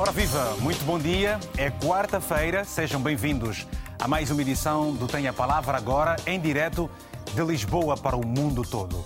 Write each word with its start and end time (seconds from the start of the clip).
Ora 0.00 0.12
viva, 0.12 0.54
muito 0.60 0.84
bom 0.84 0.96
dia. 0.96 1.40
É 1.56 1.72
quarta-feira, 1.72 2.64
sejam 2.64 3.00
bem-vindos 3.00 3.66
a 3.98 4.06
mais 4.06 4.30
uma 4.30 4.40
edição 4.40 4.94
do 4.94 5.08
Tem 5.08 5.26
a 5.26 5.32
Palavra 5.32 5.76
agora, 5.76 6.14
em 6.24 6.38
direto 6.38 6.88
de 7.34 7.42
Lisboa 7.42 7.96
para 7.96 8.14
o 8.14 8.24
mundo 8.24 8.62
todo. 8.62 9.04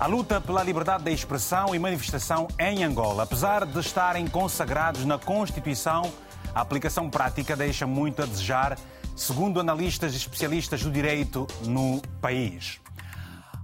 A 0.00 0.06
luta 0.08 0.40
pela 0.40 0.64
liberdade 0.64 1.04
de 1.04 1.12
expressão 1.12 1.72
e 1.72 1.78
manifestação 1.78 2.48
em 2.58 2.82
Angola, 2.82 3.22
apesar 3.22 3.64
de 3.64 3.78
estarem 3.78 4.26
consagrados 4.26 5.04
na 5.04 5.18
Constituição, 5.18 6.12
a 6.52 6.62
aplicação 6.62 7.08
prática 7.08 7.54
deixa 7.54 7.86
muito 7.86 8.22
a 8.22 8.26
desejar, 8.26 8.76
segundo 9.14 9.60
analistas 9.60 10.14
e 10.14 10.16
especialistas 10.16 10.82
do 10.82 10.90
direito 10.90 11.46
no 11.64 12.02
país. 12.20 12.81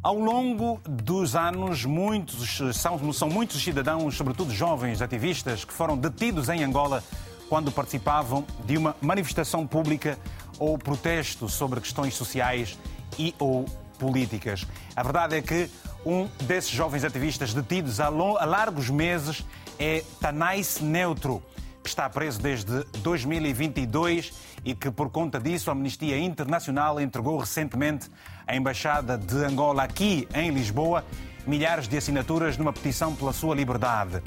Ao 0.09 0.19
longo 0.19 0.81
dos 0.89 1.37
anos, 1.37 1.85
muitos, 1.85 2.63
são, 2.75 3.13
são 3.13 3.29
muitos 3.29 3.63
cidadãos, 3.63 4.17
sobretudo 4.17 4.51
jovens 4.55 5.03
ativistas, 5.03 5.67
que 5.67 5.73
foram 5.75 5.99
detidos 5.99 6.49
em 6.49 6.65
Angola 6.65 7.05
quando 7.47 7.71
participavam 7.71 8.43
de 8.65 8.79
uma 8.79 8.97
manifestação 9.03 9.67
pública 9.67 10.19
ou 10.59 10.79
protesto 10.79 11.47
sobre 11.47 11.79
questões 11.83 12.15
sociais 12.15 12.79
e 13.19 13.35
ou 13.39 13.67
políticas. 13.99 14.67
A 14.97 15.03
verdade 15.03 15.37
é 15.37 15.43
que 15.43 15.69
um 16.07 16.27
desses 16.45 16.71
jovens 16.71 17.05
ativistas 17.05 17.53
detidos 17.53 18.01
há, 18.01 18.09
largos 18.09 18.89
meses 18.89 19.45
é 19.79 20.03
Tanais 20.19 20.81
Neutro, 20.81 21.43
que 21.83 21.91
está 21.91 22.09
preso 22.09 22.41
desde 22.41 22.83
2022 23.03 24.33
e 24.65 24.75
que, 24.75 24.91
por 24.91 25.11
conta 25.11 25.39
disso, 25.39 25.69
a 25.69 25.75
Amnistia 25.75 26.19
Internacional 26.19 26.99
entregou 26.99 27.37
recentemente 27.37 28.11
à 28.49 28.57
Embaixada 28.57 29.19
de 29.19 29.45
Angola 29.45 29.83
aqui 29.83 30.27
em 30.35 30.51
Lisboa 30.51 31.05
milhares 31.47 31.87
de 31.87 31.97
assinaturas 31.97 32.57
numa 32.57 32.73
petição 32.73 33.15
pela 33.15 33.33
sua 33.33 33.55
liberdade. 33.55 34.23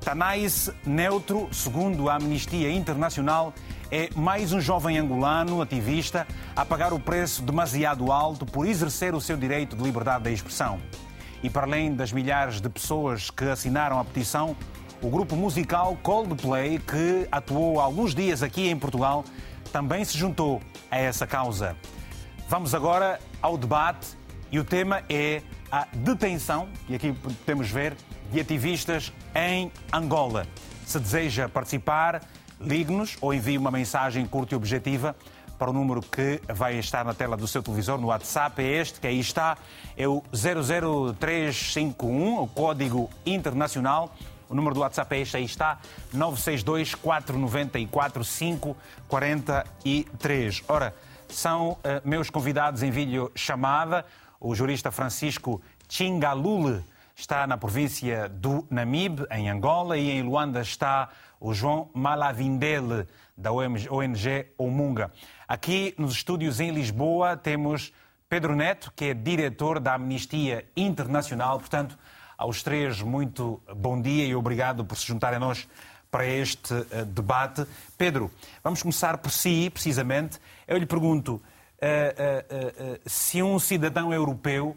Tanais 0.00 0.70
Neutro, 0.84 1.48
segundo 1.50 2.08
a 2.08 2.16
Amnistia 2.16 2.70
Internacional, 2.70 3.52
é 3.90 4.08
mais 4.14 4.52
um 4.52 4.60
jovem 4.60 4.98
angolano 4.98 5.60
ativista 5.60 6.26
a 6.54 6.64
pagar 6.64 6.92
o 6.92 7.00
preço 7.00 7.42
demasiado 7.42 8.12
alto 8.12 8.44
por 8.46 8.66
exercer 8.66 9.14
o 9.14 9.20
seu 9.20 9.36
direito 9.36 9.74
de 9.74 9.82
liberdade 9.82 10.24
de 10.24 10.32
expressão. 10.32 10.78
E 11.42 11.50
para 11.50 11.66
além 11.66 11.94
das 11.94 12.12
milhares 12.12 12.60
de 12.60 12.68
pessoas 12.68 13.30
que 13.30 13.44
assinaram 13.44 13.98
a 13.98 14.04
petição, 14.04 14.56
o 15.02 15.08
grupo 15.08 15.34
musical 15.34 15.96
Coldplay, 16.02 16.78
que 16.78 17.26
atuou 17.32 17.80
há 17.80 17.84
alguns 17.84 18.14
dias 18.14 18.42
aqui 18.42 18.68
em 18.68 18.78
Portugal, 18.78 19.24
também 19.72 20.04
se 20.04 20.16
juntou 20.16 20.60
a 20.90 20.98
essa 20.98 21.26
causa. 21.26 21.76
Vamos 22.48 22.76
agora 22.76 23.18
ao 23.42 23.58
debate 23.58 24.16
e 24.52 24.60
o 24.60 24.64
tema 24.64 25.02
é 25.08 25.42
a 25.70 25.84
detenção, 25.92 26.68
e 26.88 26.94
aqui 26.94 27.12
podemos 27.12 27.68
ver, 27.68 27.96
de 28.30 28.38
ativistas 28.38 29.12
em 29.34 29.72
Angola. 29.92 30.46
Se 30.86 31.00
deseja 31.00 31.48
participar, 31.48 32.22
ligue-nos 32.60 33.16
ou 33.20 33.34
envie 33.34 33.58
uma 33.58 33.72
mensagem 33.72 34.24
curta 34.26 34.54
e 34.54 34.56
objetiva 34.56 35.16
para 35.58 35.70
o 35.70 35.72
número 35.72 36.00
que 36.00 36.40
vai 36.46 36.78
estar 36.78 37.04
na 37.04 37.14
tela 37.14 37.36
do 37.36 37.48
seu 37.48 37.64
televisor, 37.64 37.98
no 37.98 38.06
WhatsApp, 38.08 38.62
é 38.62 38.80
este, 38.80 39.00
que 39.00 39.08
aí 39.08 39.18
está, 39.18 39.58
é 39.96 40.06
o 40.06 40.22
00351, 40.32 42.42
o 42.42 42.46
código 42.46 43.10
internacional 43.24 44.14
o 44.48 44.54
número 44.54 44.74
do 44.74 44.80
WhatsApp 44.80 45.16
é 45.16 45.20
este, 45.20 45.36
aí 45.36 45.44
está, 45.44 45.78
962 46.12 46.94
494 46.94 48.24
543. 48.24 50.62
Ora, 50.68 50.94
são 51.28 51.72
uh, 51.72 51.78
meus 52.04 52.30
convidados 52.30 52.82
em 52.82 52.90
vídeo 52.90 53.30
chamada. 53.34 54.04
O 54.40 54.54
jurista 54.54 54.90
Francisco 54.90 55.60
Chingalule 55.88 56.82
está 57.14 57.46
na 57.46 57.56
província 57.56 58.28
do 58.28 58.66
Namibe, 58.70 59.26
em 59.30 59.48
Angola, 59.48 59.96
e 59.96 60.10
em 60.10 60.22
Luanda 60.22 60.60
está 60.60 61.08
o 61.40 61.54
João 61.54 61.90
Malavindele, 61.94 63.06
da 63.36 63.52
ONG 63.52 64.46
Omunga. 64.56 65.12
Aqui 65.46 65.94
nos 65.98 66.14
estúdios 66.14 66.60
em 66.60 66.70
Lisboa 66.70 67.36
temos 67.36 67.92
Pedro 68.28 68.56
Neto, 68.56 68.92
que 68.96 69.06
é 69.06 69.14
diretor 69.14 69.78
da 69.78 69.94
Amnistia 69.94 70.66
Internacional, 70.76 71.58
portanto, 71.58 71.98
aos 72.36 72.62
três, 72.62 73.00
muito 73.00 73.62
bom 73.74 74.00
dia 74.00 74.26
e 74.26 74.34
obrigado 74.34 74.84
por 74.84 74.96
se 74.96 75.06
juntarem 75.06 75.36
a 75.36 75.40
nós 75.40 75.66
para 76.16 76.26
este 76.26 76.72
uh, 76.72 77.04
debate. 77.04 77.66
Pedro, 77.98 78.30
vamos 78.64 78.80
começar 78.80 79.18
por 79.18 79.30
si, 79.30 79.68
precisamente. 79.68 80.40
Eu 80.66 80.78
lhe 80.78 80.86
pergunto 80.86 81.34
uh, 81.34 81.40
uh, 81.40 83.00
se 83.04 83.42
um 83.42 83.58
cidadão 83.58 84.14
europeu 84.14 84.74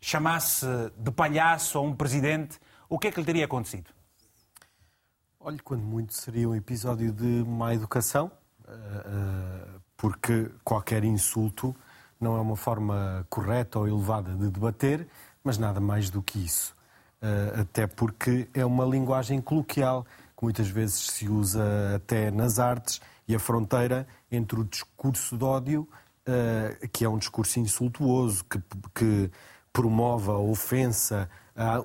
chamasse 0.00 0.66
de 0.96 1.10
palhaço 1.10 1.76
a 1.76 1.82
um 1.82 1.94
presidente, 1.94 2.58
o 2.88 2.98
que 2.98 3.08
é 3.08 3.12
que 3.12 3.20
lhe 3.20 3.26
teria 3.26 3.44
acontecido? 3.44 3.90
Olhe, 5.38 5.58
quando 5.58 5.82
muito 5.82 6.14
seria 6.14 6.48
um 6.48 6.54
episódio 6.54 7.12
de 7.12 7.44
má 7.46 7.74
educação, 7.74 8.30
porque 9.94 10.50
qualquer 10.64 11.04
insulto 11.04 11.76
não 12.18 12.34
é 12.34 12.40
uma 12.40 12.56
forma 12.56 13.26
correta 13.28 13.78
ou 13.78 13.86
elevada 13.86 14.34
de 14.34 14.48
debater 14.48 15.06
mas 15.46 15.58
nada 15.58 15.78
mais 15.78 16.10
do 16.10 16.20
que 16.20 16.44
isso. 16.44 16.74
Uh, 17.22 17.62
até 17.62 17.86
porque 17.86 18.48
é 18.52 18.64
uma 18.64 18.84
linguagem 18.84 19.40
coloquial 19.40 20.06
que 20.36 20.44
muitas 20.44 20.68
vezes 20.68 21.06
se 21.08 21.28
usa 21.28 21.64
até 21.96 22.30
nas 22.30 22.58
artes 22.58 23.00
e 23.26 23.34
a 23.34 23.38
fronteira 23.38 24.06
entre 24.30 24.60
o 24.60 24.64
discurso 24.64 25.36
de 25.36 25.44
ódio, 25.44 25.88
uh, 26.28 26.88
que 26.88 27.04
é 27.04 27.08
um 27.08 27.18
discurso 27.18 27.58
insultuoso, 27.58 28.44
que, 28.44 28.60
que 28.94 29.30
promove 29.72 30.30
a 30.30 30.38
ofensa, 30.38 31.28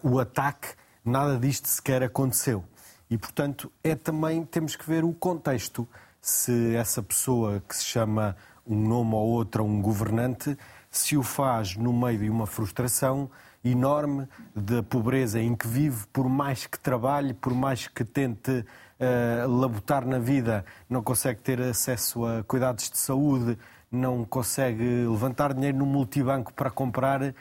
o 0.01 0.19
ataque, 0.19 0.69
nada 1.03 1.37
disto 1.37 1.67
sequer 1.67 2.03
aconteceu. 2.03 2.63
E, 3.09 3.17
portanto, 3.17 3.69
é 3.83 3.93
também, 3.93 4.45
temos 4.45 4.77
que 4.77 4.87
ver 4.87 5.03
o 5.03 5.11
contexto. 5.11 5.85
Se 6.21 6.73
essa 6.75 7.03
pessoa 7.03 7.61
que 7.67 7.75
se 7.75 7.83
chama 7.83 8.37
um 8.65 8.87
nome 8.87 9.15
ou 9.15 9.27
outro 9.27 9.65
um 9.65 9.81
governante, 9.81 10.57
se 10.89 11.17
o 11.17 11.23
faz 11.23 11.75
no 11.75 11.91
meio 11.91 12.19
de 12.19 12.29
uma 12.29 12.47
frustração, 12.47 13.29
enorme 13.63 14.27
da 14.55 14.81
pobreza 14.81 15.39
em 15.39 15.55
que 15.55 15.67
vive, 15.67 16.05
por 16.11 16.27
mais 16.27 16.65
que 16.65 16.79
trabalhe, 16.79 17.33
por 17.33 17.53
mais 17.53 17.87
que 17.87 18.03
tente 18.03 18.51
uh, 18.51 19.59
labutar 19.59 20.05
na 20.05 20.19
vida, 20.19 20.65
não 20.89 21.03
consegue 21.03 21.41
ter 21.41 21.61
acesso 21.61 22.25
a 22.25 22.43
cuidados 22.43 22.89
de 22.89 22.97
saúde, 22.97 23.57
não 23.91 24.23
consegue 24.23 24.83
levantar 24.83 25.53
dinheiro 25.53 25.77
no 25.77 25.85
multibanco 25.85 26.53
para 26.53 26.71
comprar 26.71 27.33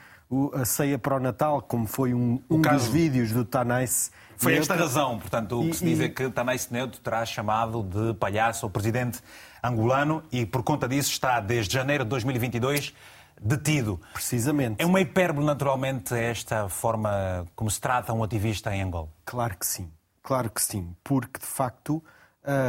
a 0.54 0.64
ceia 0.64 0.98
para 0.98 1.16
o 1.16 1.20
Natal, 1.20 1.60
como 1.60 1.86
foi 1.86 2.14
um, 2.14 2.40
um 2.48 2.62
caso... 2.62 2.84
dos 2.84 2.88
vídeos 2.88 3.32
do 3.32 3.44
Tanais. 3.44 4.12
Foi 4.36 4.54
esta 4.54 4.74
razão, 4.74 5.18
portanto, 5.18 5.60
o 5.60 5.68
que 5.68 5.76
se 5.76 5.84
diz 5.84 6.00
é 6.00 6.08
que 6.08 6.30
Tanais 6.30 6.70
Neto 6.70 7.00
terá 7.00 7.26
chamado 7.26 7.82
de 7.82 8.14
palhaço 8.14 8.66
o 8.66 8.70
presidente 8.70 9.20
angolano 9.62 10.22
e, 10.32 10.46
por 10.46 10.62
conta 10.62 10.88
disso, 10.88 11.10
está 11.10 11.40
desde 11.40 11.74
janeiro 11.74 12.04
de 12.04 12.10
2022 12.10 12.94
detido. 13.40 14.00
Precisamente. 14.12 14.82
É 14.82 14.86
uma 14.86 15.00
hipérbole, 15.00 15.46
naturalmente, 15.46 16.14
esta 16.14 16.68
forma 16.68 17.46
como 17.56 17.70
se 17.70 17.80
trata 17.80 18.12
um 18.12 18.22
ativista 18.22 18.74
em 18.74 18.82
Angola? 18.82 19.08
Claro 19.24 19.56
que 19.56 19.66
sim. 19.66 19.90
Claro 20.22 20.50
que 20.50 20.62
sim. 20.62 20.94
Porque, 21.02 21.40
de 21.40 21.46
facto, 21.46 22.02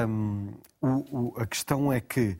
hum, 0.07 0.53
o, 0.81 0.87
o, 0.87 1.33
a 1.37 1.45
questão 1.45 1.91
é 1.91 1.99
que 1.99 2.37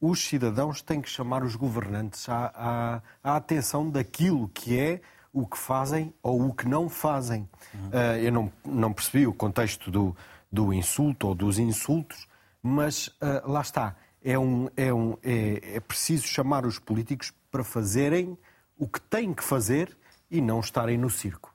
os 0.00 0.24
cidadãos 0.24 0.82
têm 0.82 1.00
que 1.00 1.08
chamar 1.08 1.42
os 1.42 1.56
governantes 1.56 2.28
à, 2.28 2.52
à, 2.54 3.30
à, 3.32 3.36
atenção 3.36 3.88
daquilo 3.88 4.48
que 4.48 4.78
é 4.78 5.00
o 5.32 5.46
que 5.46 5.58
fazem 5.58 6.14
ou 6.22 6.46
o 6.46 6.54
que 6.54 6.68
não 6.68 6.88
fazem. 6.88 7.48
Uhum. 7.74 7.88
Uh, 7.88 8.18
eu 8.22 8.32
não, 8.32 8.52
não 8.64 8.92
percebi 8.92 9.26
o 9.26 9.32
contexto 9.32 9.90
do, 9.90 10.16
do 10.52 10.72
insulto 10.72 11.28
ou 11.28 11.34
dos 11.34 11.58
insultos, 11.58 12.28
mas 12.62 13.08
uh, 13.08 13.50
lá 13.50 13.62
está. 13.62 13.96
É, 14.22 14.38
um, 14.38 14.68
é, 14.76 14.92
um, 14.92 15.16
é, 15.22 15.76
é 15.76 15.80
preciso 15.80 16.26
chamar 16.26 16.64
os 16.64 16.78
políticos 16.78 17.32
para 17.54 17.62
fazerem 17.62 18.36
o 18.76 18.88
que 18.88 19.00
têm 19.00 19.32
que 19.32 19.44
fazer 19.44 19.96
e 20.28 20.40
não 20.40 20.58
estarem 20.58 20.98
no 20.98 21.08
circo. 21.08 21.54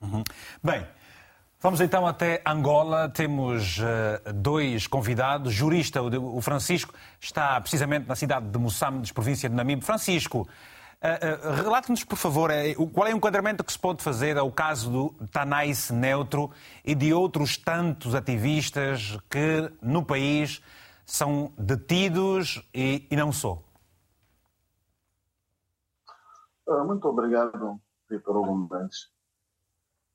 Uhum. 0.00 0.22
Bem, 0.62 0.86
vamos 1.58 1.80
então 1.80 2.06
até 2.06 2.40
Angola. 2.46 3.08
Temos 3.08 3.78
uh, 3.78 4.32
dois 4.34 4.86
convidados. 4.86 5.52
Jurista, 5.52 6.00
o 6.00 6.40
Francisco, 6.40 6.94
está 7.20 7.60
precisamente 7.60 8.06
na 8.06 8.14
cidade 8.14 8.46
de 8.46 8.56
Moçambique, 8.56 9.12
província 9.12 9.48
de 9.48 9.56
Namibe. 9.56 9.84
Francisco, 9.84 10.42
uh, 10.42 10.46
uh, 10.46 11.54
relate-nos, 11.60 12.04
por 12.04 12.16
favor, 12.16 12.52
qual 12.92 13.08
é 13.08 13.12
o 13.12 13.16
enquadramento 13.16 13.64
que 13.64 13.72
se 13.72 13.78
pode 13.80 14.00
fazer 14.00 14.38
ao 14.38 14.52
caso 14.52 14.92
do 14.92 15.26
Tanais 15.32 15.90
Neutro 15.90 16.52
e 16.84 16.94
de 16.94 17.12
outros 17.12 17.56
tantos 17.56 18.14
ativistas 18.14 19.18
que 19.28 19.72
no 19.82 20.04
país 20.04 20.62
são 21.04 21.52
detidos 21.58 22.62
e, 22.72 23.08
e 23.10 23.16
não 23.16 23.32
só? 23.32 23.60
Ah, 26.61 26.61
muito 26.84 27.08
obrigado, 27.08 27.80
Vitor 28.08 28.36
Hugo. 28.36 28.68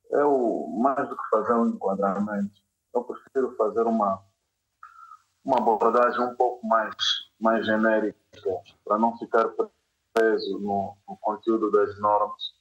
Eu, 0.09 0.68
mais 0.80 1.07
do 1.09 1.18
que 1.18 1.30
fazer 1.30 1.54
um 1.54 1.68
enquadramento, 1.68 2.62
eu 2.94 3.04
prefiro 3.04 3.56
fazer 3.56 3.83
uma, 3.83 4.21
uma 5.44 5.57
abordagem 5.57 6.21
um 6.21 6.36
pouco 6.36 6.65
mais, 6.65 6.95
mais 7.39 7.65
genérica, 7.65 8.18
para 8.86 8.98
não 8.98 9.18
ficar 9.18 9.50
preso 10.13 10.59
no, 10.59 10.95
no 11.07 11.18
conteúdo 11.18 11.69
das 11.71 12.00
normas. 12.00 12.56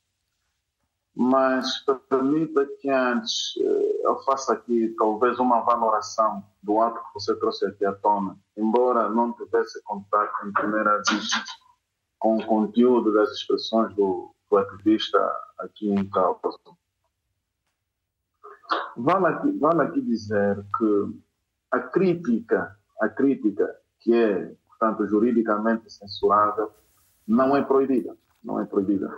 mas 1.15 1.85
permita 2.11 2.67
que 2.81 2.91
antes 2.91 3.55
eh, 3.59 4.01
eu 4.05 4.23
faça 4.25 4.53
aqui 4.53 4.95
talvez 4.99 5.39
uma 5.39 5.63
valoração 5.63 6.45
do 6.63 6.81
ato 6.81 7.01
que 7.01 7.15
você 7.15 7.35
trouxe 7.37 7.65
aqui 7.67 7.87
à 7.87 7.95
tona, 7.95 8.37
embora 8.57 9.09
não 9.09 9.33
tivesse 9.33 9.83
contato 9.85 10.47
em 10.47 10.53
primeira 10.53 11.01
vista 11.09 11.43
com 12.19 12.37
o 12.37 12.47
conteúdo 12.47 13.13
das 13.13 13.31
expressões 13.33 13.95
do, 13.95 14.35
do 14.51 14.57
ativista 14.57 15.19
aqui 15.59 15.89
em 15.89 16.09
causa. 16.09 16.41
Vale 18.97 19.27
aqui, 19.27 19.51
vale 19.59 19.83
aqui 19.83 20.01
dizer 20.01 20.65
que 20.79 21.21
a 21.71 21.81
crítica, 21.81 22.77
a 23.01 23.09
crítica 23.09 23.77
que 24.01 24.15
é, 24.15 24.55
portanto, 24.69 25.07
juridicamente 25.07 25.93
censurável, 25.93 26.73
não 27.27 27.57
é 27.57 27.63
proibida, 27.63 28.17
não 28.43 28.61
é 28.61 28.65
proibida 28.65 29.11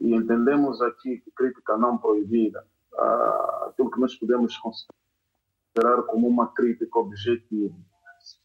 e 0.00 0.14
entendemos 0.14 0.80
aqui 0.80 1.18
que 1.18 1.30
crítica 1.30 1.76
não 1.76 1.98
proibida, 1.98 2.66
uh, 2.94 3.68
aquilo 3.68 3.90
que 3.90 4.00
nós 4.00 4.16
podemos 4.16 4.56
considerar 4.56 6.02
como 6.04 6.26
uma 6.26 6.48
crítica 6.48 6.98
objetiva, 6.98 7.74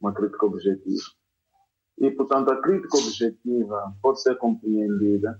uma 0.01 0.13
crítica 0.13 0.45
objetiva. 0.45 1.01
E, 1.97 2.12
portanto, 2.12 2.51
a 2.51 2.62
crítica 2.62 2.97
objetiva 2.97 3.95
pode 4.01 4.21
ser 4.21 4.38
compreendida 4.38 5.39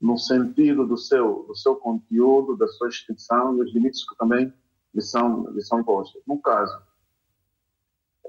no 0.00 0.16
sentido 0.16 0.86
do 0.86 0.96
seu, 0.96 1.44
do 1.48 1.56
seu 1.56 1.74
conteúdo, 1.76 2.56
da 2.56 2.68
sua 2.68 2.88
extensão 2.88 3.56
e 3.56 3.62
os 3.62 3.74
limites 3.74 4.08
que 4.08 4.16
também 4.16 4.52
lhe 4.94 5.02
são, 5.02 5.50
lhe 5.50 5.62
são 5.62 5.82
postos. 5.82 6.22
No 6.26 6.40
caso, 6.40 6.78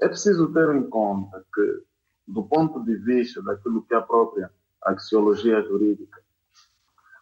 é 0.00 0.08
preciso 0.08 0.52
ter 0.52 0.74
em 0.74 0.88
conta 0.88 1.44
que, 1.54 1.82
do 2.26 2.42
ponto 2.42 2.82
de 2.84 2.96
vista 2.96 3.42
daquilo 3.42 3.82
que 3.82 3.94
é 3.94 3.98
a 3.98 4.02
própria 4.02 4.50
axiologia 4.82 5.62
jurídica, 5.62 6.20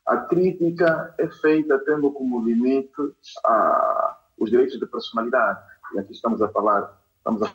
a 0.06 0.16
crítica 0.16 1.14
é 1.18 1.28
feita 1.28 1.78
tendo 1.80 2.10
como 2.10 2.42
limite 2.42 3.14
a, 3.44 4.18
os 4.38 4.48
direitos 4.48 4.78
de 4.78 4.86
personalidade. 4.86 5.60
E 5.94 5.98
aqui 5.98 6.12
estamos 6.12 6.40
a 6.40 6.48
falar, 6.48 6.98
estamos 7.18 7.42
a 7.42 7.52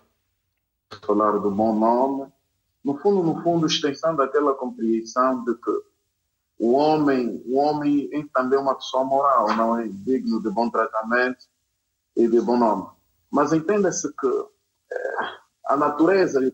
falar 1.06 1.31
do 1.39 1.50
bom 1.50 1.74
nome. 1.77 2.31
No 2.83 2.97
fundo, 2.97 3.24
no 3.24 3.41
fundo, 3.41 3.68
extensão 3.68 4.15
daquela 4.15 4.53
compreensão 4.56 5.44
de 5.44 5.56
que 5.56 5.71
o 6.59 6.74
homem, 6.74 7.41
o 7.45 7.57
homem 7.57 8.09
é 8.13 8.24
também 8.33 8.59
uma 8.59 8.75
pessoa 8.75 9.03
moral, 9.03 9.56
não 9.56 9.80
é 9.80 9.88
digno 9.88 10.41
de 10.41 10.50
bom 10.50 10.69
tratamento 10.69 11.45
e 12.15 12.27
de 12.27 12.41
bom 12.41 12.57
nome. 12.57 12.88
Mas 13.31 13.53
entenda-se 13.53 14.07
que 14.13 14.27
é, 14.91 14.97
a 15.68 15.77
natureza 15.77 16.44
e 16.44 16.53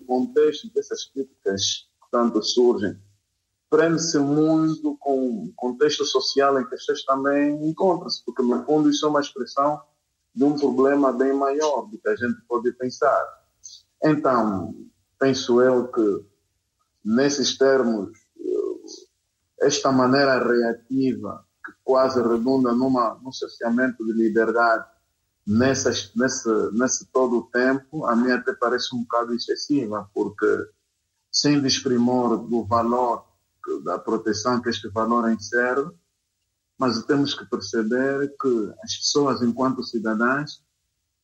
o 0.00 0.06
contexto 0.06 0.72
dessas 0.72 1.04
críticas, 1.04 1.88
portanto, 2.00 2.42
surgem 2.42 2.98
prende-se 3.70 4.18
muito 4.18 4.96
com 4.98 5.44
o 5.44 5.52
contexto 5.54 6.04
social 6.04 6.58
em 6.58 6.64
que 6.64 6.76
vocês 6.76 7.04
também 7.04 7.68
encontram-se, 7.68 8.24
porque 8.24 8.42
no 8.42 8.64
fundo 8.64 8.88
isso 8.88 9.04
é 9.04 9.08
uma 9.08 9.20
expressão 9.20 9.80
de 10.34 10.44
um 10.44 10.56
problema 10.56 11.12
bem 11.12 11.32
maior 11.32 11.82
do 11.82 11.98
que 11.98 12.08
a 12.08 12.16
gente 12.16 12.40
pode 12.48 12.72
pensar. 12.72 13.22
Então, 14.02 14.74
penso 15.18 15.60
eu 15.60 15.88
que 15.88 16.24
nesses 17.04 17.56
termos, 17.56 18.12
esta 19.60 19.90
maneira 19.90 20.38
reativa, 20.38 21.44
que 21.64 21.72
quase 21.84 22.22
redunda 22.22 22.72
numa, 22.72 23.18
num 23.22 23.32
cerceamento 23.32 24.04
de 24.04 24.12
liberdade 24.12 24.86
nessas, 25.46 26.12
nesse, 26.14 26.48
nesse 26.72 27.06
todo 27.06 27.38
o 27.38 27.42
tempo, 27.50 28.04
a 28.04 28.14
mim 28.14 28.30
até 28.30 28.52
parece 28.52 28.94
um 28.94 29.02
bocado 29.02 29.34
excessiva, 29.34 30.08
porque 30.14 30.68
sem 31.32 31.60
desprimor 31.60 32.38
do 32.38 32.64
valor 32.64 33.24
da 33.84 33.98
proteção 33.98 34.60
que 34.62 34.70
este 34.70 34.88
valor 34.88 35.30
insere, 35.30 35.86
mas 36.78 37.02
temos 37.04 37.34
que 37.34 37.44
perceber 37.44 38.34
que 38.40 38.72
as 38.82 38.96
pessoas, 38.96 39.42
enquanto 39.42 39.82
cidadãs, 39.82 40.62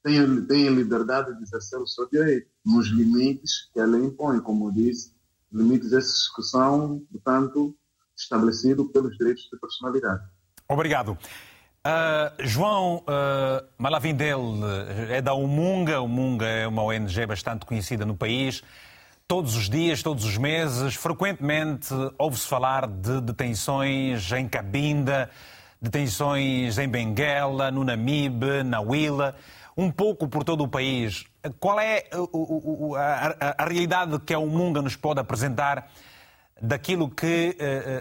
têm, 0.04 0.44
têm 0.46 0.68
liberdade 0.68 1.34
de 1.36 1.42
exercer 1.42 1.78
o 1.80 1.86
seu 1.86 2.08
direito, 2.08 2.46
nos 2.64 2.88
limites 2.88 3.70
que 3.72 3.80
a 3.80 3.86
lei 3.86 4.04
impõe, 4.04 4.38
como 4.40 4.72
disse, 4.72 5.12
limites 5.50 5.92
esses 5.92 6.32
que 6.34 6.42
são, 6.42 7.02
portanto, 7.10 7.74
estabelecidos 8.16 8.90
pelos 8.92 9.16
direitos 9.16 9.48
de 9.50 9.58
personalidade. 9.58 10.22
Obrigado. 10.68 11.18
Uh, 11.86 12.32
João 12.42 12.98
uh, 12.98 13.66
Malavindel 13.76 14.40
é 15.10 15.20
da 15.20 15.34
Umunga. 15.34 16.00
Umunga 16.00 16.46
é 16.46 16.66
uma 16.66 16.82
ONG 16.82 17.26
bastante 17.26 17.66
conhecida 17.66 18.06
no 18.06 18.16
país. 18.16 18.62
Todos 19.26 19.54
os 19.56 19.68
dias, 19.68 20.02
todos 20.02 20.24
os 20.24 20.36
meses, 20.36 20.94
frequentemente 20.94 21.88
ouve-se 22.18 22.46
falar 22.46 22.86
de 22.86 23.20
detenções 23.20 24.30
em 24.32 24.48
Cabinda, 24.48 25.30
detenções 25.80 26.78
em 26.78 26.88
Benguela, 26.88 27.70
no 27.70 27.84
Namibe, 27.84 28.62
na 28.62 28.80
Huila, 28.80 29.34
um 29.76 29.90
pouco 29.90 30.28
por 30.28 30.44
todo 30.44 30.64
o 30.64 30.68
país. 30.68 31.24
Qual 31.58 31.78
é 31.80 32.04
a, 32.10 33.46
a, 33.46 33.64
a 33.64 33.66
realidade 33.66 34.18
que 34.20 34.32
a 34.32 34.38
Umunga 34.38 34.80
nos 34.80 34.96
pode 34.96 35.20
apresentar 35.20 35.90
daquilo 36.60 37.10
que 37.10 37.56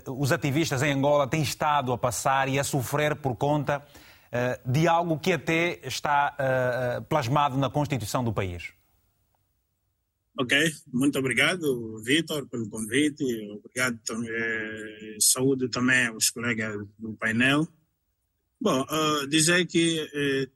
uh, 0.06 0.22
os 0.22 0.31
ativistas 0.31 0.84
em 0.84 0.92
Angola 0.92 1.28
têm 1.28 1.42
estado 1.42 1.92
a 1.92 1.98
passar 1.98 2.48
e 2.48 2.60
a 2.60 2.64
sofrer 2.64 3.16
por 3.16 3.36
conta 3.36 3.80
uh, 3.80 4.72
de 4.72 4.88
algo 4.88 5.20
que 5.20 5.34
até 5.34 5.80
está 5.84 6.36
uh, 6.38 7.02
plasmado 7.06 7.58
na 7.58 7.70
Constituição 7.70 8.24
do 8.24 8.31
país? 8.31 8.74
Ok, 10.36 10.58
muito 10.92 11.20
obrigado, 11.20 12.02
Vitor, 12.04 12.48
pelo 12.50 12.68
convite. 12.68 13.24
Obrigado 13.52 14.00
também, 14.04 14.31
eh, 14.31 15.18
saúde 15.20 15.70
também 15.70 16.08
aos 16.08 16.31
colegas 16.31 16.75
do 16.98 17.14
painel. 17.14 17.68
Bom, 18.60 18.81
uh, 18.81 19.28
dizer 19.28 19.68
que 19.68 20.00
eh, 20.00 20.50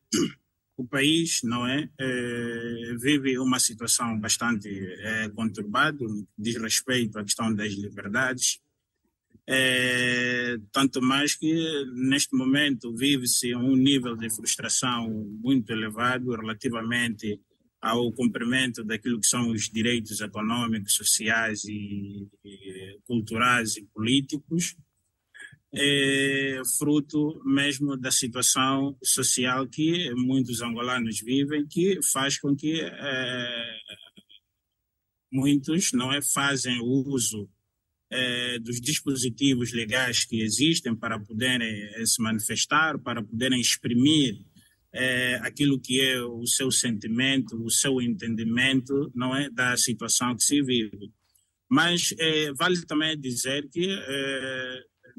o 0.78 0.86
país, 0.86 1.42
não 1.44 1.66
é, 1.66 1.90
eh, 2.00 2.96
vive 3.00 3.40
uma 3.40 3.60
situação 3.60 4.18
bastante 4.20 4.70
eh, 4.70 5.28
conturbada, 5.30 6.06
diz 6.38 6.56
respeito 6.56 7.18
à 7.18 7.24
questão 7.24 7.54
das 7.54 7.74
liberdades. 7.74 8.62
É, 9.50 10.58
tanto 10.74 11.02
mais 11.02 11.34
que 11.34 11.86
neste 11.96 12.36
momento 12.36 12.94
vive-se 12.94 13.56
um 13.56 13.76
nível 13.76 14.16
de 14.16 14.30
frustração 14.30 15.10
muito 15.42 15.72
elevado 15.72 16.36
relativamente 16.36 17.40
ao 17.82 18.12
cumprimento 18.12 18.84
daquilo 18.84 19.20
que 19.20 19.28
são 19.28 19.50
os 19.50 19.70
direitos 19.70 20.20
econômicos, 20.20 20.94
sociais 20.94 21.64
e, 21.64 22.28
e 22.44 23.00
culturais 23.06 23.78
e 23.78 23.84
políticos, 23.86 24.76
é 25.80 26.62
fruto 26.78 27.42
mesmo 27.46 27.96
da 27.96 28.12
situação 28.12 28.98
social 29.04 29.68
que 29.68 30.12
muitos 30.16 30.62
angolanos 30.62 31.20
vivem, 31.22 31.68
que 31.68 32.00
faz 32.12 32.40
com 32.40 32.56
que 32.56 32.82
é, 32.82 33.78
muitos 35.32 35.92
não 35.94 36.12
é 36.12 36.22
fazem 36.22 36.80
uso 36.82 37.50
é, 38.10 38.60
dos 38.60 38.80
dispositivos 38.80 39.72
legais 39.74 40.26
que 40.26 40.42
existem 40.42 40.96
para 40.96 41.20
poderem 41.20 41.84
é, 41.96 42.06
se 42.06 42.22
manifestar, 42.22 42.98
para 43.00 43.24
poderem 43.24 43.60
exprimir 43.60 44.40
é, 44.94 45.36
aquilo 45.44 45.80
que 45.80 46.00
é 46.02 46.22
o 46.22 46.46
seu 46.48 46.72
sentimento, 46.72 47.62
o 47.62 47.70
seu 47.70 48.02
entendimento, 48.02 49.12
não 49.14 49.36
é, 49.36 49.50
da 49.50 49.76
situação 49.78 50.36
que 50.36 50.44
se 50.44 50.62
vive. 50.62 51.12
Mas 51.70 52.14
é, 52.18 52.54
vale 52.54 52.86
também 52.86 53.20
dizer 53.20 53.68
que 53.70 53.88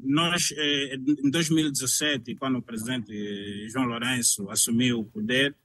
nós, 0.03 0.51
é, 0.55 0.95
em 0.95 1.29
2017, 1.29 2.35
quando 2.35 2.57
o 2.57 2.61
presidente 2.61 3.11
João 3.69 3.85
Lourenço 3.85 4.49
assumiu 4.49 4.99
o 4.99 5.05
poder, 5.05 5.55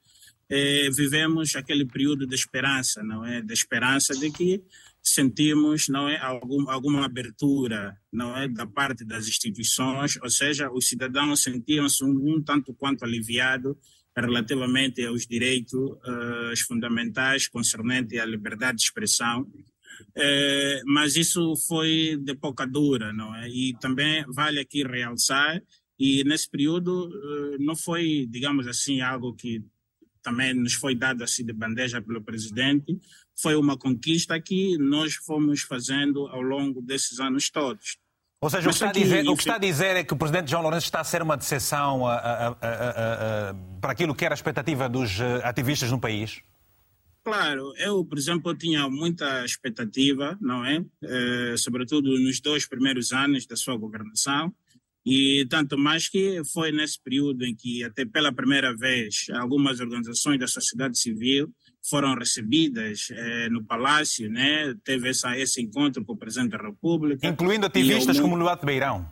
é, 0.48 0.90
vivemos 0.90 1.54
aquele 1.56 1.86
período 1.86 2.26
de 2.26 2.34
esperança, 2.34 3.02
não 3.02 3.24
é, 3.24 3.40
de 3.40 3.52
esperança 3.52 4.14
de 4.14 4.30
que 4.30 4.62
sentimos 5.02 5.88
não 5.88 6.08
é? 6.08 6.18
Algum, 6.18 6.68
alguma 6.70 7.04
abertura 7.04 7.96
não 8.12 8.36
é? 8.36 8.48
Da 8.48 8.66
parte 8.66 9.04
das 9.04 9.28
instituições 9.28 10.18
ou 10.22 10.30
seja 10.30 10.70
os 10.70 10.88
cidadãos 10.88 11.42
sentiam-se 11.42 12.02
um, 12.02 12.36
um, 12.36 12.42
tanto 12.42 12.72
quanto 12.74 13.04
aliviado 13.04 13.76
relativamente 14.16 15.04
aos 15.04 15.26
direitos 15.26 15.74
uh, 15.74 16.66
fundamentais 16.66 17.48
concernentes 17.48 18.18
à 18.18 18.24
liberdade 18.24 18.78
de 18.78 18.84
expressão 18.84 19.46
uh, 20.16 20.82
mas 20.86 21.16
isso 21.16 21.54
foi 21.68 22.16
de 22.22 22.34
pouca 22.34 22.66
dura 22.66 23.12
não 23.12 23.34
é 23.34 23.48
e 23.48 23.74
também 23.80 24.24
vale 24.28 24.60
aqui 24.60 24.82
realçar 24.82 25.62
e 25.98 26.24
nesse 26.24 26.50
período 26.50 27.08
uh, 27.08 27.56
não 27.60 27.76
foi 27.76 28.26
digamos 28.28 28.66
assim 28.66 29.00
algo 29.00 29.34
que 29.34 29.62
também 30.24 30.54
nos 30.54 30.72
foi 30.72 30.96
dado 30.96 31.22
assim 31.22 31.44
de 31.44 31.52
bandeja 31.52 32.00
pelo 32.00 32.22
presidente, 32.22 32.98
foi 33.36 33.54
uma 33.54 33.76
conquista 33.76 34.40
que 34.40 34.76
nós 34.78 35.14
fomos 35.14 35.60
fazendo 35.60 36.26
ao 36.28 36.40
longo 36.40 36.80
desses 36.80 37.20
anos 37.20 37.50
todos. 37.50 37.98
Ou 38.40 38.50
seja, 38.50 38.68
o 38.68 38.74
que, 38.74 38.84
aqui, 38.84 39.00
dizer, 39.00 39.28
o 39.28 39.36
que, 39.36 39.42
está 39.42 39.54
a 39.54 39.58
dizer, 39.58 39.96
é 39.96 40.04
que 40.04 40.12
o 40.12 40.16
presidente 40.16 40.50
João 40.50 40.62
Lourenço 40.62 40.86
está 40.86 41.00
a 41.00 41.04
ser 41.04 41.22
uma 41.22 41.36
decepção 41.36 42.06
a, 42.06 42.14
a, 42.14 42.48
a, 42.48 43.54
para 43.80 43.92
aquilo 43.92 44.14
que 44.14 44.24
era 44.24 44.34
a 44.34 44.36
expectativa 44.36 44.88
dos 44.88 45.18
eh, 45.20 45.40
ativistas 45.44 45.90
no 45.90 45.98
país? 45.98 46.42
Claro, 47.24 47.72
eu, 47.78 48.04
por 48.04 48.18
exemplo, 48.18 48.54
tinha 48.54 48.86
muita 48.88 49.44
expectativa, 49.46 50.36
não 50.42 50.64
é? 50.64 50.84
é? 51.02 51.56
Sobretudo 51.56 52.18
nos 52.18 52.38
dois 52.38 52.68
primeiros 52.68 53.12
anos 53.12 53.46
da 53.46 53.56
sua 53.56 53.76
governação, 53.76 54.54
E 55.06 55.46
tanto 55.50 55.76
mais 55.76 56.08
que 56.08 56.40
foi 56.52 56.72
nesse 56.72 56.98
período 57.02 57.44
em 57.44 57.54
que, 57.54 57.84
até 57.84 58.06
pela 58.06 58.32
primeira 58.32 58.74
vez, 58.74 59.26
algumas 59.34 59.78
organizações 59.78 60.38
da 60.38 60.46
sociedade 60.46 60.98
civil 60.98 61.52
foram 61.90 62.14
recebidas 62.14 63.08
eh, 63.10 63.50
no 63.50 63.62
Palácio, 63.62 64.30
né? 64.30 64.74
teve 64.82 65.10
essa, 65.10 65.36
esse 65.38 65.60
encontro 65.60 66.02
com 66.02 66.14
o 66.14 66.16
Presidente 66.16 66.52
da 66.52 66.62
República. 66.62 67.26
Incluindo 67.26 67.66
ativistas 67.66 68.18
como 68.18 68.34
Luato 68.34 68.64
Beirão. 68.64 69.06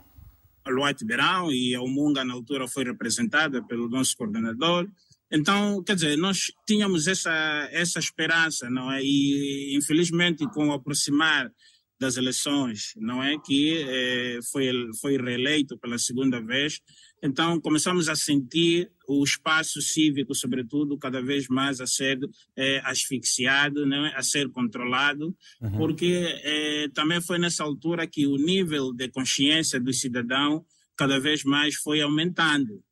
Luato 0.67 1.05
Beirão 1.05 1.53
e 1.53 1.75
a 1.75 1.83
Umunga, 1.83 2.25
na 2.25 2.33
altura, 2.33 2.67
foi 2.67 2.85
representada 2.85 3.63
pelo 3.63 3.91
nosso 3.91 4.17
coordenador. 4.17 4.89
Então, 5.33 5.83
quer 5.83 5.95
dizer, 5.95 6.17
nós 6.19 6.53
tínhamos 6.67 7.09
essa, 7.09 7.33
essa 7.73 7.99
esperança, 7.99 8.69
não 8.69 8.93
é? 8.93 9.03
E, 9.03 9.75
infelizmente, 9.75 10.47
com 10.53 10.69
o 10.69 10.73
aproximar 10.73 11.51
das 11.99 12.17
eleições, 12.17 12.93
não 12.97 13.23
é? 13.23 13.39
Que 13.39 13.83
eh, 13.89 14.41
foi, 14.51 14.71
foi 15.01 15.17
reeleito 15.17 15.79
pela 15.79 15.97
segunda 15.99 16.41
vez. 16.41 16.81
Então, 17.23 17.61
começamos 17.61 18.09
a 18.09 18.17
sentir 18.17 18.91
o 19.09 19.23
espaço 19.23 19.81
cívico, 19.81 20.35
sobretudo, 20.35 20.99
cada 20.99 21.23
vez 21.23 21.47
mais 21.49 21.81
a 21.81 21.87
ser 21.87 22.19
eh, 22.57 22.83
asfixiado, 22.85 23.87
não 23.87 24.05
é? 24.05 24.15
a 24.17 24.23
ser 24.23 24.51
controlado, 24.51 25.35
uhum. 25.61 25.79
porque 25.79 26.41
eh, 26.43 26.89
também 26.93 27.21
foi 27.23 27.39
nessa 27.39 27.63
altura 27.63 28.07
que 28.07 28.27
o 28.27 28.37
nível 28.37 28.93
de 28.93 29.09
consciência 29.09 29.79
do 29.81 29.93
cidadão 29.93 30.65
cada 30.97 31.21
vez 31.21 31.45
mais 31.45 31.77
foi 31.77 32.01
aumentando. 32.01 32.83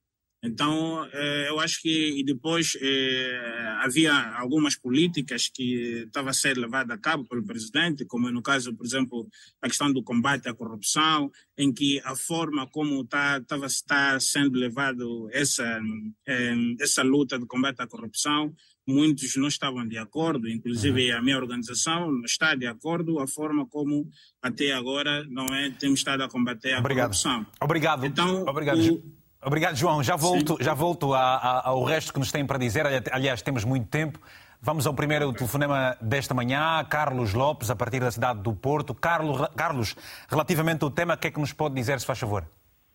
Então, 0.42 1.06
eh, 1.12 1.46
eu 1.50 1.60
acho 1.60 1.82
que 1.82 2.18
e 2.18 2.24
depois 2.24 2.76
eh, 2.80 3.74
havia 3.80 4.12
algumas 4.38 4.74
políticas 4.74 5.48
que 5.48 6.04
estavam 6.06 6.30
a 6.30 6.32
ser 6.32 6.56
levadas 6.56 6.96
a 6.96 6.98
cabo 6.98 7.26
pelo 7.26 7.44
presidente, 7.44 8.06
como 8.06 8.30
no 8.30 8.42
caso, 8.42 8.74
por 8.74 8.86
exemplo, 8.86 9.28
a 9.60 9.68
questão 9.68 9.92
do 9.92 10.02
combate 10.02 10.48
à 10.48 10.54
corrupção, 10.54 11.30
em 11.58 11.70
que 11.70 12.00
a 12.04 12.16
forma 12.16 12.66
como 12.66 13.02
estava 13.02 13.66
tá, 13.86 14.18
sendo 14.18 14.58
levado 14.58 15.28
essa 15.30 15.80
eh, 16.26 16.54
essa 16.80 17.02
luta 17.02 17.38
de 17.38 17.44
combate 17.46 17.82
à 17.82 17.86
corrupção, 17.86 18.54
muitos 18.86 19.36
não 19.36 19.48
estavam 19.48 19.86
de 19.86 19.98
acordo, 19.98 20.48
inclusive 20.48 21.12
a 21.12 21.20
minha 21.20 21.36
organização 21.36 22.10
não 22.10 22.24
está 22.24 22.54
de 22.54 22.66
acordo 22.66 23.20
a 23.20 23.26
forma 23.26 23.66
como 23.66 24.08
até 24.42 24.72
agora 24.72 25.24
não 25.28 25.46
é 25.54 25.70
temos 25.70 26.00
estado 26.00 26.22
a 26.22 26.28
combater 26.28 26.72
a 26.72 26.78
Obrigado. 26.78 27.10
corrupção. 27.10 27.46
Obrigado. 27.60 28.06
Então, 28.06 28.44
Obrigado. 28.46 28.80
O, 28.80 29.19
Obrigado, 29.42 29.74
João. 29.74 30.02
Já 30.02 30.16
volto, 30.16 30.58
já 30.60 30.74
volto 30.74 31.14
a, 31.14 31.36
a, 31.36 31.68
ao 31.70 31.82
resto 31.82 32.12
que 32.12 32.18
nos 32.18 32.30
têm 32.30 32.46
para 32.46 32.58
dizer. 32.58 32.84
Aliás, 33.10 33.40
temos 33.40 33.64
muito 33.64 33.88
tempo. 33.88 34.18
Vamos 34.60 34.86
ao 34.86 34.92
primeiro 34.92 35.32
telefonema 35.32 35.96
desta 35.98 36.34
manhã. 36.34 36.84
Carlos 36.84 37.32
Lopes, 37.32 37.70
a 37.70 37.76
partir 37.76 38.00
da 38.00 38.10
cidade 38.10 38.42
do 38.42 38.52
Porto. 38.52 38.94
Carlos, 38.94 39.48
Carlos 39.56 39.96
relativamente 40.28 40.84
ao 40.84 40.90
tema, 40.90 41.14
o 41.14 41.16
que 41.16 41.28
é 41.28 41.30
que 41.30 41.40
nos 41.40 41.54
pode 41.54 41.74
dizer, 41.74 41.98
se 41.98 42.04
faz 42.04 42.18
favor? 42.18 42.44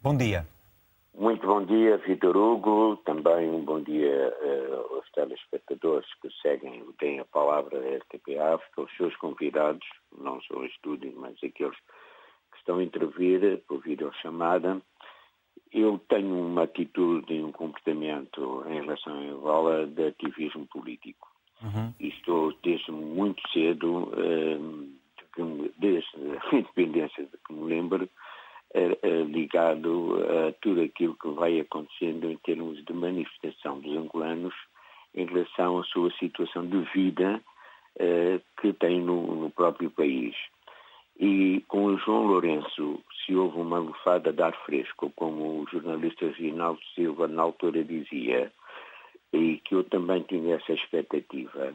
Bom 0.03 0.15
dia. 0.15 0.47
Muito 1.17 1.47
bom 1.47 1.65
dia, 1.65 1.97
Vitor 1.97 2.37
Hugo. 2.37 2.97
Também 2.97 3.49
um 3.49 3.65
bom 3.65 3.81
dia 3.81 4.31
uh, 4.43 4.95
aos 4.95 5.09
telespectadores 5.13 6.07
que 6.21 6.29
seguem 6.43 6.83
e 6.87 6.93
têm 6.99 7.19
a 7.19 7.25
palavra 7.25 7.79
da 7.79 7.97
RTP 7.97 8.37
África, 8.37 8.81
aos 8.81 8.95
seus 8.95 9.15
convidados, 9.15 9.87
não 10.15 10.39
só 10.41 10.57
o 10.57 10.65
estúdio, 10.65 11.11
mas 11.17 11.33
aqueles 11.43 11.77
que 12.51 12.57
estão 12.59 12.77
a 12.77 12.83
intervir 12.83 13.63
por 13.67 13.81
videochamada. 13.81 14.79
Eu 15.75 15.99
tenho 16.07 16.33
uma 16.39 16.63
atitude 16.63 17.33
e 17.33 17.43
um 17.43 17.51
comportamento 17.51 18.63
em 18.69 18.79
relação 18.79 19.13
a 19.13 19.17
Angola 19.17 19.85
de 19.85 20.07
ativismo 20.07 20.65
político. 20.67 21.27
Uhum. 21.61 21.93
E 21.99 22.07
estou 22.07 22.53
desde 22.63 22.93
muito 22.93 23.41
cedo, 23.51 24.09
ehm, 24.15 24.95
desde 25.77 26.07
a 26.15 26.55
independência 26.55 27.25
de 27.25 27.37
que 27.45 27.51
me 27.53 27.65
lembro, 27.65 28.07
eh, 28.73 28.97
eh, 29.03 29.23
ligado 29.23 30.15
a 30.15 30.53
tudo 30.61 30.79
aquilo 30.81 31.13
que 31.15 31.27
vai 31.31 31.59
acontecendo 31.59 32.31
em 32.31 32.37
termos 32.37 32.81
de 32.85 32.93
manifestação 32.93 33.81
dos 33.81 33.97
angolanos 33.97 34.53
em 35.13 35.25
relação 35.25 35.79
à 35.79 35.83
sua 35.83 36.09
situação 36.11 36.65
de 36.65 36.79
vida 36.93 37.41
eh, 37.99 38.39
que 38.61 38.71
tem 38.71 39.01
no 39.01 39.51
próprio 39.51 39.91
país. 39.91 40.33
E 41.19 41.61
com 41.67 41.83
o 41.85 41.97
João 41.97 42.27
Lourenço 42.27 43.01
se 43.25 43.35
houve 43.35 43.59
uma 43.59 43.79
lufada 43.79 44.31
de 44.31 44.41
ar 44.41 44.55
fresco, 44.65 45.11
como 45.15 45.61
o 45.61 45.67
jornalista 45.67 46.25
Reginaldo 46.27 46.81
Silva 46.93 47.27
na 47.27 47.41
altura 47.43 47.83
dizia, 47.83 48.51
e 49.33 49.57
que 49.65 49.75
eu 49.75 49.83
também 49.83 50.21
tinha 50.23 50.55
essa 50.55 50.73
expectativa, 50.73 51.73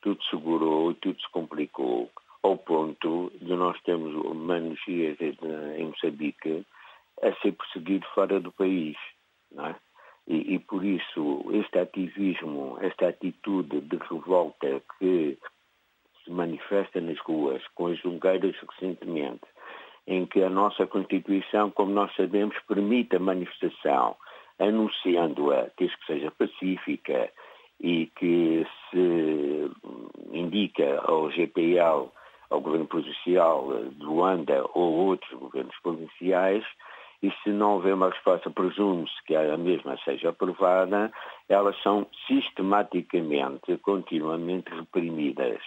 tudo 0.00 0.22
segurou 0.24 0.90
e 0.90 0.94
tudo 0.94 1.20
se 1.20 1.30
complicou, 1.30 2.10
ao 2.42 2.56
ponto 2.56 3.32
de 3.40 3.54
nós 3.54 3.80
termos 3.82 4.14
humanos 4.14 4.78
em 4.86 5.86
Moçambique 5.86 6.64
a 7.22 7.32
ser 7.40 7.52
perseguido 7.52 8.06
fora 8.14 8.40
do 8.40 8.52
país. 8.52 8.96
É? 9.58 9.74
E, 10.28 10.54
e, 10.54 10.58
por 10.58 10.84
isso 10.84 11.44
este 11.52 11.78
ativismo, 11.78 12.78
esta 12.80 13.08
atitude 13.08 13.80
de 13.80 13.96
revolta 13.96 14.82
que 14.98 15.38
se 16.24 16.30
manifesta 16.30 17.00
nas 17.00 17.18
ruas, 17.20 17.62
com 17.74 17.86
as 17.86 17.98
jungueiras 18.00 18.56
recentemente, 18.56 19.46
em 20.06 20.24
que 20.26 20.42
a 20.42 20.50
nossa 20.50 20.86
Constituição, 20.86 21.70
como 21.70 21.92
nós 21.92 22.14
sabemos, 22.14 22.56
permite 22.68 23.16
a 23.16 23.20
manifestação, 23.20 24.16
anunciando-a, 24.58 25.68
desde 25.78 25.96
que 25.98 26.06
seja 26.06 26.30
pacífica 26.30 27.30
e 27.80 28.06
que 28.16 28.66
se 28.90 29.70
indica 30.32 31.00
ao 31.00 31.30
GPL, 31.30 32.10
ao 32.48 32.60
Governo 32.60 32.86
Provincial 32.86 33.84
de 33.90 34.04
Luanda 34.04 34.64
ou 34.74 34.92
outros 35.08 35.32
governos 35.38 35.76
provinciais, 35.82 36.64
e 37.22 37.32
se 37.42 37.50
não 37.50 37.74
houver 37.74 37.94
uma 37.94 38.10
resposta, 38.10 38.50
presume-se 38.50 39.24
que 39.24 39.34
a 39.34 39.56
mesma 39.56 39.98
seja 40.04 40.28
aprovada, 40.28 41.10
elas 41.48 41.76
são 41.82 42.06
sistematicamente, 42.26 43.76
continuamente 43.78 44.70
reprimidas. 44.72 45.60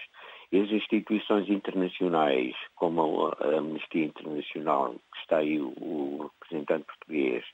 As 0.52 0.72
instituições 0.72 1.48
internacionais, 1.48 2.56
como 2.76 3.28
a 3.28 3.58
Amnistia 3.58 4.06
Internacional, 4.06 4.96
que 5.14 5.20
está 5.20 5.38
aí 5.38 5.60
o, 5.60 6.32
representante 6.42 6.86
português, 6.86 7.46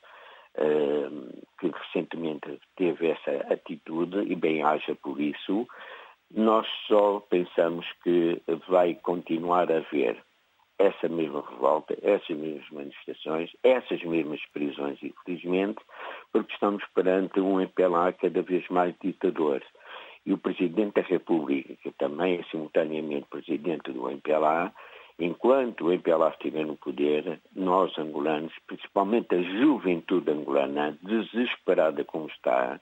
uh, 0.56 1.44
que 1.60 1.68
recentemente 1.68 2.58
teve 2.74 3.08
essa 3.08 3.52
atitude, 3.52 4.20
e 4.32 4.34
bem 4.34 4.62
haja 4.62 4.94
por 4.94 5.20
isso, 5.20 5.68
nós 6.30 6.66
só 6.88 7.20
pensamos 7.20 7.86
que 8.02 8.40
vai 8.66 8.94
continuar 8.94 9.70
a 9.70 9.76
haver 9.76 10.16
essa 10.78 11.08
mesma 11.08 11.42
revolta, 11.48 11.96
essas 12.02 12.36
mesmas 12.36 12.68
manifestações, 12.70 13.50
essas 13.62 14.02
mesmas 14.04 14.40
prisões, 14.52 14.98
infelizmente, 15.02 15.80
porque 16.32 16.52
estamos 16.52 16.84
perante 16.94 17.40
um 17.40 17.60
MPLA 17.60 18.12
cada 18.12 18.42
vez 18.42 18.66
mais 18.68 18.94
ditador 19.02 19.62
e 20.26 20.32
o 20.32 20.38
Presidente 20.38 21.00
da 21.00 21.02
República, 21.02 21.74
que 21.82 21.90
também 21.92 22.40
é 22.40 22.42
simultaneamente 22.50 23.28
Presidente 23.30 23.92
do 23.92 24.10
MPLA, 24.10 24.72
enquanto 25.18 25.86
o 25.86 25.92
MPLA 25.92 26.30
estiver 26.30 26.66
no 26.66 26.76
poder, 26.76 27.40
nós 27.54 27.96
angolanos, 27.96 28.52
principalmente 28.66 29.34
a 29.36 29.42
juventude 29.42 30.30
angolana, 30.30 30.98
desesperada 31.00 32.04
como 32.04 32.26
está, 32.26 32.80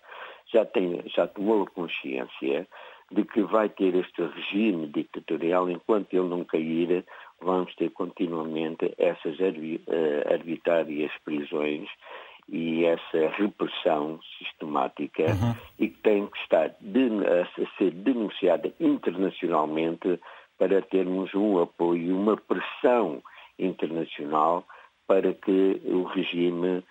já, 0.52 0.64
tem, 0.64 1.02
já 1.06 1.26
tomou 1.26 1.66
consciência 1.66 2.66
de 3.12 3.24
que 3.24 3.42
vai 3.42 3.68
ter 3.68 3.94
este 3.94 4.22
regime 4.22 4.86
ditatorial, 4.88 5.70
enquanto 5.70 6.14
ele 6.14 6.28
não 6.28 6.44
cair, 6.44 7.04
vamos 7.40 7.74
ter 7.76 7.90
continuamente 7.90 8.94
essas 8.96 9.38
eh, 9.38 10.32
arbitrárias 10.32 11.12
prisões 11.24 11.88
e 12.48 12.84
essa 12.84 13.28
repressão 13.36 14.20
sistemática 14.38 15.22
uhum. 15.22 15.54
e 15.78 15.88
que 15.88 15.98
tem 16.00 16.26
que 16.26 16.38
estar 16.38 16.66
a 16.66 17.76
ser 17.78 17.90
denunciada 17.92 18.72
internacionalmente 18.78 20.20
para 20.58 20.82
termos 20.82 21.34
um 21.34 21.60
apoio, 21.60 22.16
uma 22.16 22.36
pressão 22.36 23.22
internacional 23.58 24.64
para 25.06 25.32
que 25.32 25.80
o 25.84 26.04
regime 26.04 26.82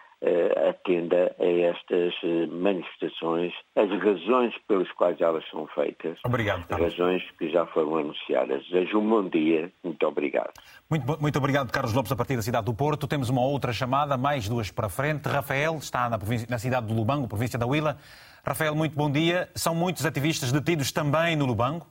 atenda 0.69 1.35
a 1.39 1.45
estas 1.45 2.13
uh, 2.23 2.47
manifestações, 2.49 3.53
as 3.75 3.89
razões 3.89 4.53
pelas 4.67 4.89
quais 4.93 5.19
elas 5.19 5.43
são 5.49 5.67
feitas. 5.67 6.17
Obrigado. 6.25 6.65
Carlos. 6.67 6.93
Razões 6.93 7.23
que 7.37 7.49
já 7.49 7.65
foram 7.67 7.97
anunciadas. 7.97 8.63
Desejo 8.65 8.99
um 8.99 9.09
bom 9.09 9.29
dia. 9.29 9.71
Muito 9.83 10.05
obrigado. 10.07 10.53
Muito, 10.89 11.21
muito 11.21 11.37
obrigado, 11.37 11.71
Carlos 11.71 11.93
Lopes, 11.93 12.11
a 12.11 12.15
partir 12.15 12.35
da 12.35 12.41
cidade 12.41 12.65
do 12.65 12.73
Porto. 12.73 13.07
Temos 13.07 13.29
uma 13.29 13.41
outra 13.41 13.73
chamada, 13.73 14.17
mais 14.17 14.47
duas 14.47 14.71
para 14.71 14.89
frente. 14.89 15.27
Rafael 15.27 15.75
está 15.75 16.09
na, 16.09 16.17
na 16.49 16.57
cidade 16.57 16.87
do 16.87 16.93
Lubango, 16.93 17.27
província 17.27 17.59
da 17.59 17.65
Huila. 17.65 17.97
Rafael, 18.45 18.75
muito 18.75 18.95
bom 18.95 19.11
dia. 19.11 19.49
São 19.55 19.75
muitos 19.75 20.05
ativistas 20.05 20.51
detidos 20.51 20.91
também 20.91 21.35
no 21.35 21.45
Lubango? 21.45 21.85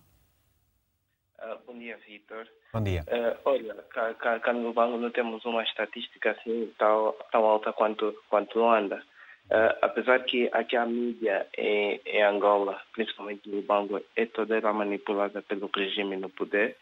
Uh, 1.39 1.59
bom 1.67 1.79
dia, 1.79 1.99
Vitor. 2.07 2.47
Bom 2.73 2.83
dia. 2.83 3.05
Uh, 3.07 3.37
olha, 3.45 3.75
cá, 3.91 4.14
cá, 4.14 4.41
cá, 4.41 4.52
no 4.55 4.73
banco 4.73 4.97
não 4.97 5.11
temos 5.11 5.45
uma 5.45 5.62
estatística 5.62 6.31
assim 6.31 6.73
tão, 6.79 7.14
tão 7.31 7.45
alta 7.45 7.71
quanto, 7.71 8.14
quanto 8.31 8.59
Luanda. 8.59 9.02
Uh, 9.50 9.76
apesar 9.83 10.21
que 10.21 10.49
aqui 10.52 10.75
a 10.75 10.87
mídia 10.87 11.47
em, 11.59 12.00
em 12.07 12.23
Angola, 12.23 12.81
principalmente 12.95 13.47
no 13.50 13.61
banco, 13.61 14.00
é 14.17 14.25
toda 14.25 14.57
ela 14.57 14.73
manipulada 14.73 15.43
pelo 15.43 15.71
regime 15.76 16.17
no 16.17 16.31
poder, 16.31 16.79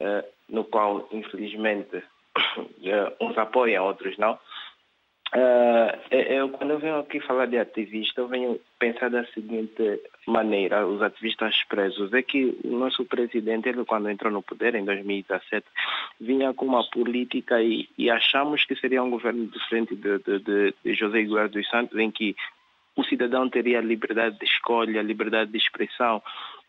uh, 0.00 0.26
no 0.48 0.64
qual, 0.64 1.08
infelizmente, 1.12 2.02
uns 3.20 3.38
apoiam, 3.38 3.86
outros 3.86 4.18
não. 4.18 4.36
Uh, 5.32 5.96
eu, 6.10 6.48
quando 6.48 6.70
eu 6.70 6.78
venho 6.80 6.98
aqui 6.98 7.20
falar 7.20 7.46
de 7.46 7.56
ativista, 7.56 8.20
eu 8.20 8.26
venho 8.26 8.60
pensar 8.80 9.08
da 9.10 9.24
seguinte 9.26 10.00
maneira, 10.26 10.84
os 10.86 11.00
ativistas 11.00 11.62
presos, 11.68 12.12
é 12.12 12.20
que 12.20 12.58
o 12.64 12.76
nosso 12.76 13.04
presidente, 13.04 13.68
ele 13.68 13.84
quando 13.84 14.10
entrou 14.10 14.32
no 14.32 14.42
poder 14.42 14.74
em 14.74 14.84
2017, 14.84 15.64
vinha 16.20 16.52
com 16.52 16.66
uma 16.66 16.82
política 16.90 17.62
e, 17.62 17.88
e 17.96 18.10
achamos 18.10 18.64
que 18.64 18.74
seria 18.74 19.04
um 19.04 19.10
governo 19.10 19.46
diferente 19.46 19.94
de, 19.94 20.18
de, 20.18 20.38
de, 20.40 20.74
de 20.84 20.94
José 20.94 21.20
Eduardo 21.20 21.58
dos 21.58 21.68
Santos, 21.70 21.96
em 21.96 22.10
que 22.10 22.34
o 22.96 23.04
cidadão 23.04 23.48
teria 23.48 23.80
liberdade 23.80 24.36
de 24.38 24.44
escolha, 24.44 25.00
liberdade 25.00 25.52
de 25.52 25.58
expressão, 25.58 26.20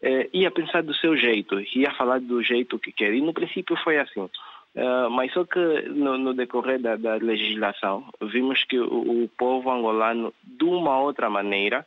eh, 0.01 0.29
ia 0.33 0.51
pensar 0.51 0.83
do 0.83 0.93
seu 0.93 1.17
jeito, 1.17 1.59
ia 1.75 1.91
falar 1.91 2.19
do 2.19 2.41
jeito 2.41 2.79
que 2.79 2.91
quer. 2.91 3.13
E 3.13 3.21
no 3.21 3.33
princípio 3.33 3.75
foi 3.77 3.97
assim. 3.97 4.29
Uh, 4.73 5.09
mas 5.09 5.33
só 5.33 5.43
que 5.43 5.59
no, 5.89 6.17
no 6.17 6.33
decorrer 6.33 6.79
da, 6.79 6.95
da, 6.95 7.15
legislação 7.15 8.05
vimos 8.21 8.63
que 8.63 8.79
o, 8.79 9.23
o, 9.23 9.29
povo 9.37 9.69
angolano, 9.69 10.33
de 10.41 10.63
uma 10.63 10.97
outra 10.97 11.29
maneira, 11.29 11.85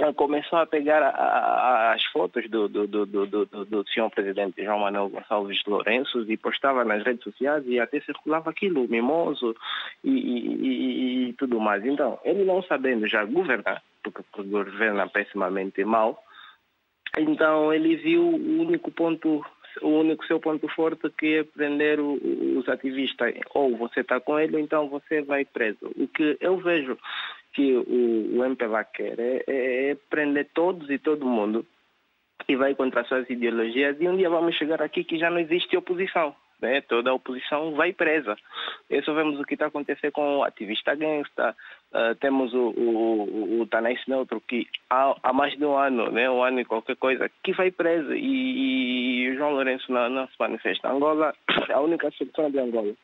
uh, 0.00 0.14
começou 0.14 0.58
a 0.58 0.66
pegar 0.66 1.02
a, 1.02 1.10
a, 1.10 1.92
as 1.92 2.02
fotos 2.04 2.48
do, 2.48 2.66
do, 2.66 2.86
do, 2.86 3.04
do, 3.04 3.46
do 3.46 3.88
senhor 3.90 4.08
presidente 4.08 4.64
João 4.64 4.78
Manuel 4.78 5.10
Gonçalves 5.10 5.62
Lourenço 5.66 6.22
e 6.22 6.34
postava 6.38 6.82
nas 6.82 7.04
redes 7.04 7.24
sociais 7.24 7.62
e 7.66 7.78
até 7.78 8.00
circulava 8.00 8.48
aquilo, 8.48 8.88
mimoso 8.88 9.54
e, 10.02 10.10
e, 10.10 10.54
e, 10.54 11.28
e 11.28 11.32
tudo 11.34 11.60
mais. 11.60 11.84
Então, 11.84 12.18
ele 12.24 12.42
não 12.42 12.62
sabendo 12.62 13.06
já 13.06 13.22
governar, 13.26 13.82
porque 14.02 14.22
governa 14.38 15.06
pessimamente 15.08 15.84
mal, 15.84 16.24
então 17.18 17.70
ele 17.70 17.96
viu 17.96 18.22
o 18.22 18.60
único 18.62 18.90
ponto 18.90 19.44
o 19.80 19.88
único 19.88 20.24
seu 20.26 20.38
ponto 20.38 20.68
forte 20.68 21.08
que 21.10 21.38
é 21.38 21.44
prender 21.44 22.00
o, 22.00 22.18
os 22.58 22.68
ativistas. 22.68 23.34
Ou 23.54 23.76
você 23.76 24.00
está 24.00 24.20
com 24.20 24.38
ele, 24.38 24.56
ou 24.56 24.62
então 24.62 24.88
você 24.88 25.22
vai 25.22 25.44
preso. 25.44 25.90
O 25.96 26.06
que 26.08 26.36
eu 26.40 26.58
vejo 26.58 26.98
que 27.52 27.74
o, 27.76 28.38
o 28.38 28.44
MPLA 28.44 28.84
quer 28.84 29.18
é, 29.18 29.44
é, 29.46 29.90
é 29.90 29.94
prender 30.10 30.48
todos 30.54 30.90
e 30.90 30.98
todo 30.98 31.26
mundo 31.26 31.66
que 32.46 32.56
vai 32.56 32.74
contra 32.74 33.04
suas 33.04 33.28
ideologias 33.30 33.96
e 34.00 34.08
um 34.08 34.16
dia 34.16 34.28
vamos 34.28 34.56
chegar 34.56 34.82
aqui 34.82 35.04
que 35.04 35.18
já 35.18 35.30
não 35.30 35.38
existe 35.38 35.76
oposição 35.76 36.34
né? 36.62 36.80
toda 36.80 37.10
a 37.10 37.14
oposição 37.14 37.74
vai 37.74 37.92
presa. 37.92 38.36
Isso 38.88 39.12
vemos 39.12 39.38
o 39.38 39.44
que 39.44 39.54
está 39.54 39.66
acontecendo 39.66 40.12
com 40.12 40.38
o 40.38 40.44
ativista 40.44 40.94
gangsta, 40.94 41.54
uh, 41.92 42.14
temos 42.14 42.54
o, 42.54 42.70
o, 42.70 43.60
o 43.60 43.66
Tanais 43.66 44.00
Neutro, 44.06 44.40
que 44.40 44.66
há, 44.88 45.14
há, 45.22 45.32
mais 45.32 45.58
de 45.58 45.64
um 45.64 45.76
ano, 45.76 46.10
né? 46.10 46.30
um 46.30 46.42
ano 46.42 46.60
e 46.60 46.64
qualquer 46.64 46.96
coisa, 46.96 47.30
que 47.42 47.52
vai 47.52 47.70
preso 47.70 48.14
e, 48.14 49.24
e 49.24 49.30
o 49.30 49.36
João 49.36 49.52
Lourenço 49.52 49.90
não, 49.92 50.08
não 50.08 50.26
se 50.28 50.34
manifesta. 50.38 50.88
Angola, 50.88 51.34
a 51.68 51.80
única 51.80 52.10
solução 52.12 52.50
de 52.50 52.58
Angola 52.58 52.94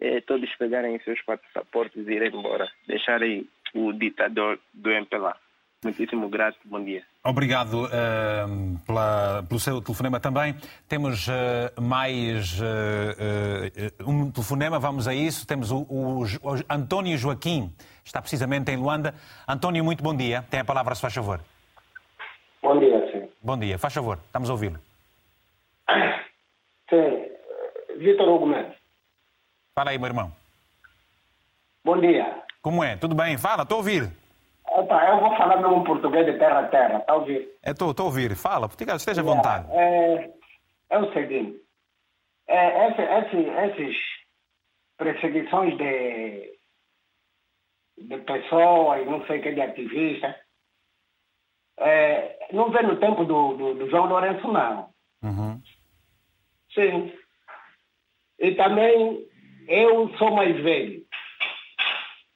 é 0.00 0.20
todos 0.20 0.54
pegarem 0.56 0.98
seus 1.00 1.22
passaportes 1.22 2.06
e 2.06 2.12
irem 2.12 2.28
embora, 2.28 2.68
deixarem 2.86 3.48
o 3.74 3.92
ditador 3.92 4.58
do 4.74 4.90
MPLA. 4.90 5.36
Muitíssimo 5.84 6.28
grato, 6.28 6.58
bom 6.64 6.82
dia. 6.82 7.02
Obrigado 7.22 7.84
uh, 7.84 8.78
pela, 8.86 9.42
pelo 9.46 9.60
seu 9.60 9.80
telefonema 9.80 10.18
também. 10.18 10.54
Temos 10.88 11.28
uh, 11.28 11.80
mais 11.80 12.58
uh, 12.60 14.08
um 14.08 14.30
telefonema, 14.30 14.78
vamos 14.78 15.06
a 15.06 15.14
isso. 15.14 15.46
Temos 15.46 15.70
o, 15.70 15.78
o, 15.88 16.22
o, 16.22 16.26
António 16.68 17.16
Joaquim, 17.18 17.72
está 18.04 18.20
precisamente 18.20 18.70
em 18.72 18.76
Luanda. 18.76 19.14
António, 19.46 19.84
muito 19.84 20.02
bom 20.02 20.16
dia. 20.16 20.42
Tem 20.50 20.60
a 20.60 20.64
palavra, 20.64 20.94
se 20.94 21.02
faz 21.02 21.14
favor. 21.14 21.40
Bom 22.62 22.80
dia, 22.80 23.12
sim. 23.12 23.28
Bom 23.42 23.58
dia, 23.58 23.78
faz 23.78 23.92
favor, 23.94 24.18
estamos 24.26 24.48
a 24.48 24.52
ouvi-lo. 24.54 24.78
Sim, 26.88 27.28
Vitor 27.98 28.28
Hugo 28.28 28.46
Mendes. 28.46 28.76
Fala 29.74 29.90
aí, 29.90 29.98
meu 29.98 30.06
irmão. 30.06 30.32
Bom 31.84 32.00
dia. 32.00 32.42
Como 32.62 32.82
é? 32.82 32.96
Tudo 32.96 33.14
bem? 33.14 33.36
Fala, 33.36 33.62
estou 33.62 33.76
a 33.76 33.78
ouvir. 33.78 34.10
Opa, 34.76 35.08
eu 35.08 35.20
vou 35.20 35.34
falar 35.38 35.56
mesmo 35.56 35.84
português 35.84 36.26
de 36.26 36.38
terra 36.38 36.60
a 36.60 36.68
terra, 36.68 36.98
está 36.98 37.14
a 37.14 37.16
ouvir? 37.16 37.48
Estou 37.64 37.94
a 37.98 38.02
ouvir. 38.02 38.36
Fala, 38.36 38.68
esteja 38.94 39.22
à 39.22 39.24
vontade. 39.24 39.66
É, 39.72 40.30
é 40.90 40.98
o 40.98 41.10
seguinte, 41.14 41.58
é, 42.46 42.88
esse, 42.88 43.00
esse, 43.00 43.80
esses 43.80 43.96
perseguições 44.98 45.78
de, 45.78 46.58
de 47.96 48.18
pessoas, 48.18 49.06
não 49.06 49.26
sei 49.26 49.38
o 49.38 49.42
que, 49.42 49.52
de 49.52 49.62
ativistas, 49.62 50.34
é, 51.78 52.46
não 52.52 52.70
vem 52.70 52.82
no 52.82 53.00
tempo 53.00 53.24
do, 53.24 53.54
do, 53.54 53.74
do 53.76 53.88
João 53.88 54.06
Lourenço, 54.06 54.46
não. 54.46 54.90
Uhum. 55.22 55.62
Sim. 56.74 57.18
E 58.38 58.54
também 58.54 59.26
eu 59.68 60.14
sou 60.18 60.32
mais 60.32 60.54
velho. 60.62 61.02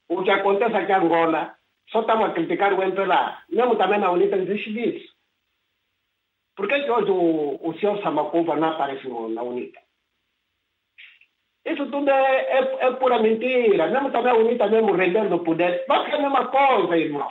O 0.09 0.23
que 0.23 0.31
acontece 0.31 0.75
aqui 0.75 0.91
em 0.91 0.95
Angola 0.95 1.60
só 1.91 2.01
estamos 2.01 2.31
a 2.31 2.33
criticar 2.33 2.73
o 2.73 2.83
MPLA. 2.83 3.43
Mesmo 3.49 3.77
também 3.77 3.99
na 3.99 4.11
UNITA 4.11 4.37
existe 4.37 4.73
disso. 4.73 5.13
Por 6.57 6.69
que, 6.69 6.83
que 6.83 6.91
hoje 6.91 7.11
o, 7.11 7.59
o 7.63 7.75
senhor 7.79 8.01
Samacuva 8.03 8.57
não 8.57 8.69
aparece 8.69 9.09
no, 9.09 9.29
na 9.29 9.43
UNITA? 9.43 9.81
Isso 11.65 11.91
tudo 11.91 12.09
é, 12.11 12.41
é, 12.41 12.87
é, 12.87 12.93
pura 12.93 13.19
mentira. 13.19 13.89
Mesmo 13.89 14.11
também 14.11 14.33
a 14.33 14.37
UNITA 14.37 14.67
mesmo 14.69 14.93
rendendo 14.93 15.37
o 15.37 15.45
poder. 15.45 15.85
Vai 15.89 16.05
ser 16.09 16.17
a 16.17 16.19
mesma 16.21 16.47
coisa, 16.49 16.97
irmão. 16.97 17.29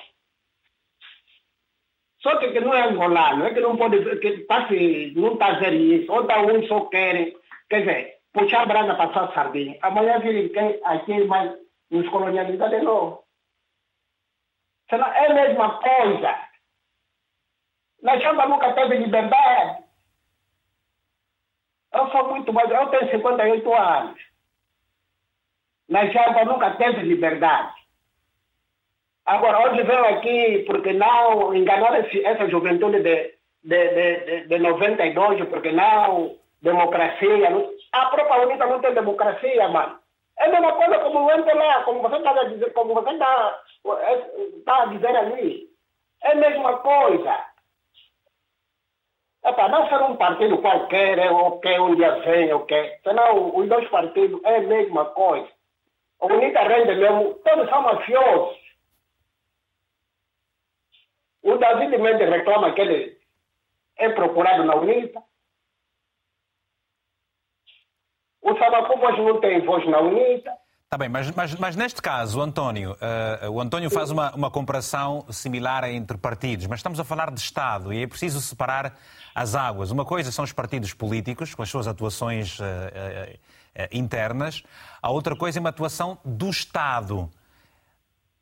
Só 2.22 2.38
que, 2.38 2.52
que 2.52 2.60
não 2.60 2.74
é 2.74 2.82
angolano, 2.84 3.46
é 3.46 3.54
que 3.54 3.62
não 3.62 3.78
pode 3.78 4.04
que 4.20 4.40
tá 4.40 4.68
não 5.16 5.34
está 5.34 5.48
a 5.48 5.60
ver 5.60 5.74
isso. 5.74 6.12
Ou 6.12 6.24
da 6.24 6.42
um 6.42 6.62
só 6.68 6.82
querem, 6.86 7.34
quer 7.70 7.80
dizer, 7.80 8.18
puxar 8.34 8.64
a 8.64 8.68
para 8.68 8.96
passar 8.96 9.34
sardinha. 9.34 9.78
Amanhã 9.82 10.20
virem 10.20 10.52
aqui 10.84 11.24
vai 11.24 11.56
nos 11.90 12.10
colonializar 12.10 12.70
de 12.70 12.82
novo. 12.82 13.24
Senão 14.90 15.08
é 15.08 15.26
a 15.28 15.34
mesma 15.34 15.78
coisa. 15.80 16.36
Na 18.02 18.20
chamba 18.20 18.48
nunca 18.48 18.74
teve 18.74 18.98
liberdade. 18.98 19.84
Eu 21.94 22.10
sou 22.12 22.30
muito 22.30 22.54
mais, 22.54 22.70
eu 22.70 22.88
tenho 22.88 23.12
58 23.12 23.74
anos. 23.74 24.20
Na 25.88 26.12
chamba 26.12 26.46
nunca 26.46 26.72
teve 26.76 27.02
liberdade. 27.02 27.74
Agora, 29.26 29.70
hoje 29.70 29.84
veio 29.84 30.06
aqui 30.06 30.64
porque 30.66 30.94
não 30.94 31.54
enganaram 31.54 31.98
essa 31.98 32.50
juventude 32.50 33.04
de, 33.04 33.36
de, 33.64 33.90
de, 34.26 34.48
de 34.48 34.58
92, 34.58 35.48
porque 35.50 35.72
não 35.72 36.36
democracia. 36.62 37.50
A 37.92 38.06
própria 38.08 38.48
UNITA 38.48 38.66
não 38.66 38.80
tem 38.80 38.94
democracia, 38.94 39.68
mano. 39.68 39.99
É 40.40 40.46
a 40.46 40.50
mesma 40.50 40.72
coisa 40.74 41.00
como 41.00 41.20
o 41.20 41.56
lá, 41.56 41.84
como 41.84 42.02
você 42.02 42.16
está 42.16 42.32
a 42.32 42.44
dizer, 42.46 42.74
como 42.74 42.94
você 42.94 43.12
está 43.12 43.62
tá 44.66 44.84
a 44.84 44.86
dizer 44.86 45.16
ali. 45.16 45.70
É 46.24 46.32
a 46.32 46.36
mesma 46.36 46.78
coisa. 46.78 47.46
É 49.44 49.52
para 49.52 49.70
não 49.70 49.88
ser 49.90 50.02
um 50.02 50.16
partido 50.16 50.58
qualquer, 50.60 51.18
é 51.18 51.30
o 51.30 51.60
que 51.60 51.80
um 51.80 51.96
dia 51.96 52.12
vem, 52.20 52.54
o 52.54 52.66
que. 52.66 53.00
Senão 53.04 53.56
os 53.56 53.68
dois 53.68 53.88
partidos 53.90 54.42
é 54.46 54.58
a 54.58 54.62
mesma 54.62 55.06
coisa. 55.06 55.50
O 56.20 56.28
UNITA 56.28 56.62
rende 56.64 56.96
mesmo, 56.96 57.34
todos 57.36 57.70
são 57.70 57.82
mafiosos. 57.82 58.60
O 61.44 61.58
David 61.58 61.98
Mendes 61.98 62.30
reclama 62.30 62.74
que 62.74 62.82
ele 62.82 63.18
é 63.98 64.10
procurado 64.10 64.64
na 64.64 64.76
UNITA. 64.76 65.22
O 68.42 68.58
Sabacu 68.58 69.00
hoje 69.00 69.22
não 69.22 69.40
tem 69.40 69.66
voz 69.66 69.88
na 69.88 70.00
UNITA. 70.00 70.52
Está 70.90 70.98
bem, 70.98 71.08
mas, 71.08 71.30
mas, 71.32 71.54
mas, 71.54 71.76
neste 71.76 72.02
caso, 72.02 72.42
António, 72.42 72.94
uh, 72.94 73.52
o 73.52 73.62
António 73.62 73.92
faz 73.92 74.10
uma, 74.10 74.34
uma 74.34 74.50
comparação 74.50 75.24
similar 75.30 75.84
entre 75.84 76.18
partidos, 76.18 76.66
mas 76.66 76.80
estamos 76.80 77.00
a 77.00 77.04
falar 77.04 77.30
de 77.30 77.40
Estado 77.40 77.94
e 77.94 78.02
é 78.02 78.08
preciso 78.08 78.42
separar 78.42 78.98
as 79.36 79.54
águas. 79.54 79.92
Uma 79.92 80.04
coisa 80.04 80.32
são 80.32 80.44
os 80.44 80.52
partidos 80.52 80.92
políticos, 80.92 81.54
com 81.54 81.62
as 81.62 81.70
suas 81.70 81.88
atuações 81.88 82.58
uh, 82.60 82.64
uh, 82.64 83.88
internas, 83.92 84.64
a 85.00 85.12
outra 85.12 85.36
coisa 85.36 85.60
é 85.60 85.62
uma 85.62 85.70
atuação 85.70 86.18
do 86.26 86.50
Estado. 86.50 87.30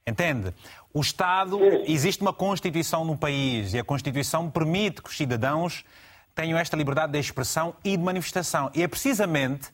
Entende? 0.07 0.53
O 0.93 1.01
Estado, 1.01 1.59
existe 1.85 2.21
uma 2.21 2.31
Constituição 2.31 3.03
no 3.03 3.17
país 3.17 3.73
e 3.73 3.79
a 3.79 3.83
Constituição 3.83 4.49
permite 4.49 5.01
que 5.01 5.09
os 5.09 5.17
cidadãos 5.17 5.83
tenham 6.33 6.57
esta 6.57 6.77
liberdade 6.77 7.11
de 7.11 7.19
expressão 7.19 7.75
e 7.83 7.97
de 7.97 8.03
manifestação. 8.03 8.71
E 8.73 8.81
é 8.81 8.87
precisamente 8.87 9.69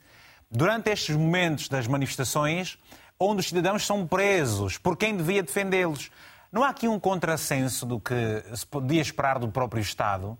durante 0.54 0.92
estes 0.92 1.16
momentos 1.16 1.68
das 1.68 1.88
manifestações, 1.88 2.78
onde 3.20 3.39
os 3.39 3.50
cidadãos 3.50 3.86
são 3.86 4.08
presos 4.08 4.78
por 4.78 4.96
quem 4.96 5.18
devia 5.18 5.42
defendê-los. 5.42 6.12
Não 6.52 6.63
há 6.63 6.70
aqui 6.70 6.88
um 6.88 7.00
contrassenso 7.00 7.86
do 7.86 8.00
que 8.00 8.13
se 8.56 8.66
podia 8.68 9.02
esperar 9.02 9.39
do 9.39 9.52
próprio 9.52 9.82
Estado? 9.82 10.38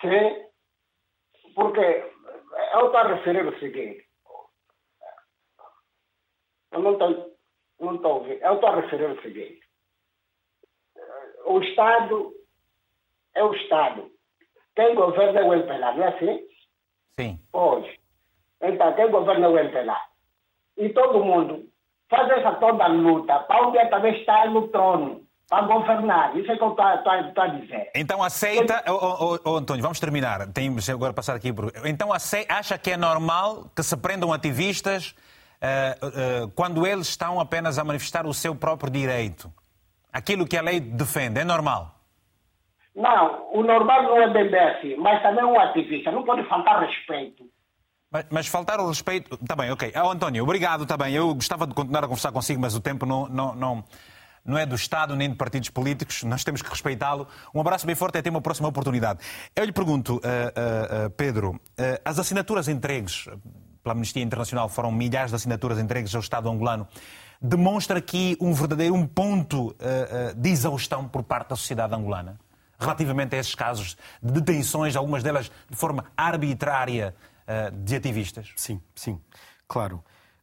Sim, 0.00 0.46
porque 1.54 1.80
eu 1.80 2.86
estou 2.86 2.96
a 2.96 3.14
referir 3.14 3.44
o 3.44 3.58
seguinte. 3.58 4.06
Eu 6.70 6.80
não 6.82 6.92
estou, 6.92 7.36
não 7.80 7.96
estou 7.96 8.14
ouvindo. 8.14 8.40
Eu 8.42 8.54
estou 8.54 8.68
a 8.68 8.80
referir 8.80 9.10
o 9.10 9.22
seguinte. 9.22 9.60
O 11.46 11.60
Estado 11.60 12.34
é 13.34 13.42
o 13.42 13.54
Estado. 13.54 14.10
Quem 14.76 14.94
governa 14.94 15.40
é 15.40 15.44
o 15.44 15.54
MPLA, 15.54 15.94
não 15.94 16.04
é 16.04 16.08
assim? 16.08 16.55
Sim. 17.18 17.38
Hoje. 17.52 17.98
Então, 18.60 18.92
quem 18.94 19.10
governa 19.10 19.48
o 19.48 19.58
MPLA? 19.58 19.96
e 20.76 20.88
todo 20.90 21.24
mundo 21.24 21.64
faz 22.08 22.30
essa 22.30 22.52
toda 22.52 22.86
luta 22.86 23.38
para 23.40 23.66
um 23.66 23.72
dia 23.72 23.88
também 23.88 24.20
estar 24.20 24.48
no 24.50 24.68
trono, 24.68 25.22
para 25.48 25.66
governar. 25.66 26.36
Isso 26.36 26.50
é 26.52 26.56
que 26.56 26.62
eu 26.62 26.70
estou 26.70 27.42
a 27.42 27.46
dizer. 27.48 27.90
Então 27.94 28.22
aceita, 28.22 28.84
oh, 28.86 28.92
oh, 28.92 29.38
oh, 29.44 29.56
António, 29.56 29.82
vamos 29.82 29.98
terminar. 29.98 30.46
Temos 30.52 30.88
agora 30.88 31.12
passar 31.12 31.34
aqui 31.34 31.52
por. 31.52 31.72
Então 31.84 32.10
acha 32.12 32.78
que 32.78 32.90
é 32.90 32.96
normal 32.96 33.70
que 33.74 33.82
se 33.82 33.96
prendam 33.96 34.32
ativistas 34.32 35.14
uh, 35.62 36.44
uh, 36.44 36.48
quando 36.50 36.86
eles 36.86 37.08
estão 37.08 37.40
apenas 37.40 37.78
a 37.78 37.84
manifestar 37.84 38.26
o 38.26 38.34
seu 38.34 38.54
próprio 38.54 38.90
direito? 38.90 39.52
Aquilo 40.12 40.46
que 40.46 40.56
a 40.56 40.62
lei 40.62 40.80
defende, 40.80 41.40
é 41.40 41.44
normal? 41.44 41.95
Não, 42.96 43.50
o 43.52 43.62
normal 43.62 44.04
não 44.04 44.22
é 44.22 44.32
bem 44.32 44.58
assim, 44.58 44.96
mas 44.96 45.22
também 45.22 45.44
um 45.44 45.60
ativista 45.60 46.10
não 46.10 46.24
pode 46.24 46.48
faltar 46.48 46.80
respeito. 46.80 47.44
Mas, 48.10 48.26
mas, 48.30 48.46
faltar 48.46 48.80
o 48.80 48.88
respeito. 48.88 49.38
Está 49.40 49.54
bem, 49.54 49.70
ok. 49.70 49.92
Oh, 50.02 50.10
António, 50.10 50.42
obrigado, 50.42 50.84
está 50.84 50.96
bem. 50.96 51.12
Eu 51.12 51.34
gostava 51.34 51.66
de 51.66 51.74
continuar 51.74 52.04
a 52.04 52.08
conversar 52.08 52.32
consigo, 52.32 52.58
mas 52.58 52.74
o 52.74 52.80
tempo 52.80 53.04
não, 53.04 53.28
não, 53.28 53.54
não, 53.54 53.84
não 54.42 54.56
é 54.56 54.64
do 54.64 54.74
Estado 54.74 55.14
nem 55.14 55.28
de 55.28 55.36
partidos 55.36 55.68
políticos. 55.68 56.22
Nós 56.22 56.42
temos 56.42 56.62
que 56.62 56.70
respeitá-lo. 56.70 57.28
Um 57.54 57.60
abraço 57.60 57.84
bem 57.84 57.94
forte 57.94 58.14
e 58.14 58.18
até 58.20 58.30
uma 58.30 58.40
próxima 58.40 58.68
oportunidade. 58.68 59.20
Eu 59.54 59.64
lhe 59.64 59.72
pergunto, 59.72 60.14
uh, 60.14 60.18
uh, 60.18 61.06
uh, 61.06 61.10
Pedro, 61.10 61.60
as 62.02 62.18
assinaturas 62.18 62.66
entregues 62.66 63.28
pela 63.82 63.94
Amnistia 63.94 64.22
Internacional 64.22 64.70
foram 64.70 64.90
milhares 64.90 65.32
de 65.32 65.36
assinaturas 65.36 65.78
entregues 65.78 66.14
ao 66.14 66.22
Estado 66.22 66.48
angolano. 66.48 66.88
Demonstra 67.42 67.98
aqui 67.98 68.38
um 68.40 68.54
verdadeiro 68.54 68.94
um 68.94 69.06
ponto 69.06 69.76
de 70.34 70.48
exaustão 70.48 71.06
por 71.06 71.22
parte 71.22 71.50
da 71.50 71.56
sociedade 71.56 71.94
angolana? 71.94 72.40
Relativamente 72.78 73.34
a 73.34 73.38
esses 73.38 73.54
casos 73.54 73.96
de 74.22 74.32
detenções, 74.32 74.96
algumas 74.96 75.22
delas 75.22 75.50
de 75.68 75.76
forma 75.76 76.04
arbitrária, 76.16 77.14
eh, 77.46 77.70
de 77.70 77.96
ativistas? 77.96 78.52
Sim, 78.56 78.80
sim, 78.94 79.20
claro. 79.68 80.02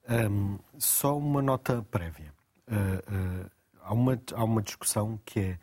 Um, 0.10 0.58
só 0.78 1.17
uma 1.17 1.41
nota 1.41 1.86
prévia. 1.89 2.34
Uh, 2.67 3.46
uh, 3.46 3.52
há, 3.82 3.93
uma, 3.93 4.22
há 4.34 4.43
uma 4.43 4.62
discussão 4.62 5.19
que 5.26 5.39
é 5.39 5.60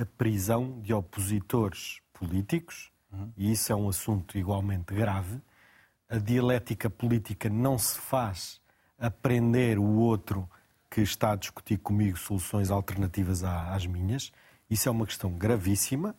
a 0.00 0.06
prisão 0.06 0.80
de 0.80 0.94
opositores 0.94 2.00
políticos, 2.12 2.90
uhum. 3.12 3.32
e 3.36 3.52
isso 3.52 3.72
é 3.72 3.76
um 3.76 3.88
assunto 3.88 4.38
igualmente 4.38 4.94
grave. 4.94 5.40
A 6.08 6.18
dialética 6.18 6.88
política 6.88 7.48
não 7.50 7.78
se 7.78 7.98
faz 7.98 8.60
aprender 8.98 9.78
o 9.78 9.96
outro 9.98 10.48
que 10.90 11.00
está 11.00 11.32
a 11.32 11.36
discutir 11.36 11.78
comigo 11.78 12.18
soluções 12.18 12.70
alternativas 12.70 13.42
às 13.42 13.86
minhas. 13.86 14.30
Isso 14.72 14.88
é 14.88 14.92
uma 14.92 15.04
questão 15.04 15.30
gravíssima. 15.30 16.16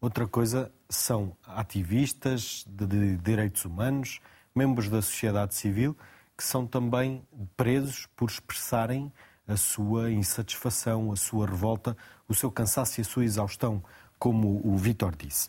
Outra 0.00 0.26
coisa 0.26 0.72
são 0.90 1.36
ativistas 1.46 2.66
de 2.68 3.16
direitos 3.16 3.64
humanos, 3.64 4.18
membros 4.52 4.88
da 4.88 5.00
sociedade 5.00 5.54
civil, 5.54 5.96
que 6.36 6.42
são 6.42 6.66
também 6.66 7.24
presos 7.56 8.08
por 8.16 8.28
expressarem 8.28 9.12
a 9.46 9.56
sua 9.56 10.10
insatisfação, 10.10 11.12
a 11.12 11.16
sua 11.16 11.46
revolta, 11.46 11.96
o 12.26 12.34
seu 12.34 12.50
cansaço 12.50 12.98
e 12.98 13.02
a 13.02 13.04
sua 13.04 13.24
exaustão, 13.24 13.80
como 14.18 14.60
o 14.64 14.76
Vítor 14.76 15.14
disse. 15.14 15.48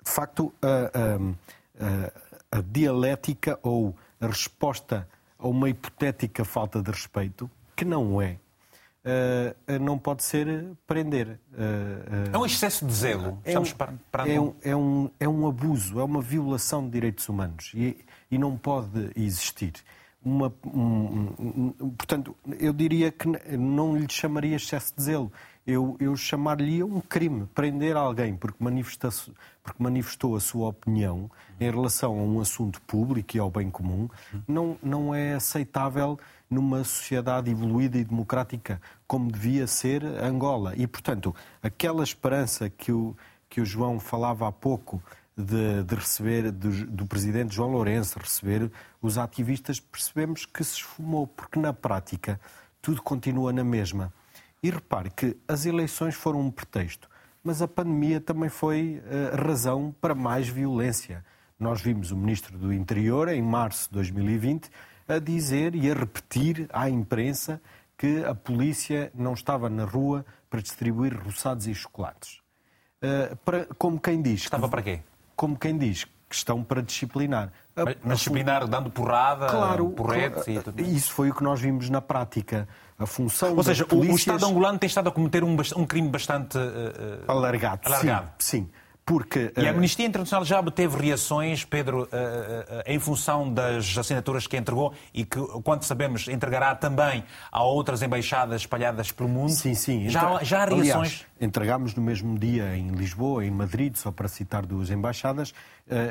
De 0.00 0.08
facto, 0.12 0.54
a, 0.62 0.92
a, 2.54 2.58
a, 2.58 2.60
dialética 2.60 3.58
ou 3.60 3.96
a 4.20 4.28
resposta 4.28 5.08
a 5.36 5.48
uma 5.48 5.68
hipotética 5.68 6.44
falta 6.44 6.80
de 6.80 6.92
respeito, 6.92 7.50
que 7.74 7.84
não 7.84 8.22
é 8.22 8.38
uh, 9.04 9.78
não 9.80 9.98
pode 9.98 10.22
ser 10.22 10.66
prender. 10.86 11.38
Uh, 11.52 12.34
é 12.34 12.38
um 12.38 12.46
excesso 12.46 12.86
de 12.86 12.92
zelo. 12.92 13.38
É 13.44 13.58
um, 13.58 13.64
para, 14.10 14.28
é, 14.28 14.40
um, 14.40 14.54
é, 14.62 14.76
um, 14.76 15.10
é 15.20 15.28
um 15.28 15.46
abuso, 15.46 16.00
é 16.00 16.04
uma 16.04 16.20
violação 16.20 16.84
de 16.84 16.90
direitos 16.90 17.28
humanos 17.28 17.72
e, 17.74 17.96
e 18.30 18.38
não 18.38 18.56
pode 18.56 19.10
existir. 19.16 19.74
Uma, 20.24 20.52
um, 20.66 21.32
um, 21.38 21.90
portanto, 21.90 22.36
eu 22.58 22.72
diria 22.72 23.10
que 23.12 23.28
não 23.56 23.96
lhe 23.96 24.06
chamaria 24.10 24.56
excesso 24.56 24.92
de 24.96 25.02
zelo. 25.02 25.32
Eu, 25.64 25.96
eu 26.00 26.16
chamar-lhe 26.16 26.82
um 26.82 27.00
crime, 27.00 27.46
prender 27.54 27.94
alguém 27.94 28.34
porque, 28.34 28.58
porque 28.58 29.82
manifestou 29.82 30.34
a 30.34 30.40
sua 30.40 30.68
opinião 30.68 31.30
em 31.60 31.70
relação 31.70 32.18
a 32.18 32.22
um 32.22 32.40
assunto 32.40 32.80
público 32.82 33.36
e 33.36 33.40
ao 33.40 33.50
bem 33.50 33.70
comum, 33.70 34.08
não, 34.46 34.78
não 34.82 35.14
é 35.14 35.34
aceitável 35.34 36.18
numa 36.50 36.82
sociedade 36.84 37.50
evoluída 37.50 37.98
e 37.98 38.04
democrática 38.04 38.80
como 39.06 39.30
devia 39.30 39.66
ser 39.66 40.04
Angola. 40.04 40.74
E, 40.76 40.86
portanto, 40.86 41.34
aquela 41.62 42.02
esperança 42.02 42.70
que 42.70 42.90
o, 42.90 43.16
que 43.48 43.60
o 43.60 43.66
João 43.66 44.00
falava 44.00 44.48
há 44.48 44.52
pouco 44.52 45.02
de, 45.36 45.84
de 45.84 45.94
receber, 45.94 46.50
do, 46.50 46.86
do, 46.86 47.06
presidente 47.06 47.54
João 47.54 47.70
Lourenço, 47.70 48.18
receber 48.18 48.70
os 49.00 49.16
ativistas, 49.16 49.78
percebemos 49.78 50.44
que 50.44 50.64
se 50.64 50.74
esfumou, 50.74 51.28
porque 51.28 51.60
na 51.60 51.72
prática 51.72 52.40
tudo 52.82 53.00
continua 53.00 53.52
na 53.52 53.62
mesma. 53.62 54.12
E 54.60 54.70
repare 54.70 55.10
que 55.10 55.36
as 55.46 55.64
eleições 55.64 56.16
foram 56.16 56.40
um 56.40 56.50
pretexto, 56.50 57.08
mas 57.44 57.62
a 57.62 57.68
pandemia 57.68 58.20
também 58.20 58.48
foi 58.48 59.00
uh, 59.04 59.46
razão 59.46 59.94
para 60.00 60.14
mais 60.14 60.48
violência. 60.48 61.24
Nós 61.58 61.80
vimos 61.80 62.10
o 62.10 62.16
Ministro 62.16 62.58
do 62.58 62.72
Interior, 62.72 63.28
em 63.28 63.40
março 63.40 63.88
de 63.88 63.94
2020, 63.94 64.68
a 65.08 65.18
dizer 65.18 65.74
e 65.74 65.90
a 65.90 65.94
repetir 65.94 66.68
à 66.72 66.88
imprensa 66.88 67.60
que 67.96 68.24
a 68.24 68.34
polícia 68.34 69.10
não 69.14 69.32
estava 69.32 69.68
na 69.68 69.84
rua 69.84 70.24
para 70.48 70.60
distribuir 70.60 71.18
roçados 71.18 71.66
e 71.66 71.74
chocolates. 71.74 72.40
Uh, 73.02 73.34
para, 73.44 73.66
como 73.76 73.98
quem 73.98 74.22
diz. 74.22 74.42
Estava 74.42 74.66
que, 74.66 74.70
para 74.70 74.82
quê? 74.82 75.00
Como 75.34 75.58
quem 75.58 75.76
diz 75.76 76.04
que 76.04 76.34
estão 76.34 76.62
para 76.62 76.82
disciplinar. 76.82 77.50
Mas, 77.74 77.96
mas 78.02 78.18
disciplinar 78.18 78.66
dando 78.68 78.90
porrada, 78.90 79.46
claro, 79.46 79.90
porretes 79.90 80.46
e 80.46 80.60
tudo 80.60 80.82
Isso 80.82 81.12
foi 81.12 81.30
o 81.30 81.34
que 81.34 81.42
nós 81.42 81.60
vimos 81.60 81.88
na 81.88 82.02
prática. 82.02 82.68
A 82.98 83.06
função 83.06 83.56
Ou 83.56 83.62
seja, 83.62 83.86
polícias... 83.86 84.14
o 84.14 84.18
Estado 84.18 84.46
angolano 84.46 84.78
tem 84.78 84.88
estado 84.88 85.08
a 85.08 85.12
cometer 85.12 85.42
um, 85.42 85.56
um 85.76 85.86
crime 85.86 86.08
bastante 86.08 86.58
uh, 86.58 87.24
alargado. 87.26 87.80
alargado. 87.86 88.32
Sim, 88.38 88.64
sim. 88.64 88.70
Porque, 89.08 89.50
e 89.56 89.60
a 89.60 89.64
eh, 89.64 89.68
Amnistia 89.70 90.04
Internacional 90.04 90.44
já 90.44 90.60
obteve 90.60 90.98
reações, 90.98 91.64
Pedro, 91.64 92.06
eh, 92.12 92.82
eh, 92.86 92.94
em 92.94 92.98
função 92.98 93.50
das 93.50 93.96
assinaturas 93.96 94.46
que 94.46 94.54
entregou 94.54 94.92
e 95.14 95.24
que, 95.24 95.40
quanto 95.64 95.86
sabemos, 95.86 96.28
entregará 96.28 96.74
também 96.74 97.24
a 97.50 97.62
outras 97.62 98.02
embaixadas 98.02 98.60
espalhadas 98.60 99.10
pelo 99.10 99.30
mundo? 99.30 99.52
Sim, 99.52 99.72
sim. 99.72 100.10
Já, 100.10 100.44
já 100.44 100.62
há 100.62 100.66
reações? 100.66 100.92
Aliás, 100.92 101.26
entregámos 101.40 101.94
no 101.94 102.02
mesmo 102.02 102.38
dia 102.38 102.76
em 102.76 102.90
Lisboa, 102.90 103.46
em 103.46 103.50
Madrid, 103.50 103.96
só 103.96 104.12
para 104.12 104.28
citar 104.28 104.66
duas 104.66 104.90
embaixadas, 104.90 105.54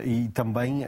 e 0.04 0.30
também 0.30 0.84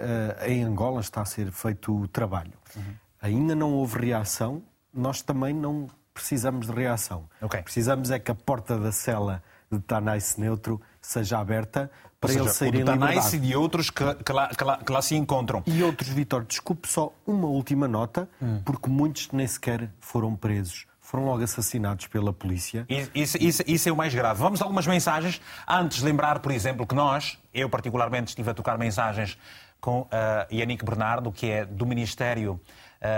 em 0.48 0.63
Angola 0.63 1.02
está 1.02 1.22
a 1.22 1.26
ser 1.26 1.52
feito 1.52 1.95
o 1.95 2.08
trabalho. 2.08 2.54
Uhum. 2.76 2.93
Ainda 3.22 3.54
não 3.54 3.72
houve 3.74 4.08
reação, 4.08 4.63
nós 4.91 5.22
também 5.22 5.54
não 5.54 5.88
precisamos 6.12 6.65
de 6.65 6.74
reação. 6.74 7.30
Okay. 7.39 7.62
Precisamos 7.62 8.10
é 8.10 8.17
que 8.17 8.32
a 8.32 8.36
porta 8.36 8.80
da 8.80 8.91
cela 8.91 9.43
de 9.72 9.80
Tanais 9.80 10.36
Neutro 10.36 10.82
seja 11.10 11.39
aberta 11.39 11.89
para 12.22 12.30
seja, 12.30 12.43
ele 12.43 12.50
sair 12.50 12.76
em 12.76 12.78
liberdade. 12.80 13.36
e 13.36 13.39
de 13.39 13.56
outros 13.56 13.89
que, 13.89 14.04
que, 14.24 14.32
lá, 14.32 14.48
que, 14.50 14.63
lá, 14.63 14.78
que, 14.78 14.91
lá, 14.91 15.02
se 15.02 15.15
encontram. 15.15 15.63
E 15.65 15.82
outros, 15.82 16.10
Vitor, 16.10 16.45
desculpe 16.45 16.88
só 16.88 17.12
uma 17.26 17.48
última 17.48 17.88
nota, 17.88 18.30
hum. 18.41 18.62
porque 18.63 18.89
muitos 18.89 19.30
nem 19.32 19.48
sequer 19.48 19.89
foram 20.00 20.36
presos. 20.36 20.86
Foram 21.00 21.26
logo 21.26 21.43
assassinados 21.43 22.06
pela 22.06 22.32
polícia. 22.32 22.86
Isso, 23.15 23.38
isso, 23.39 23.63
isso 23.65 23.89
é 23.89 23.91
o 23.91 23.95
mais 23.95 24.13
grave. 24.13 24.39
Vamos 24.39 24.62
a 24.62 24.65
algumas 24.65 24.86
mensagens. 24.86 25.41
Antes, 25.67 26.04
lembrar, 26.04 26.38
por 26.39 26.52
exemplo, 26.52 26.86
que 26.86 26.93
nós, 26.93 27.39
eu 27.52 27.67
particularmente, 27.67 28.30
estive 28.30 28.52
a 28.52 28.54
tocar 28.54 28.78
mensagens 28.78 29.36
com 29.82 30.02
uh, 30.02 30.08
Yannick 30.54 30.86
Bernardo, 30.86 31.32
que 31.32 31.50
é 31.50 31.65
do 31.65 31.88
Ministério 31.88 32.62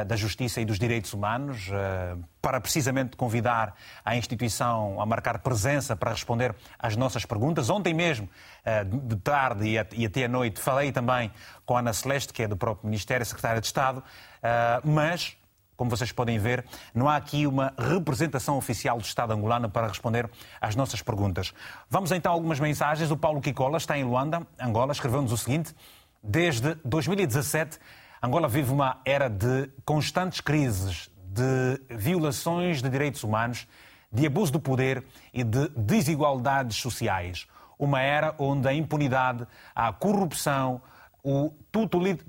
da 0.08 0.16
Justiça 0.16 0.62
e 0.62 0.66
dos 0.66 0.78
Direitos 0.78 1.14
Humanos, 1.14 1.70
uh, 1.70 2.24
para 2.42 2.62
precisamente 2.62 3.18
convidar 3.18 3.76
a 4.06 4.16
instituição 4.16 5.02
a 5.02 5.06
marcar 5.06 5.40
presença 5.40 5.96
para 5.96 6.12
responder 6.12 6.56
às 6.78 6.96
nossas 6.96 7.26
perguntas. 7.26 7.70
Ontem 7.70 7.94
mesmo, 7.94 8.30
de 9.06 9.16
tarde 9.18 9.68
e 9.92 10.06
até 10.06 10.26
à 10.26 10.28
noite, 10.28 10.60
falei 10.60 10.92
também 10.92 11.32
com 11.66 11.76
a 11.76 11.80
Ana 11.80 11.94
Celeste, 11.94 12.34
que 12.34 12.44
é 12.44 12.48
do 12.48 12.58
próprio 12.58 12.88
Ministério, 12.88 13.26
Secretária 13.26 13.62
de 13.62 13.68
Estado, 13.68 14.04
mas 14.84 15.38
como 15.82 15.90
vocês 15.90 16.12
podem 16.12 16.38
ver, 16.38 16.64
não 16.94 17.10
há 17.10 17.16
aqui 17.16 17.48
uma 17.48 17.74
representação 17.76 18.56
oficial 18.56 19.00
do 19.00 19.04
Estado 19.04 19.34
angolano 19.34 19.68
para 19.68 19.88
responder 19.88 20.30
às 20.62 20.76
nossas 20.76 21.02
perguntas. 21.02 21.56
Vamos 21.90 22.12
então 22.12 22.32
a 22.32 22.36
algumas 22.36 22.60
mensagens. 22.60 23.10
O 23.10 23.18
Paulo 23.18 23.42
Kikola 23.42 23.80
está 23.80 23.98
em 23.98 24.04
Luanda, 24.04 24.46
Angola, 24.60 24.92
escreveu-nos 24.92 25.32
o 25.32 25.38
seguinte: 25.38 25.76
Desde 26.22 26.76
2017, 26.86 27.80
Angola 28.24 28.48
vive 28.48 28.72
uma 28.72 29.02
era 29.04 29.28
de 29.28 29.68
constantes 29.84 30.42
crises, 30.42 31.10
de 31.26 31.82
violações 31.90 32.80
de 32.80 32.88
direitos 32.88 33.24
humanos, 33.24 33.68
de 34.12 34.28
abuso 34.28 34.52
do 34.52 34.60
poder 34.60 35.04
e 35.34 35.44
de 35.44 35.70
desigualdades 35.70 36.78
sociais. 36.78 37.48
Uma 37.80 38.00
era 38.00 38.36
onde 38.38 38.68
a 38.68 38.74
impunidade, 38.76 39.48
a 39.74 39.92
corrupção, 39.92 40.84
o 41.24 41.52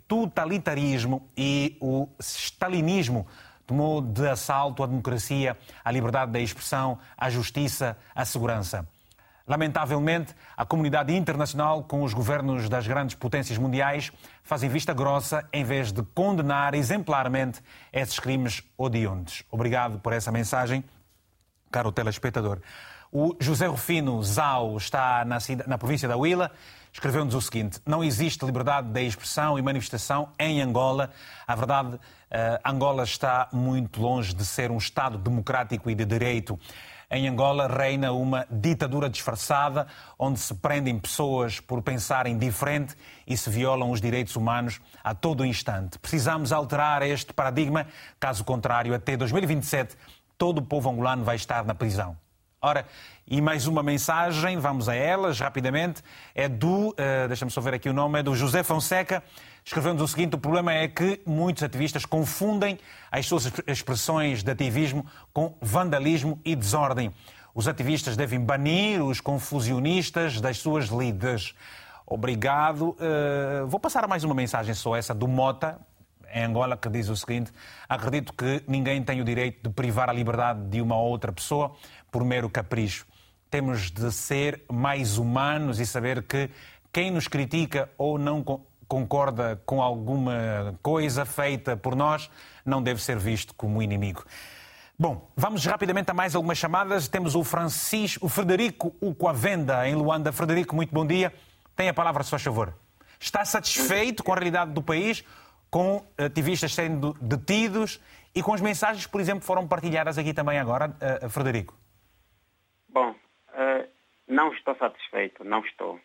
totalitarismo 0.09 1.29
e 1.37 1.77
o 1.79 2.09
stalinismo 2.19 3.27
tomou 3.67 4.01
de 4.01 4.27
assalto 4.27 4.83
a 4.83 4.87
democracia, 4.87 5.59
a 5.85 5.91
liberdade 5.91 6.33
da 6.33 6.41
expressão, 6.41 6.99
a 7.19 7.29
justiça, 7.29 7.99
a 8.15 8.25
segurança. 8.25 8.89
Lamentavelmente, 9.53 10.35
a 10.57 10.65
comunidade 10.65 11.15
internacional, 11.15 11.85
com 11.85 12.03
os 12.03 12.15
governos 12.15 12.71
das 12.71 12.87
grandes 12.87 13.15
potências 13.17 13.59
mundiais, 13.59 14.11
fazem 14.43 14.71
vista 14.71 14.95
grossa 14.95 15.47
em 15.53 15.63
vez 15.63 15.93
de 15.93 16.03
condenar 16.03 16.73
exemplarmente 16.73 17.61
esses 17.93 18.19
crimes 18.19 18.63
odiondos. 18.79 19.45
Obrigado 19.51 19.99
por 19.99 20.15
essa 20.15 20.33
mensagem, 20.33 20.83
caro 21.71 21.93
telespectador. 21.93 22.61
O 23.13 23.37
José 23.39 23.67
Rufino 23.67 24.23
Zau 24.23 24.75
está 24.79 25.23
na, 25.27 25.37
na 25.67 25.77
província 25.77 26.09
da 26.09 26.17
Huila. 26.17 26.51
Escreveu-nos 26.91 27.35
o 27.35 27.41
seguinte: 27.43 27.79
Não 27.85 28.03
existe 28.03 28.43
liberdade 28.47 28.89
de 28.89 29.03
expressão 29.03 29.59
e 29.59 29.61
manifestação 29.61 30.31
em 30.39 30.63
Angola. 30.63 31.11
A 31.47 31.55
verdade, 31.55 31.97
uh, 31.97 32.01
Angola 32.65 33.03
está 33.03 33.51
muito 33.53 34.01
longe 34.01 34.33
de 34.33 34.47
ser 34.47 34.71
um 34.71 34.79
Estado 34.79 35.19
democrático 35.19 35.91
e 35.91 35.95
de 35.95 36.07
direito. 36.07 36.59
Em 37.15 37.29
Angola 37.29 37.69
reina 37.69 38.11
uma 38.11 38.47
ditadura 38.51 39.07
disfarçada, 39.07 39.87
onde 40.19 40.41
se 40.41 40.55
prendem 40.55 40.99
pessoas 40.99 41.61
por 41.61 41.83
pensarem 41.83 42.39
diferente 42.39 42.97
e 43.27 43.37
se 43.37 43.51
violam 43.51 43.91
os 43.91 44.01
direitos 44.01 44.35
humanos 44.35 44.81
a 45.05 45.15
todo 45.15 45.45
instante. 45.45 45.99
Precisamos 45.99 46.53
alterar 46.53 47.03
este 47.03 47.35
paradigma, 47.35 47.87
caso 48.19 48.43
contrário, 48.45 48.95
até 48.95 49.15
2027, 49.15 49.95
todo 50.39 50.57
o 50.57 50.63
povo 50.63 50.89
angolano 50.89 51.23
vai 51.23 51.37
estar 51.37 51.67
na 51.67 51.75
prisão. 51.75 52.17
Ora, 52.65 52.87
e 53.27 53.41
mais 53.41 53.67
uma 53.67 53.83
mensagem, 53.83 54.57
vamos 54.57 54.89
a 54.89 54.95
elas 54.95 55.41
rapidamente, 55.41 56.01
é 56.33 56.49
do, 56.49 56.91
uh, 56.91 56.95
deixa-me 57.27 57.51
só 57.51 57.61
ver 57.61 57.75
aqui 57.75 57.89
o 57.89 57.93
nome, 57.93 58.21
é 58.21 58.23
do 58.23 58.37
José 58.37 58.63
Fonseca, 58.63 59.21
escreveu-nos 59.65 60.01
o 60.01 60.07
seguinte: 60.07 60.37
o 60.37 60.39
problema 60.39 60.73
é 60.73 60.87
que 60.87 61.21
muitos 61.27 61.65
ativistas 61.65 62.07
confundem 62.07 62.79
as 63.11 63.27
suas 63.27 63.51
expressões 63.67 64.45
de 64.45 64.51
ativismo 64.53 65.05
com 65.33 65.57
vandalismo 65.61 66.41
e 66.45 66.55
desordem. 66.55 67.13
Os 67.53 67.67
ativistas 67.67 68.17
devem 68.17 68.39
banir 68.39 69.05
os 69.05 69.21
confusionistas 69.21 70.41
das 70.41 70.59
suas 70.59 70.85
lides. 70.87 71.57
Obrigado. 72.07 72.91
Uh, 72.91 73.67
vou 73.67 73.81
passar 73.81 74.07
mais 74.07 74.23
uma 74.23 74.37
mensagem, 74.37 74.73
só 74.73 74.95
essa 74.95 75.13
do 75.13 75.27
Mota, 75.27 75.81
em 76.33 76.45
Angola, 76.45 76.77
que 76.77 76.89
diz 76.89 77.09
o 77.09 77.17
seguinte: 77.17 77.53
acredito 77.89 78.33
que 78.33 78.63
ninguém 78.69 79.03
tem 79.03 79.21
o 79.21 79.25
direito 79.25 79.69
de 79.69 79.75
privar 79.75 80.09
a 80.09 80.13
liberdade 80.13 80.63
de 80.69 80.81
uma 80.81 80.97
outra 80.97 81.33
pessoa 81.33 81.75
por 82.13 82.25
mero 82.25 82.49
capricho. 82.49 83.07
Temos 83.51 83.91
de 83.91 84.13
ser 84.13 84.63
mais 84.71 85.19
humanos 85.19 85.81
e 85.81 85.87
saber 85.87 86.23
que 86.23 86.49
quem 86.93 87.11
nos 87.11 87.27
critica 87.27 87.91
ou 87.99 88.19
não 88.19 88.45
concorda 88.87 89.61
com 89.65 89.81
alguma 89.81 90.79
coisa 90.83 91.25
feita 91.25 91.75
por 91.75 91.97
nós, 91.97 92.31
não 92.65 92.83
deve 92.83 93.03
ser 93.03 93.19
visto 93.19 93.55
como 93.55 93.83
inimigo. 93.83 94.23
Bom, 94.99 95.31
vamos 95.35 95.65
rapidamente 95.65 96.11
a 96.11 96.15
mais 96.15 96.35
algumas 96.35 96.59
chamadas. 96.59 97.09
Temos 97.09 97.35
o 97.35 97.43
Francisco, 97.43 98.27
o 98.27 98.29
Frederico 98.29 98.95
Uquavenda, 99.01 99.89
em 99.89 99.95
Luanda. 99.95 100.31
Frederico, 100.31 100.77
muito 100.77 100.93
bom 100.93 101.07
dia. 101.07 101.33
Tem 101.75 101.89
a 101.89 101.95
palavra, 101.95 102.23
se 102.23 102.31
faz 102.31 102.43
favor. 102.43 102.75
Está 103.19 103.45
satisfeito 103.45 104.23
com 104.23 104.33
a 104.33 104.35
realidade 104.35 104.73
do 104.73 104.83
país, 104.83 105.25
com 105.71 106.05
ativistas 106.19 106.75
sendo 106.75 107.17
detidos 107.21 107.99
e 108.35 108.43
com 108.43 108.53
as 108.53 108.61
mensagens, 108.61 109.07
por 109.07 109.21
exemplo, 109.21 109.41
que 109.41 109.47
foram 109.47 109.67
partilhadas 109.67 110.19
aqui 110.19 110.35
também 110.35 110.59
agora, 110.59 110.95
uh, 111.25 111.29
Frederico? 111.31 111.75
Bom, 112.93 113.13
uh, 113.13 113.89
não 114.29 114.53
estou 114.53 114.75
satisfeito, 114.77 115.43
não 115.45 115.61
estou. 115.61 115.99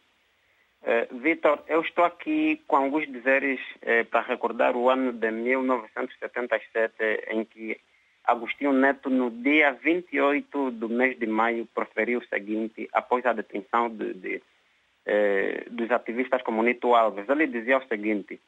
Uh, 0.82 1.18
Vitor, 1.20 1.62
eu 1.68 1.82
estou 1.82 2.06
aqui 2.06 2.62
com 2.66 2.78
alguns 2.78 3.06
dizeres 3.12 3.60
uh, 3.82 4.06
para 4.10 4.22
recordar 4.22 4.74
o 4.74 4.90
ano 4.90 5.12
de 5.12 5.30
1977, 5.30 6.94
em 7.30 7.44
que 7.44 7.78
Agostinho 8.24 8.72
Neto, 8.72 9.10
no 9.10 9.30
dia 9.30 9.74
28 9.74 10.72
do 10.72 10.88
mês 10.88 11.20
de 11.20 11.28
maio, 11.28 11.68
proferiu 11.76 12.20
o 12.20 12.28
seguinte, 12.28 12.88
após 12.94 13.26
a 13.26 13.34
detenção 13.34 13.90
de, 13.90 14.14
de, 14.14 14.42
dos 15.70 15.90
ativistas 15.92 16.42
como 16.42 16.64
Nito 16.64 16.94
Alves. 16.94 17.28
Ele 17.30 17.48
dizia 17.48 17.78
o 17.78 17.88
seguinte, 17.88 18.40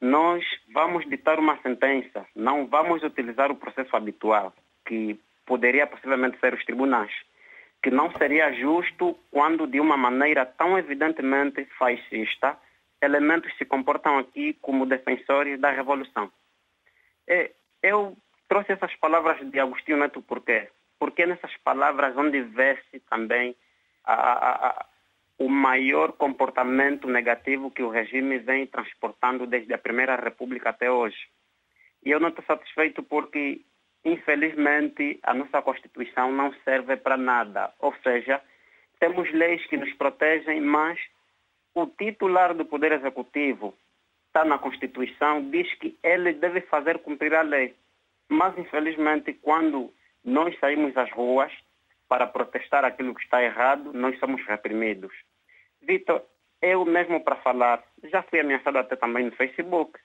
nós 0.00 0.44
vamos 0.72 1.06
ditar 1.08 1.38
uma 1.38 1.58
sentença, 1.62 2.26
não 2.34 2.66
vamos 2.66 3.02
utilizar 3.02 3.50
o 3.50 3.56
processo 3.56 3.94
habitual, 3.94 4.54
que 4.86 5.20
poderia 5.44 5.86
possivelmente 5.86 6.38
ser 6.40 6.54
os 6.54 6.64
tribunais 6.64 7.12
que 7.82 7.90
não 7.90 8.10
seria 8.12 8.52
justo 8.52 9.16
quando, 9.30 9.66
de 9.66 9.80
uma 9.80 9.96
maneira 9.96 10.44
tão 10.44 10.78
evidentemente 10.78 11.64
fascista, 11.78 12.58
elementos 13.00 13.56
se 13.56 13.64
comportam 13.64 14.18
aqui 14.18 14.54
como 14.54 14.86
defensores 14.86 15.60
da 15.60 15.70
revolução. 15.70 16.30
É, 17.26 17.52
eu 17.82 18.16
trouxe 18.48 18.72
essas 18.72 18.94
palavras 18.96 19.38
de 19.50 19.60
Agostinho 19.60 19.98
Neto 19.98 20.20
por 20.22 20.40
quê? 20.40 20.68
Porque 20.98 21.26
nessas 21.26 21.56
palavras 21.58 22.16
onde 22.16 22.40
vê-se 22.40 22.98
também 23.08 23.54
a, 24.04 24.14
a, 24.14 24.68
a, 24.68 24.86
o 25.38 25.48
maior 25.48 26.12
comportamento 26.12 27.06
negativo 27.06 27.70
que 27.70 27.82
o 27.82 27.90
regime 27.90 28.38
vem 28.38 28.66
transportando 28.66 29.46
desde 29.46 29.72
a 29.72 29.78
Primeira 29.78 30.16
República 30.16 30.70
até 30.70 30.90
hoje. 30.90 31.28
E 32.04 32.10
eu 32.10 32.18
não 32.18 32.30
estou 32.30 32.44
satisfeito 32.44 33.02
porque 33.02 33.60
infelizmente, 34.04 35.18
a 35.22 35.34
nossa 35.34 35.62
Constituição 35.62 36.32
não 36.32 36.52
serve 36.64 36.96
para 36.96 37.16
nada. 37.16 37.72
Ou 37.80 37.94
seja, 38.02 38.40
temos 39.00 39.30
leis 39.32 39.64
que 39.66 39.76
nos 39.76 39.92
protegem, 39.94 40.60
mas 40.60 40.98
o 41.74 41.86
titular 41.86 42.54
do 42.54 42.64
Poder 42.64 42.92
Executivo 42.92 43.74
está 44.26 44.44
na 44.44 44.58
Constituição, 44.58 45.50
diz 45.50 45.72
que 45.74 45.96
ele 46.02 46.32
deve 46.32 46.60
fazer 46.62 46.98
cumprir 46.98 47.34
a 47.34 47.42
lei. 47.42 47.74
Mas, 48.28 48.56
infelizmente, 48.58 49.32
quando 49.32 49.92
nós 50.24 50.58
saímos 50.58 50.96
às 50.96 51.10
ruas 51.12 51.52
para 52.08 52.26
protestar 52.26 52.84
aquilo 52.84 53.14
que 53.14 53.22
está 53.22 53.42
errado, 53.42 53.92
nós 53.92 54.18
somos 54.18 54.44
reprimidos. 54.46 55.12
Vitor, 55.82 56.22
eu 56.60 56.84
mesmo 56.84 57.22
para 57.22 57.36
falar, 57.36 57.82
já 58.04 58.22
fui 58.22 58.40
ameaçado 58.40 58.78
até 58.78 58.96
também 58.96 59.24
no 59.24 59.32
Facebook 59.32 59.98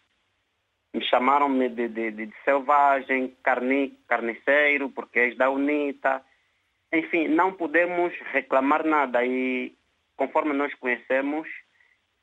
me 0.94 1.04
chamaram-me 1.06 1.70
de, 1.70 1.88
de, 1.88 2.12
de, 2.12 2.34
selvagem, 2.46 3.36
carni, 3.44 3.98
carniceiro, 4.08 4.90
porque 4.90 5.20
és 5.20 5.38
da 5.38 5.50
UNITA. 5.50 6.22
Enfim, 6.92 7.28
não 7.28 7.52
podemos 7.54 8.14
reclamar 8.32 8.86
nada 8.86 9.26
e, 9.26 9.74
conforme 10.16 10.54
nós 10.54 10.74
conhecemos, 10.76 11.48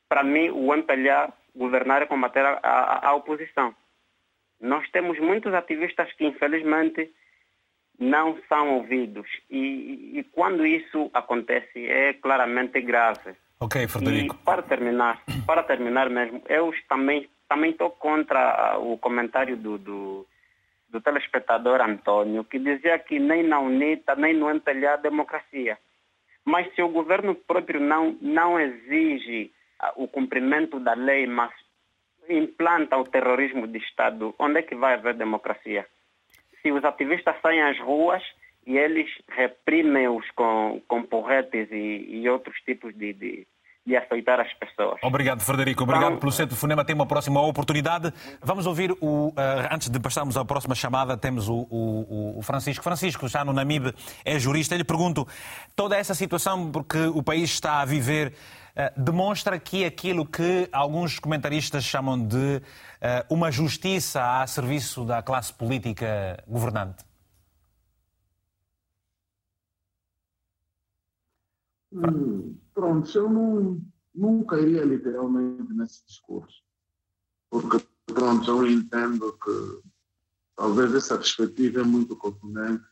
para 0.08 0.22
mim, 0.22 0.50
o 0.50 0.72
MPLA 0.72 1.32
governar 1.54 2.02
é 2.02 2.06
combater 2.06 2.44
a, 2.44 2.60
a, 2.62 3.08
a 3.08 3.14
oposição. 3.14 3.74
Nós 4.60 4.88
temos 4.90 5.18
muitos 5.18 5.52
ativistas 5.52 6.12
que, 6.12 6.24
infelizmente, 6.24 7.10
não 7.98 8.38
são 8.48 8.76
ouvidos. 8.76 9.28
E, 9.50 10.18
e, 10.18 10.24
quando 10.32 10.64
isso 10.64 11.10
acontece, 11.12 11.86
é 11.86 12.12
claramente 12.14 12.80
grave. 12.80 13.34
Ok, 13.58 13.86
Frederico. 13.88 14.36
E 14.36 14.44
para 14.44 14.62
terminar, 14.62 15.22
para 15.46 15.62
terminar 15.62 16.08
mesmo, 16.08 16.42
eu 16.48 16.72
também 16.88 17.28
também 17.50 17.72
estou 17.72 17.90
contra 17.90 18.78
o 18.78 18.96
comentário 18.96 19.56
do, 19.56 19.76
do, 19.76 20.26
do, 20.88 21.00
telespectador 21.00 21.80
Antônio, 21.80 22.44
que 22.44 22.60
dizia 22.60 22.96
que 22.96 23.18
nem 23.18 23.42
na 23.42 23.58
UNITA, 23.58 24.14
nem 24.14 24.32
no 24.32 24.48
MPLA 24.48 24.92
há 24.92 24.96
democracia. 24.96 25.76
Mas 26.44 26.72
se 26.74 26.80
o 26.80 26.88
governo 26.88 27.34
próprio 27.34 27.80
não, 27.80 28.16
não 28.20 28.58
exige 28.58 29.50
ah, 29.80 29.92
o 29.96 30.06
cumprimento 30.06 30.78
da 30.78 30.94
lei, 30.94 31.26
mas 31.26 31.50
implanta 32.28 32.96
o 32.96 33.04
terrorismo 33.04 33.66
de 33.66 33.78
Estado, 33.78 34.32
onde 34.38 34.60
é 34.60 34.62
que 34.62 34.76
vai 34.76 34.94
haver 34.94 35.14
democracia? 35.14 35.84
Se 36.62 36.70
os 36.70 36.84
ativistas 36.84 37.34
saem 37.42 37.62
às 37.62 37.80
ruas 37.80 38.22
e 38.64 38.78
eles 38.78 39.10
reprimem-os 39.28 40.30
com, 40.36 40.80
com 40.86 41.02
porretes 41.02 41.68
e, 41.72 42.06
e 42.22 42.28
outros 42.28 42.56
tipos 42.60 42.94
de, 42.94 43.12
de 43.12 43.46
e 43.86 43.96
aceitar 43.96 44.38
as 44.40 44.52
pessoas. 44.54 44.98
Obrigado, 45.02 45.40
Frederico. 45.40 45.82
Obrigado 45.82 46.08
então, 46.08 46.20
pelo 46.20 46.32
seu 46.32 46.46
telefonema. 46.46 46.84
Tem 46.84 46.94
uma 46.94 47.06
próxima 47.06 47.40
oportunidade. 47.40 48.12
Vamos 48.42 48.66
ouvir, 48.66 48.92
o, 49.00 49.28
uh, 49.28 49.34
antes 49.70 49.88
de 49.88 49.98
passarmos 49.98 50.36
à 50.36 50.44
próxima 50.44 50.74
chamada, 50.74 51.16
temos 51.16 51.48
o, 51.48 51.66
o, 51.70 52.38
o, 52.38 52.42
Francisco. 52.42 52.84
Francisco, 52.84 53.26
já 53.26 53.44
no 53.44 53.52
Namibe, 53.52 53.94
é 54.24 54.38
jurista. 54.38 54.74
Eu 54.74 54.78
lhe 54.78 54.84
pergunto, 54.84 55.26
toda 55.74 55.96
essa 55.96 56.14
situação 56.14 56.70
porque 56.70 56.98
o 57.06 57.22
país 57.22 57.50
está 57.50 57.80
a 57.80 57.84
viver 57.84 58.34
uh, 58.76 59.00
demonstra 59.00 59.58
que 59.58 59.84
aquilo 59.84 60.26
que 60.26 60.68
alguns 60.70 61.18
comentaristas 61.18 61.82
chamam 61.82 62.18
de 62.22 62.36
uh, 62.36 63.34
uma 63.34 63.50
justiça 63.50 64.42
a 64.42 64.46
serviço 64.46 65.04
da 65.04 65.22
classe 65.22 65.52
política 65.52 66.42
governante? 66.46 67.09
Hum, 71.92 72.56
pronto, 72.72 73.18
eu 73.18 73.28
não, 73.28 73.82
nunca 74.14 74.60
iria 74.60 74.84
literalmente 74.84 75.72
nesse 75.72 76.04
discurso. 76.06 76.62
Porque, 77.50 77.84
pronto, 78.06 78.48
eu 78.48 78.66
entendo 78.66 79.36
que 79.38 79.82
talvez 80.56 80.94
essa 80.94 81.16
perspectiva 81.16 81.80
é 81.80 81.84
muito 81.84 82.16
confundente, 82.16 82.84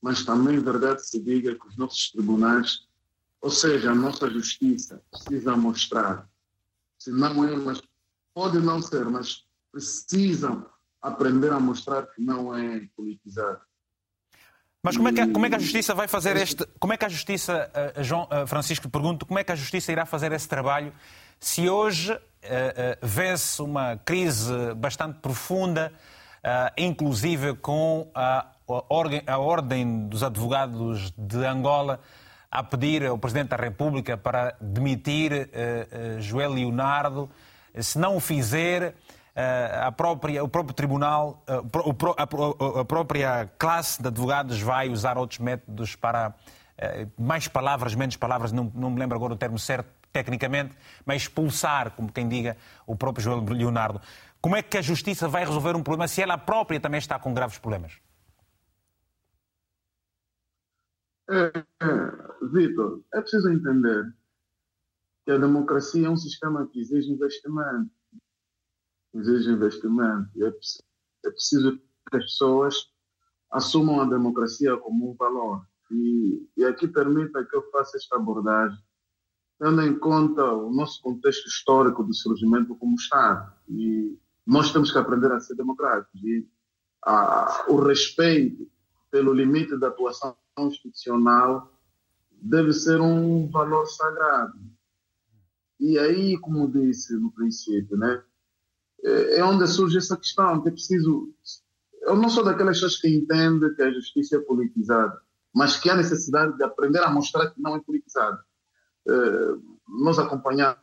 mas 0.00 0.24
também 0.24 0.56
é 0.56 0.60
verdade 0.60 1.06
se 1.06 1.20
diga 1.20 1.54
que 1.54 1.66
os 1.66 1.76
nossos 1.76 2.10
tribunais, 2.12 2.86
ou 3.40 3.50
seja, 3.50 3.90
a 3.90 3.94
nossa 3.94 4.30
justiça, 4.30 5.02
precisa 5.10 5.56
mostrar, 5.56 6.28
se 6.98 7.10
não 7.10 7.44
é, 7.44 7.56
mas 7.56 7.82
pode 8.32 8.58
não 8.58 8.80
ser, 8.80 9.04
mas 9.06 9.46
precisam 9.72 10.68
aprender 11.00 11.50
a 11.50 11.58
mostrar 11.58 12.06
que 12.06 12.22
não 12.22 12.54
é 12.54 12.86
politizado. 12.94 13.60
Mas 14.82 14.96
como 14.96 15.08
é, 15.08 15.12
que, 15.12 15.26
como 15.26 15.44
é 15.44 15.50
que 15.50 15.56
a 15.56 15.58
Justiça 15.58 15.94
vai 15.94 16.08
fazer 16.08 16.38
este. 16.38 16.64
Como 16.78 16.92
é 16.92 16.96
que 16.96 17.04
a 17.04 17.08
Justiça, 17.08 17.70
uh, 17.98 18.02
João 18.02 18.26
uh, 18.32 18.46
Francisco, 18.46 18.88
pergunto, 18.88 19.26
como 19.26 19.38
é 19.38 19.44
que 19.44 19.52
a 19.52 19.54
Justiça 19.54 19.92
irá 19.92 20.06
fazer 20.06 20.32
esse 20.32 20.48
trabalho 20.48 20.92
se 21.38 21.68
hoje 21.68 22.12
uh, 22.12 22.18
vê-se 23.02 23.60
uma 23.60 23.98
crise 23.98 24.74
bastante 24.76 25.18
profunda, 25.20 25.92
inclusive 26.76 27.54
com 27.56 28.10
a, 28.14 28.46
a, 29.26 29.38
Ordem 29.38 30.08
dos 30.08 30.22
Advogados 30.22 31.12
de 31.16 31.44
Angola 31.44 32.00
a 32.50 32.62
pedir 32.62 33.04
ao 33.04 33.18
Presidente 33.18 33.48
da 33.48 33.56
República 33.56 34.16
para 34.16 34.56
demitir 34.60 35.50
Joel 36.18 36.52
Leonardo? 36.52 37.30
Se 37.78 37.98
não 37.98 38.16
o 38.16 38.20
fizer 38.20 38.82
eh, 38.82 38.94
a 39.86 39.92
própria, 39.92 40.42
o 40.42 40.48
próprio 40.48 40.74
tribunal, 40.74 41.44
eh, 41.46 42.80
a 42.80 42.84
própria 42.84 43.46
classe 43.58 44.00
de 44.02 44.08
advogados 44.08 44.60
vai 44.60 44.88
usar 44.88 45.16
outros 45.16 45.38
métodos 45.38 45.94
para 45.94 46.34
eh, 46.76 47.06
mais 47.18 47.46
palavras, 47.46 47.94
menos 47.94 48.16
palavras, 48.16 48.52
não, 48.52 48.70
não 48.74 48.90
me 48.90 48.98
lembro 48.98 49.16
agora 49.16 49.34
o 49.34 49.36
termo 49.36 49.58
certo 49.58 49.88
tecnicamente, 50.12 50.76
mas 51.06 51.22
expulsar, 51.22 51.92
como 51.92 52.12
quem 52.12 52.28
diga, 52.28 52.56
o 52.86 52.96
próprio 52.96 53.22
João 53.22 53.44
Leonardo. 53.44 54.00
Como 54.40 54.56
é 54.56 54.62
que 54.62 54.78
a 54.78 54.82
justiça 54.82 55.28
vai 55.28 55.44
resolver 55.44 55.76
um 55.76 55.82
problema 55.82 56.08
se 56.08 56.22
ela 56.22 56.36
própria 56.36 56.80
também 56.80 56.98
está 56.98 57.18
com 57.18 57.32
graves 57.32 57.58
problemas? 57.58 58.00
É, 61.30 61.52
Vitor, 62.52 63.02
é 63.14 63.20
preciso 63.20 63.48
entender 63.50 64.12
que 65.24 65.30
a 65.30 65.38
democracia 65.38 66.06
é 66.06 66.10
um 66.10 66.16
sistema 66.16 66.66
que 66.66 66.80
exige 66.80 67.12
investimento 67.12 67.99
exige 69.14 69.50
investimento. 69.50 70.28
É, 70.42 70.48
é 71.26 71.30
preciso 71.30 71.78
que 71.78 72.16
as 72.16 72.24
pessoas 72.24 72.74
assumam 73.50 74.00
a 74.00 74.04
democracia 74.04 74.76
como 74.76 75.10
um 75.10 75.14
valor. 75.14 75.66
E, 75.90 76.48
e 76.56 76.64
aqui 76.64 76.86
permita 76.86 77.44
que 77.44 77.56
eu 77.56 77.68
faça 77.70 77.96
esta 77.96 78.16
abordagem, 78.16 78.78
tendo 79.58 79.82
em 79.82 79.98
conta 79.98 80.44
o 80.44 80.72
nosso 80.72 81.02
contexto 81.02 81.46
histórico 81.48 82.04
do 82.04 82.14
surgimento 82.14 82.74
como 82.76 82.94
Estado. 82.94 83.52
E 83.68 84.16
nós 84.46 84.72
temos 84.72 84.92
que 84.92 84.98
aprender 84.98 85.32
a 85.32 85.40
ser 85.40 85.56
democráticos. 85.56 86.22
E 86.22 86.48
a, 87.04 87.66
o 87.68 87.76
respeito 87.82 88.70
pelo 89.10 89.32
limite 89.32 89.76
da 89.76 89.88
atuação 89.88 90.36
institucional 90.58 91.72
deve 92.30 92.72
ser 92.72 93.00
um 93.00 93.50
valor 93.50 93.86
sagrado. 93.86 94.58
E 95.78 95.98
aí, 95.98 96.38
como 96.38 96.70
disse 96.70 97.14
no 97.16 97.32
princípio, 97.32 97.96
né, 97.96 98.22
é, 99.04 99.38
é 99.38 99.44
onde 99.44 99.66
surge 99.66 99.98
essa 99.98 100.16
questão, 100.16 100.62
que 100.62 100.68
é 100.68 100.72
preciso. 100.72 101.32
Eu 102.02 102.16
não 102.16 102.28
sou 102.28 102.44
daquelas 102.44 102.76
pessoas 102.76 102.96
que 102.96 103.08
entendem 103.08 103.74
que 103.74 103.82
a 103.82 103.92
justiça 103.92 104.36
é 104.36 104.40
politizada, 104.40 105.20
mas 105.54 105.76
que 105.76 105.90
há 105.90 105.96
necessidade 105.96 106.56
de 106.56 106.62
aprender 106.62 107.00
a 107.00 107.10
mostrar 107.10 107.50
que 107.50 107.60
não 107.60 107.76
é 107.76 107.80
politizada. 107.80 108.42
É, 109.08 109.12
nós 109.88 110.18
acompanhamos 110.18 110.78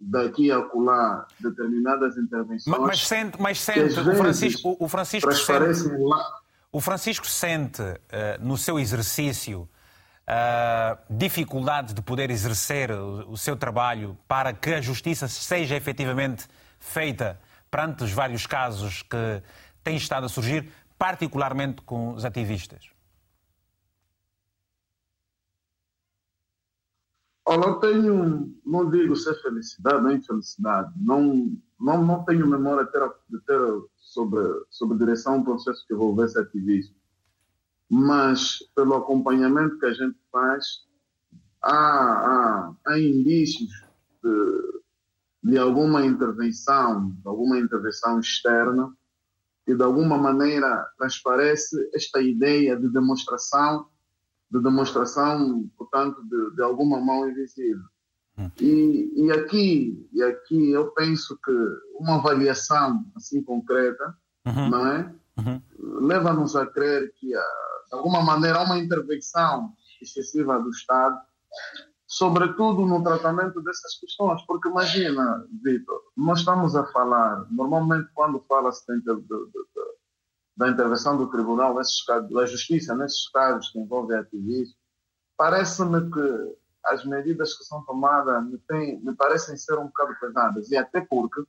daqui 0.00 0.50
a 0.50 0.58
acolá 0.58 1.26
determinadas 1.38 2.16
intervenções. 2.16 2.66
Mas, 2.66 2.80
mas 2.80 3.06
sente, 3.06 3.40
mas 3.40 3.60
sente 3.60 4.00
o 4.00 4.14
Francisco, 4.14 4.76
o 4.78 4.88
Francisco 4.88 5.32
sente, 5.32 5.82
o 6.72 6.80
Francisco 6.80 7.26
sente 7.26 7.82
uh, 7.82 7.96
no 8.40 8.56
seu 8.56 8.80
exercício 8.80 9.68
uh, 10.28 10.98
dificuldade 11.10 11.94
de 11.94 12.02
poder 12.02 12.30
exercer 12.30 12.90
o, 12.90 13.32
o, 13.32 13.36
seu 13.36 13.56
trabalho 13.56 14.16
para 14.28 14.52
que 14.52 14.74
a 14.74 14.80
justiça 14.80 15.28
seja 15.28 15.76
efetivamente 15.76 16.46
feita 16.78 17.40
perante 17.70 18.04
os 18.04 18.12
vários 18.12 18.46
casos 18.46 19.02
que 19.02 19.42
têm 19.82 19.96
estado 19.96 20.26
a 20.26 20.28
surgir, 20.28 20.70
particularmente 20.98 21.82
com 21.82 22.14
os 22.14 22.24
ativistas? 22.24 22.90
Olha, 27.44 27.64
eu 27.64 27.74
tenho, 27.80 28.54
não 28.64 28.88
digo 28.88 29.16
se 29.16 29.28
é 29.28 29.34
felicidade 29.34 30.04
ou 30.04 30.12
infelicidade, 30.12 30.92
não, 30.96 31.56
não, 31.78 32.04
não 32.04 32.24
tenho 32.24 32.46
memória 32.46 32.84
de 32.84 32.92
ter, 32.92 33.12
de 33.28 33.40
ter 33.40 33.82
sobre, 33.96 34.42
sobre 34.70 34.96
direção 34.96 35.38
um 35.38 35.44
processo 35.44 35.84
que 35.86 35.92
envolvesse 35.92 36.38
ativismo 36.38 37.01
mas 37.92 38.60
pelo 38.74 38.94
acompanhamento 38.94 39.78
que 39.78 39.84
a 39.84 39.92
gente 39.92 40.16
faz, 40.32 40.64
há, 41.60 41.76
há, 41.76 42.74
há 42.86 42.98
indícios 42.98 43.70
de, 44.24 44.80
de 45.42 45.58
alguma 45.58 46.02
intervenção, 46.02 47.10
de 47.10 47.28
alguma 47.28 47.58
intervenção 47.58 48.18
externa, 48.18 48.90
que 49.66 49.74
de 49.74 49.82
alguma 49.82 50.16
maneira 50.16 50.88
transparece 50.96 51.90
esta 51.92 52.22
ideia 52.22 52.78
de 52.78 52.88
demonstração, 52.88 53.86
de 54.50 54.62
demonstração, 54.62 55.70
portanto, 55.76 56.22
de, 56.24 56.56
de 56.56 56.62
alguma 56.62 56.98
mão 56.98 57.28
invisível. 57.28 57.84
Hum. 58.38 58.50
E, 58.58 59.12
e, 59.16 59.30
aqui, 59.32 60.08
e 60.14 60.22
aqui 60.22 60.70
eu 60.70 60.92
penso 60.92 61.38
que 61.44 61.52
uma 62.00 62.14
avaliação 62.14 63.04
assim 63.14 63.42
concreta, 63.42 64.16
uhum. 64.46 64.70
não 64.70 64.86
é? 64.86 65.14
Uhum. 65.38 65.62
Leva-nos 66.06 66.54
a 66.56 66.66
crer 66.66 67.12
que 67.14 67.34
a, 67.34 67.44
de 67.92 67.96
alguma 67.96 68.22
maneira, 68.22 68.58
há 68.58 68.64
uma 68.64 68.78
intervenção 68.78 69.74
excessiva 70.00 70.58
do 70.58 70.70
Estado, 70.70 71.20
sobretudo 72.06 72.86
no 72.86 73.02
tratamento 73.02 73.62
dessas 73.62 73.98
questões. 73.98 74.42
Porque 74.46 74.68
imagina, 74.68 75.46
Vitor, 75.62 76.00
nós 76.16 76.40
estamos 76.40 76.74
a 76.74 76.84
falar, 76.86 77.46
normalmente 77.50 78.10
quando 78.14 78.44
fala-se 78.48 78.84
da, 79.02 79.14
da, 80.56 80.68
intervenção 80.70 81.16
do 81.16 81.30
tribunal, 81.30 81.74
da 81.74 82.46
justiça, 82.46 82.94
nesses 82.94 83.28
casos 83.28 83.70
que 83.70 83.78
envolvem 83.78 84.18
ativismo, 84.18 84.74
parece-me 85.36 86.10
que 86.10 86.56
as 86.84 87.04
medidas 87.04 87.56
que 87.56 87.64
são 87.64 87.84
tomadas 87.84 88.44
me, 88.44 88.58
tem, 88.68 89.00
me 89.00 89.14
parecem 89.14 89.56
ser 89.56 89.78
um 89.78 89.86
bocado 89.86 90.16
pesadas, 90.20 90.70
e 90.70 90.76
até 90.76 91.00
porque 91.00 91.40
a 91.40 91.44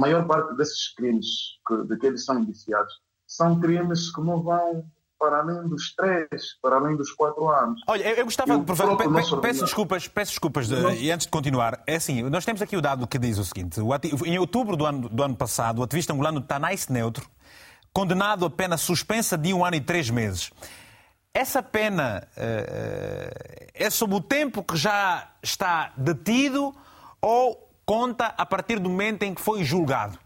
maior 0.00 0.26
parte 0.26 0.54
desses 0.56 0.94
crimes 0.94 1.26
que, 1.66 1.84
de 1.84 1.96
que 1.96 2.06
eles 2.06 2.24
são 2.24 2.38
indiciados 2.38 3.00
são 3.36 3.58
crimes 3.60 4.12
que 4.12 4.20
não 4.20 4.42
vão 4.42 4.84
para 5.18 5.38
além 5.38 5.68
dos 5.68 5.94
três, 5.94 6.28
para 6.60 6.76
além 6.76 6.96
dos 6.96 7.10
quatro 7.12 7.48
anos. 7.48 7.80
Olha, 7.86 8.02
eu 8.02 8.24
gostava 8.24 8.58
de 8.58 8.64
provar. 8.64 8.96
Pe 8.96 9.04
pe 9.08 9.40
peço 9.40 9.64
desculpas, 9.64 10.08
peço 10.08 10.32
desculpas 10.32 10.68
de, 10.68 10.74
e 10.96 11.10
antes 11.10 11.26
de 11.26 11.30
continuar. 11.30 11.82
É 11.86 11.96
assim, 11.96 12.22
nós 12.24 12.44
temos 12.44 12.60
aqui 12.60 12.76
o 12.76 12.82
dado 12.82 13.06
que 13.06 13.18
diz 13.18 13.38
o 13.38 13.44
seguinte: 13.44 13.80
o 13.80 14.26
em 14.26 14.38
outubro 14.38 14.76
do 14.76 14.84
ano, 14.84 15.08
do 15.08 15.22
ano 15.22 15.36
passado, 15.36 15.78
o 15.78 15.82
ativista 15.82 16.12
angolano 16.12 16.40
Tanais 16.40 16.88
Neutro, 16.88 17.28
condenado 17.92 18.44
a 18.44 18.50
pena 18.50 18.76
suspensa 18.76 19.38
de 19.38 19.54
um 19.54 19.64
ano 19.64 19.76
e 19.76 19.80
três 19.80 20.10
meses. 20.10 20.50
Essa 21.32 21.62
pena 21.62 22.28
uh, 22.36 23.66
é 23.72 23.90
sob 23.90 24.14
o 24.14 24.20
tempo 24.20 24.62
que 24.62 24.76
já 24.76 25.32
está 25.42 25.92
detido 25.96 26.74
ou 27.20 27.70
conta 27.84 28.26
a 28.36 28.46
partir 28.46 28.78
do 28.78 28.88
momento 28.88 29.22
em 29.24 29.34
que 29.34 29.40
foi 29.40 29.64
julgado? 29.64 30.18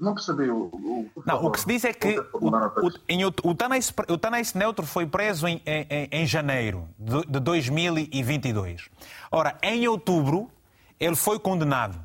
Não 0.00 0.14
percebi. 0.14 0.48
O, 0.48 0.64
o, 0.64 1.22
não, 1.26 1.44
o 1.44 1.50
que 1.50 1.60
se 1.60 1.66
diz 1.66 1.84
é 1.84 1.92
que 1.92 2.18
o, 2.32 2.48
o, 2.48 2.92
em, 3.08 3.24
o, 3.24 3.54
Tanais, 3.54 3.92
o 4.08 4.16
Tanais 4.16 4.54
Neutro 4.54 4.86
foi 4.86 5.06
preso 5.06 5.46
em, 5.46 5.60
em, 5.66 6.08
em 6.10 6.26
janeiro 6.26 6.88
de, 6.98 7.22
de 7.22 7.40
2022. 7.40 8.88
Ora, 9.30 9.58
em 9.62 9.86
outubro, 9.88 10.50
ele 11.00 11.16
foi 11.16 11.38
condenado 11.38 11.98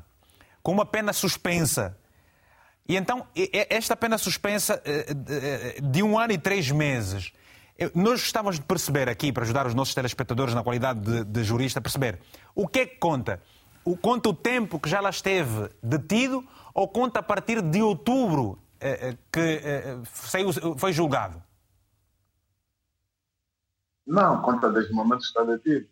com 0.62 0.72
uma 0.72 0.86
pena 0.86 1.12
suspensa. 1.12 1.96
E 2.88 2.96
então, 2.96 3.26
esta 3.70 3.96
pena 3.96 4.18
suspensa 4.18 4.80
eh, 4.84 5.06
eh, 5.28 5.80
de 5.80 6.02
um 6.02 6.18
ano 6.18 6.32
e 6.32 6.38
três 6.38 6.70
meses. 6.70 7.32
Nós 7.94 8.20
gostávamos 8.20 8.58
de 8.58 8.64
perceber 8.64 9.08
aqui, 9.08 9.32
para 9.32 9.42
ajudar 9.42 9.66
os 9.66 9.74
nossos 9.74 9.94
telespectadores 9.94 10.54
na 10.54 10.62
qualidade 10.62 11.00
de, 11.00 11.24
de 11.24 11.44
jurista, 11.44 11.80
a 11.80 11.82
perceber 11.82 12.20
o 12.54 12.68
que 12.68 12.80
é 12.80 12.86
que 12.86 12.96
conta. 12.96 13.42
O, 13.84 13.96
conta 13.96 14.28
o 14.28 14.34
tempo 14.34 14.78
que 14.78 14.88
já 14.88 15.00
lá 15.00 15.10
esteve 15.10 15.68
detido 15.82 16.44
ou 16.74 16.88
conta 16.88 17.20
a 17.20 17.22
partir 17.22 17.62
de 17.62 17.80
outubro 17.80 18.58
eh, 18.80 19.10
eh, 19.10 19.18
que 19.30 19.60
eh, 19.62 20.02
foi 20.76 20.92
julgado? 20.92 21.40
Não, 24.06 24.42
conta 24.42 24.70
desde 24.70 24.92
o 24.92 24.96
momento 24.96 25.20
que 25.20 25.26
está 25.26 25.44
detido. 25.44 25.88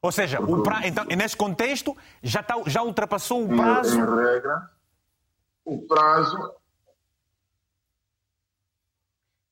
Ou 0.00 0.10
seja, 0.10 0.40
o 0.40 0.62
pra... 0.62 0.86
então, 0.86 1.04
nesse 1.04 1.36
contexto, 1.36 1.96
já, 2.22 2.40
está, 2.40 2.54
já 2.66 2.82
ultrapassou 2.82 3.44
o 3.44 3.48
prazo? 3.48 3.96
Em, 3.96 4.16
regra, 4.16 4.70
o 5.64 5.86
prazo. 5.86 6.54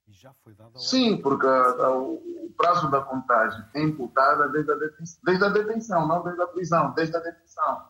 Já 0.09 0.35
foi 0.43 0.53
dado 0.55 0.79
Sim, 0.79 1.17
porque 1.23 1.47
a, 1.47 1.51
a, 1.51 1.97
o 1.97 2.53
prazo 2.57 2.91
da 2.91 3.01
contagem 3.01 3.65
é 3.75 3.83
imputada 3.83 4.49
desde 4.49 4.73
a, 4.73 4.75
detenção, 4.75 5.21
desde 5.23 5.45
a 5.45 5.49
detenção, 5.49 6.09
não 6.09 6.23
desde 6.23 6.43
a 6.43 6.47
prisão, 6.47 6.93
desde 6.93 7.17
a 7.17 7.21
detenção. 7.21 7.90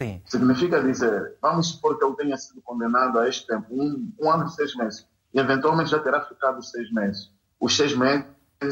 Sim. 0.00 0.22
Significa 0.24 0.82
dizer, 0.82 1.36
vamos 1.42 1.68
supor 1.68 1.98
que 1.98 2.04
ele 2.04 2.16
tenha 2.16 2.36
sido 2.38 2.62
condenado 2.62 3.18
a 3.18 3.28
este 3.28 3.46
tempo, 3.46 3.66
um, 3.70 4.10
um 4.18 4.30
ano 4.30 4.46
e 4.46 4.50
seis 4.50 4.74
meses, 4.74 5.06
e 5.34 5.38
eventualmente 5.38 5.90
já 5.90 5.98
terá 5.98 6.24
ficado 6.24 6.62
seis 6.62 6.90
meses. 6.90 7.30
Os 7.60 7.76
seis 7.76 7.94
meses 7.94 8.24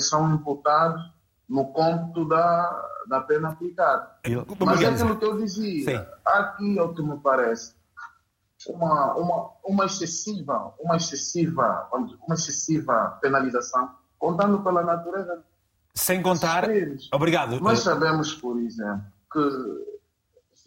são 0.09 0.35
imputados 0.35 1.03
no 1.47 1.67
cômputo 1.67 2.27
da, 2.27 2.89
da 3.09 3.21
pena 3.21 3.51
aplicada. 3.51 4.11
Eu, 4.25 4.47
Mas 4.65 4.81
é 4.81 4.87
aquilo 4.87 5.19
que 5.19 5.25
eu 5.25 5.37
dizia, 5.39 5.85
Sim. 5.85 6.07
aqui 6.27 6.79
é 6.79 6.83
o 6.83 6.95
que 6.95 7.03
me 7.03 7.19
parece. 7.19 7.75
uma, 8.67 9.15
uma, 9.15 9.51
uma 9.65 9.85
excessiva, 9.85 10.75
uma 10.81 10.97
excessiva, 10.97 11.89
uma 11.93 12.35
excessiva 12.35 13.19
penalização, 13.21 13.91
contando 14.19 14.63
pela 14.63 14.83
natureza. 14.83 15.45
Sem 15.95 16.23
contar. 16.23 16.65
Obrigado. 17.13 17.61
Nós 17.61 17.81
sabemos, 17.81 18.33
por 18.33 18.59
exemplo, 18.61 19.05
que 19.31 19.88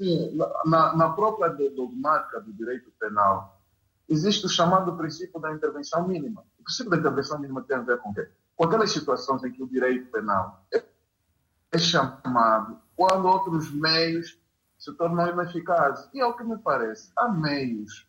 sim, 0.02 0.36
na, 0.66 0.95
na 0.95 1.10
própria 1.10 1.49
dogmática 1.49 2.41
do 2.41 2.52
direito 2.52 2.91
penal 2.99 3.62
existe 4.10 4.45
o 4.47 4.49
chamado 4.49 4.97
princípio 4.97 5.39
da 5.39 5.54
intervenção 5.54 6.08
mínima. 6.08 6.43
O 6.60 6.64
princípio 6.64 6.89
da 6.89 6.97
intervenção 6.97 7.39
mínima 7.39 7.64
tem 7.64 7.78
a 7.78 7.82
ver 7.82 7.99
com 7.99 8.10
o 8.10 8.14
quê? 8.14 8.28
Com 8.56 8.66
aquelas 8.66 8.91
situações 8.91 9.43
em 9.43 9.52
que 9.52 9.62
o 9.62 9.68
direito 9.68 10.12
penal 10.12 10.66
é, 10.74 10.84
é 11.72 11.78
chamado 11.78 12.80
quando 12.95 13.26
outros 13.26 13.72
meios 13.72 14.39
se 14.78 14.91
tornam 14.93 15.30
ineficazes. 15.30 16.10
E 16.14 16.20
ao 16.20 16.36
que 16.36 16.43
me 16.43 16.58
parece, 16.58 17.12
há 17.16 17.30
meios, 17.30 18.08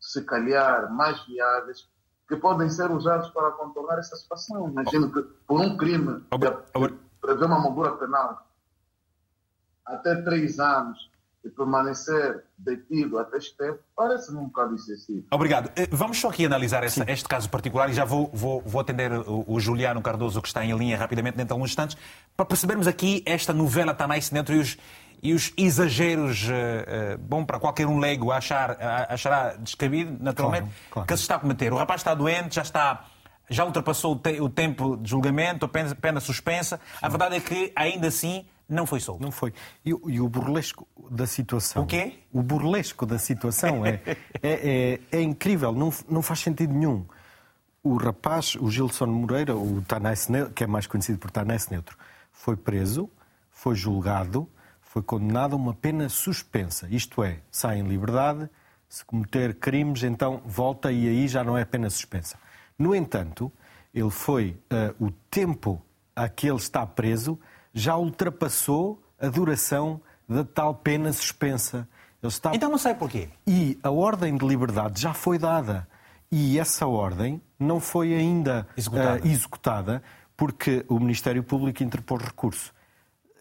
se 0.00 0.24
calhar, 0.24 0.90
mais 0.92 1.20
viáveis 1.26 1.88
que 2.26 2.36
podem 2.36 2.68
ser 2.70 2.90
usados 2.90 3.30
para 3.30 3.52
contornar 3.52 3.98
essa 3.98 4.16
situação. 4.16 4.68
Imagino 4.68 5.12
que 5.12 5.22
por 5.46 5.60
um 5.60 5.76
crime 5.76 6.24
prevê 7.20 7.44
uma 7.44 7.60
moldura 7.60 7.96
penal 7.96 8.46
até 9.84 10.20
três 10.22 10.58
anos 10.58 11.10
e 11.46 11.50
permanecer 11.50 12.44
detido 12.58 13.18
até 13.18 13.38
este 13.38 13.56
tempo, 13.56 13.78
parece-me 13.94 14.38
um 14.38 14.46
bocado 14.46 14.74
excessivo. 14.74 15.24
Obrigado. 15.30 15.70
Eh, 15.76 15.88
vamos 15.90 16.18
só 16.18 16.28
aqui 16.28 16.44
analisar 16.44 16.82
essa, 16.82 17.04
este 17.08 17.28
caso 17.28 17.48
particular 17.48 17.88
e 17.88 17.92
já 17.92 18.04
vou, 18.04 18.28
vou, 18.32 18.60
vou 18.66 18.80
atender 18.80 19.12
o, 19.12 19.44
o, 19.46 19.60
Juliano 19.60 20.02
Cardoso, 20.02 20.42
que 20.42 20.48
está 20.48 20.64
em 20.64 20.76
linha 20.76 20.96
rapidamente 20.96 21.36
dentro 21.36 21.48
de 21.48 21.52
alguns 21.52 21.70
instantes, 21.70 21.96
para 22.36 22.44
percebermos 22.44 22.86
aqui 22.86 23.22
esta 23.24 23.52
novela 23.52 23.94
Tanais 23.94 24.30
Neto 24.30 24.52
e 24.52 24.58
os, 24.58 24.76
e 25.22 25.32
os 25.32 25.52
exageros, 25.56 26.44
uh, 26.44 27.14
uh, 27.14 27.18
bom, 27.18 27.44
para 27.44 27.60
qualquer 27.60 27.86
um 27.86 27.98
leigo 27.98 28.32
achar, 28.32 28.72
uh, 28.72 28.76
achará 29.08 29.54
descabido, 29.54 30.16
naturalmente, 30.20 30.64
claro, 30.64 30.90
claro. 30.90 31.08
que 31.08 31.16
se 31.16 31.22
está 31.22 31.36
a 31.36 31.38
cometer. 31.38 31.72
O 31.72 31.76
rapaz 31.76 32.00
está 32.00 32.14
doente, 32.14 32.56
já 32.56 32.62
está 32.62 33.04
já 33.48 33.64
ultrapassou 33.64 34.14
o, 34.14 34.16
te 34.16 34.40
o 34.40 34.48
tempo 34.48 34.96
de 34.96 35.08
julgamento, 35.08 35.68
pena, 35.68 35.94
pena 35.94 36.20
suspensa. 36.20 36.78
Sim. 36.78 36.98
A 37.00 37.08
verdade 37.08 37.36
é 37.36 37.40
que, 37.40 37.72
ainda 37.76 38.08
assim, 38.08 38.44
não 38.68 38.84
foi 38.84 39.00
solto. 39.00 39.22
Não 39.22 39.30
foi. 39.30 39.52
E, 39.84 39.90
e, 39.90 40.20
o 40.20 40.28
burlesco 40.28 40.86
da 41.10 41.26
situação. 41.26 41.84
O 41.84 41.86
quê? 41.86 42.14
O 42.32 42.42
burlesco 42.42 43.06
da 43.06 43.18
situação 43.18 43.86
é, 43.86 44.00
é, 44.04 44.18
é, 44.42 45.00
é, 45.12 45.22
incrível, 45.22 45.72
não, 45.72 45.92
não 46.08 46.22
faz 46.22 46.40
sentido 46.40 46.72
nenhum. 46.72 47.04
O 47.82 47.96
rapaz, 47.96 48.56
o 48.56 48.68
Gilson 48.68 49.06
Moreira, 49.06 49.56
o 49.56 49.80
Tanais 49.82 50.26
Neutro, 50.28 50.52
que 50.52 50.64
é 50.64 50.66
mais 50.66 50.86
conhecido 50.88 51.18
por 51.18 51.30
Tanais 51.30 51.68
Neutro, 51.68 51.96
foi 52.32 52.56
preso, 52.56 53.08
foi 53.50 53.76
julgado, 53.76 54.48
foi 54.80 55.02
condenado 55.02 55.52
a 55.52 55.56
uma 55.56 55.72
pena 55.72 56.08
suspensa. 56.08 56.88
Isto 56.90 57.22
é, 57.22 57.38
sai 57.50 57.78
em 57.78 57.86
liberdade, 57.86 58.50
se 58.88 59.04
cometer 59.04 59.54
crimes, 59.54 60.02
então 60.02 60.42
volta 60.44 60.90
e 60.90 61.08
aí 61.08 61.28
já 61.28 61.44
não 61.44 61.56
é 61.56 61.64
pena 61.64 61.88
suspensa. 61.88 62.38
No 62.76 62.94
entanto, 62.94 63.52
ele 63.94 64.10
foi, 64.10 64.58
uh, 64.72 65.04
o 65.04 65.10
tempo 65.30 65.80
a 66.14 66.28
que 66.28 66.48
ele 66.48 66.56
está 66.56 66.84
preso 66.86 67.38
já 67.76 67.94
ultrapassou 67.94 69.02
a 69.20 69.28
duração 69.28 70.00
da 70.26 70.42
tal 70.42 70.74
pena 70.74 71.12
suspensa. 71.12 71.86
Está... 72.22 72.54
Então 72.54 72.70
não 72.70 72.78
sei 72.78 72.94
porquê. 72.94 73.28
E 73.46 73.78
a 73.82 73.90
ordem 73.90 74.34
de 74.34 74.46
liberdade 74.46 75.00
já 75.00 75.12
foi 75.12 75.38
dada. 75.38 75.86
E 76.32 76.58
essa 76.58 76.86
ordem 76.86 77.40
não 77.58 77.78
foi 77.78 78.14
ainda 78.14 78.66
executada, 78.76 79.22
uh, 79.22 79.26
executada 79.26 80.02
porque 80.34 80.84
o 80.88 80.98
Ministério 80.98 81.42
Público 81.44 81.82
interpôs 81.82 82.22
recurso. 82.22 82.72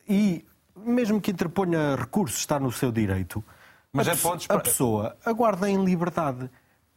E 0.07 0.45
mesmo 0.75 1.21
que 1.21 1.31
interponha 1.31 1.95
recurso, 1.95 2.37
está 2.37 2.59
no 2.59 2.71
seu 2.73 2.91
direito. 2.91 3.43
Mas 3.91 4.09
a, 4.09 4.11
é 4.11 4.15
pontos... 4.15 4.47
a 4.49 4.59
pessoa 4.59 5.17
aguarda 5.25 5.69
em 5.69 5.83
liberdade. 5.83 6.49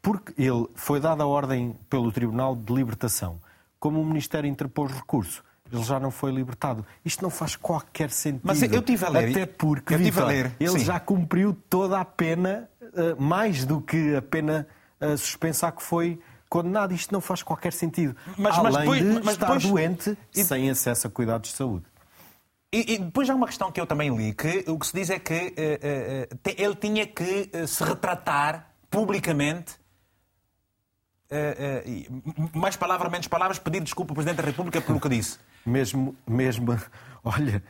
Porque 0.03 0.35
ele 0.37 0.67
foi 0.75 1.01
dada 1.01 1.23
a 1.23 1.27
ordem 1.27 1.77
pelo 1.89 2.11
Tribunal 2.11 2.57
de 2.57 2.73
Libertação. 2.73 3.41
Como 3.79 4.01
o 4.01 4.05
Ministério 4.05 4.51
interpôs 4.51 4.93
recurso, 4.93 5.43
ele 5.73 5.83
já 5.83 6.01
não 6.01 6.11
foi 6.11 6.33
libertado. 6.33 6.85
Isto 7.05 7.23
não 7.23 7.31
faz 7.31 7.57
qualquer 7.57 8.11
sentido. 8.11 8.41
Mas 8.43 8.63
eu 8.63 8.83
tive 8.83 9.05
a 9.05 9.09
ler. 9.09 9.31
Até 9.31 9.47
porque 9.47 9.95
eu 9.95 10.27
ler. 10.27 10.53
ele 10.59 10.71
Sim. 10.71 10.79
já 10.85 10.99
cumpriu 10.99 11.57
toda 11.69 12.01
a 12.01 12.05
pena, 12.05 12.69
eh, 12.81 13.15
mais 13.19 13.65
do 13.65 13.81
que 13.81 14.17
a 14.17 14.23
pena 14.23 14.67
eh, 15.01 15.17
suspensa 15.17 15.71
que 15.71 15.83
foi 15.83 16.21
condenado. 16.49 16.95
Isto 16.95 17.13
não 17.13 17.21
faz 17.21 17.43
qualquer 17.43 17.73
sentido. 17.73 18.17
Mas, 18.37 18.57
Além 18.57 18.73
mas 18.73 18.81
depois, 18.81 19.01
de 19.01 19.07
mas 19.07 19.35
estar 19.35 19.47
depois... 19.47 19.65
doente 19.65 20.19
e... 20.35 20.45
sem 20.45 20.71
acesso 20.71 21.07
a 21.07 21.11
cuidados 21.11 21.51
de 21.51 21.57
saúde. 21.57 21.85
E, 22.73 22.95
e, 22.95 22.99
depois 22.99 23.29
há 23.31 23.35
uma 23.35 23.47
questão 23.47 23.73
que 23.73 23.81
eu 23.81 23.87
também 23.87 24.15
li, 24.15 24.35
que 24.35 24.65
o 24.69 24.79
que 24.79 24.87
se 24.87 24.93
diz 24.93 25.09
é 25.09 25.19
que 25.19 25.33
uh, 25.33 26.37
uh, 26.37 26.55
ele 26.55 26.75
tinha 26.75 27.07
que 27.07 27.51
se 27.67 27.83
retratar 27.83 28.69
publicamente 28.91 29.78
mais 32.55 32.77
palavras, 32.77 33.11
menos 33.11 33.29
palavras, 33.29 33.59
pedir 33.59 33.81
desculpa 33.81 34.13
ao 34.13 34.15
Presidente 34.15 34.37
da 34.39 34.45
República 34.45 34.81
pelo 34.81 35.01
que 35.01 35.09
disse. 35.09 35.39
Mesmo, 35.65 36.17
mesmo, 36.27 36.79
olha, 37.25 37.63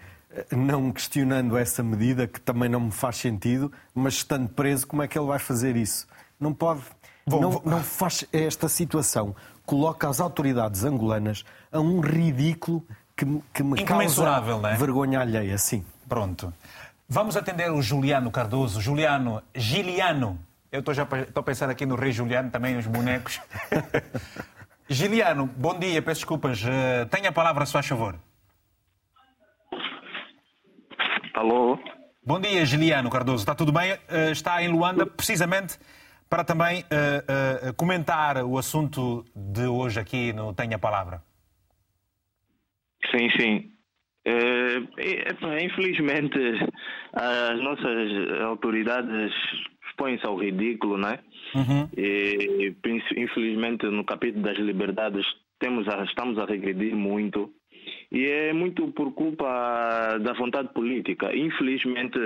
não 0.52 0.92
questionando 0.92 1.56
essa 1.56 1.82
medida, 1.82 2.26
que 2.26 2.40
também 2.40 2.68
não 2.68 2.80
me 2.80 2.90
faz 2.92 3.16
sentido, 3.16 3.72
mas 3.94 4.14
estando 4.14 4.48
preso, 4.48 4.86
como 4.86 5.02
é 5.02 5.08
que 5.08 5.18
ele 5.18 5.26
vai 5.26 5.38
fazer 5.38 5.76
isso? 5.76 6.06
Não 6.38 6.52
pode. 6.52 6.82
Bom, 7.26 7.40
não, 7.40 7.62
não 7.64 7.82
faz 7.82 8.24
esta 8.32 8.68
situação. 8.68 9.34
Coloca 9.66 10.08
as 10.08 10.20
autoridades 10.20 10.84
angolanas 10.84 11.44
a 11.70 11.80
um 11.80 12.00
ridículo 12.00 12.82
que, 13.14 13.26
que 13.52 13.62
me 13.62 13.84
causa 13.84 14.24
é? 14.70 14.76
vergonha 14.76 15.20
alheia, 15.20 15.58
sim. 15.58 15.84
Pronto. 16.08 16.52
Vamos 17.08 17.36
atender 17.36 17.70
o 17.70 17.82
Juliano 17.82 18.30
Cardoso. 18.30 18.80
Juliano, 18.80 19.42
Giliano, 19.54 20.38
eu 20.70 20.80
estou 20.80 20.94
já 20.94 21.04
estou 21.04 21.42
pensando 21.42 21.70
aqui 21.70 21.86
no 21.86 21.94
Rei 21.94 22.12
Juliano, 22.12 22.50
também 22.50 22.76
os 22.76 22.86
bonecos. 22.86 23.40
Giliano, 24.88 25.46
bom 25.46 25.78
dia, 25.78 26.00
peço 26.00 26.20
desculpas. 26.20 26.62
Uh, 26.62 27.06
tenha 27.10 27.28
a 27.28 27.32
palavra, 27.32 27.66
se 27.66 27.72
faz 27.72 27.86
favor. 27.86 28.18
Alô? 31.34 31.78
Bom 32.24 32.40
dia, 32.40 32.64
Giliano 32.64 33.10
Cardoso. 33.10 33.42
Está 33.42 33.54
tudo 33.54 33.72
bem? 33.72 33.92
Uh, 33.94 34.32
está 34.32 34.62
em 34.62 34.68
Luanda, 34.68 35.06
precisamente 35.06 35.78
para 36.28 36.44
também 36.44 36.80
uh, 36.82 37.72
comentar 37.74 38.44
o 38.44 38.58
assunto 38.58 39.24
de 39.34 39.66
hoje 39.66 39.98
aqui 39.98 40.32
no 40.34 40.52
Tenha 40.52 40.76
a 40.76 40.78
Palavra. 40.78 41.22
Sim, 43.10 43.30
sim. 43.38 43.72
É, 44.26 45.64
infelizmente, 45.64 46.38
as 47.14 47.58
nossas 47.62 48.42
autoridades 48.42 49.32
expõe-se 49.98 50.24
ao 50.24 50.36
ridículo, 50.36 50.96
né? 50.96 51.18
Uhum. 51.54 51.88
E, 51.96 52.72
infelizmente, 53.16 53.86
no 53.86 54.04
capítulo 54.04 54.44
das 54.44 54.56
liberdades, 54.58 55.26
temos 55.58 55.88
a, 55.88 56.04
estamos 56.04 56.38
a 56.38 56.44
regredir 56.44 56.94
muito. 56.94 57.52
E 58.10 58.24
é 58.24 58.52
muito 58.52 58.88
por 58.92 59.12
culpa 59.12 60.18
da 60.20 60.32
vontade 60.32 60.68
política. 60.72 61.34
Infelizmente, 61.36 62.18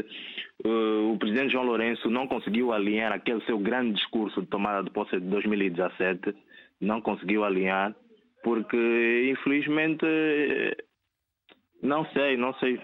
uh, 0.64 1.12
o 1.12 1.18
presidente 1.18 1.52
João 1.52 1.64
Lourenço 1.64 2.08
não 2.10 2.26
conseguiu 2.26 2.72
alinhar 2.72 3.12
aquele 3.12 3.40
seu 3.44 3.58
grande 3.58 3.94
discurso 3.94 4.42
de 4.42 4.48
tomada 4.48 4.84
de 4.84 4.90
posse 4.90 5.18
de 5.18 5.26
2017. 5.26 6.34
Não 6.80 7.00
conseguiu 7.00 7.44
alinhar, 7.44 7.94
porque, 8.44 9.30
infelizmente, 9.32 10.04
não 11.82 12.04
sei, 12.12 12.36
não 12.36 12.54
sei. 12.54 12.80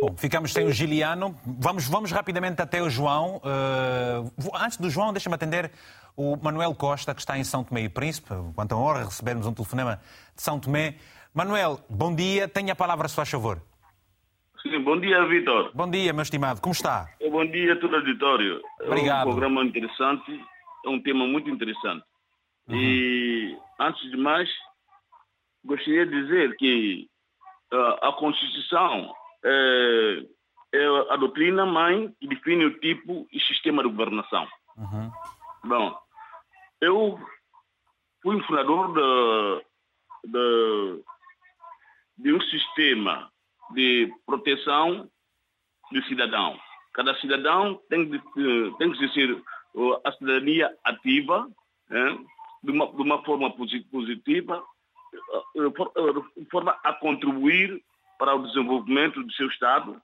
Bom, 0.00 0.14
ficamos 0.16 0.52
sem 0.52 0.64
o 0.64 0.70
Giliano. 0.70 1.34
Vamos, 1.44 1.88
vamos 1.88 2.12
rapidamente 2.12 2.62
até 2.62 2.80
o 2.80 2.88
João. 2.88 3.38
Uh, 3.38 4.32
antes 4.54 4.78
do 4.78 4.88
João, 4.88 5.12
deixa-me 5.12 5.34
atender 5.34 5.72
o 6.16 6.36
Manuel 6.36 6.72
Costa, 6.72 7.12
que 7.12 7.20
está 7.20 7.36
em 7.36 7.42
São 7.42 7.64
Tomé 7.64 7.82
e 7.82 7.88
Príncipe. 7.88 8.28
Quanto 8.54 8.72
a 8.72 8.76
honra 8.76 9.04
recebermos 9.04 9.44
um 9.44 9.52
telefonema 9.52 10.00
de 10.36 10.42
São 10.42 10.60
Tomé. 10.60 10.94
Manuel, 11.34 11.80
bom 11.90 12.14
dia. 12.14 12.46
Tenha 12.46 12.74
a 12.74 12.76
palavra, 12.76 13.08
se 13.08 13.16
faz 13.16 13.28
favor. 13.28 13.60
Sim, 14.62 14.78
bom 14.84 15.00
dia, 15.00 15.24
Vitor. 15.26 15.72
Bom 15.74 15.90
dia, 15.90 16.12
meu 16.12 16.22
estimado. 16.22 16.60
Como 16.60 16.72
está? 16.72 17.08
Bom 17.30 17.44
dia 17.46 17.72
a 17.72 17.76
todo 17.80 17.92
o 17.92 17.96
auditório. 17.96 18.62
Obrigado. 18.80 19.26
É 19.26 19.30
um 19.30 19.34
programa 19.34 19.64
interessante, 19.64 20.44
é 20.86 20.88
um 20.88 21.02
tema 21.02 21.26
muito 21.26 21.50
interessante. 21.50 22.04
Uhum. 22.68 22.76
E, 22.76 23.58
antes 23.80 24.08
de 24.10 24.16
mais, 24.16 24.48
gostaria 25.64 26.06
de 26.06 26.22
dizer 26.22 26.56
que 26.56 27.08
uh, 27.72 28.06
a 28.06 28.12
Constituição 28.12 29.12
é, 29.44 30.26
é 30.74 30.86
a 31.10 31.16
doutrina 31.16 31.64
mãe 31.64 32.14
que 32.20 32.28
define 32.28 32.64
o 32.64 32.78
tipo 32.80 33.26
e 33.32 33.40
sistema 33.40 33.82
de 33.82 33.88
governação. 33.88 34.46
Uhum. 34.76 35.10
Bom, 35.64 35.98
eu 36.80 37.18
fui 38.22 38.40
fundador 38.42 38.92
de, 38.92 40.30
de, 40.30 41.04
de 42.18 42.32
um 42.32 42.40
sistema 42.42 43.30
de 43.72 44.12
proteção 44.26 45.10
do 45.90 46.02
cidadão. 46.04 46.58
Cada 46.94 47.14
cidadão 47.20 47.80
tem 47.88 48.08
de, 48.08 48.20
tem 48.78 48.92
que 48.92 49.08
ser 49.08 49.42
a 50.04 50.12
cidadania 50.12 50.74
ativa, 50.84 51.48
né, 51.88 52.18
de, 52.62 52.72
uma, 52.72 52.86
de 52.86 53.02
uma 53.02 53.24
forma 53.24 53.50
positiva, 53.54 54.64
de 55.54 56.46
forma 56.50 56.78
a 56.82 56.92
contribuir 56.94 57.82
para 58.18 58.34
o 58.34 58.46
desenvolvimento 58.46 59.22
do 59.22 59.32
seu 59.32 59.46
Estado 59.48 60.00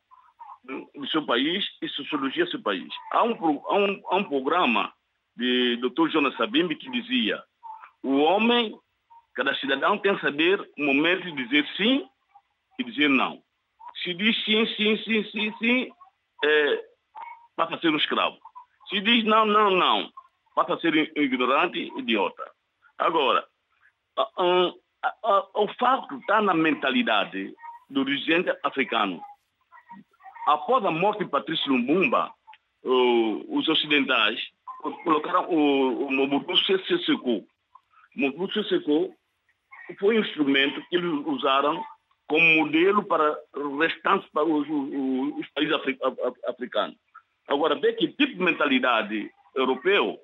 do 0.65 1.07
seu 1.09 1.25
país 1.27 1.65
e 1.83 1.89
sociologia 1.91 2.45
do 2.45 2.51
seu 2.51 2.63
país. 2.63 2.89
Há 3.13 3.23
um, 3.23 3.63
há 3.67 3.75
um, 3.75 4.03
há 4.09 4.17
um 4.17 4.25
programa 4.25 4.93
de 5.37 5.77
Dr. 5.77 6.09
Jonas 6.09 6.37
Sabimbi 6.37 6.77
que 6.77 6.91
dizia 6.91 7.43
o 8.03 8.19
homem, 8.19 8.79
cada 9.35 9.55
cidadão 9.57 9.99
tem 9.99 10.15
que 10.15 10.23
saber 10.23 10.61
o 10.79 10.85
momento 10.85 11.23
de 11.23 11.45
dizer 11.45 11.67
sim 11.77 12.09
e 12.79 12.85
dizer 12.85 13.09
não. 13.09 13.43
Se 14.03 14.15
diz 14.15 14.43
sim, 14.45 14.67
sim, 14.75 14.97
sim, 14.99 15.25
sim, 15.31 15.55
sim, 15.59 15.93
é, 16.45 16.85
passa 17.57 17.75
a 17.75 17.79
ser 17.79 17.91
um 17.91 17.97
escravo. 17.97 18.39
Se 18.89 19.01
diz 19.01 19.25
não, 19.25 19.45
não, 19.45 19.71
não, 19.71 20.11
passa 20.55 20.75
a 20.75 20.81
ser 20.81 20.95
um 20.95 21.23
ignorante, 21.23 21.93
idiota. 21.97 22.51
Agora, 22.99 23.47
o 25.55 25.69
facto 25.79 26.17
está 26.19 26.41
na 26.41 26.55
mentalidade 26.55 27.55
do 27.95 28.05
dirigente 28.05 28.51
africano. 28.63 29.23
Após 30.47 30.85
a 30.85 30.91
morte 30.91 31.25
de 31.25 31.31
Patrício 31.31 31.73
Lumumba, 31.73 32.31
os 32.83 33.67
ocidentais 33.69 34.39
colocaram 35.05 35.49
o, 35.49 36.07
o 36.07 36.13
Mobutu 36.13 36.57
Sese 36.59 37.03
Seko. 37.07 37.47
Mobutu 38.15 38.63
Sese 38.65 38.85
foi 39.99 40.19
um 40.19 40.21
instrumento 40.21 40.83
que 40.89 40.97
eles 40.97 41.11
usaram 41.27 41.83
como 42.27 42.45
modelo 42.57 43.03
para 43.05 43.39
restantes 43.79 44.29
para 44.31 44.45
os, 44.45 44.69
os, 44.69 45.39
os 45.39 45.49
países 45.51 45.75
africanos. 46.47 46.97
Agora, 47.49 47.75
vê 47.75 47.93
que 47.93 48.09
tipo 48.09 48.35
de 48.35 48.43
mentalidade 48.43 49.31
europeu 49.55 50.19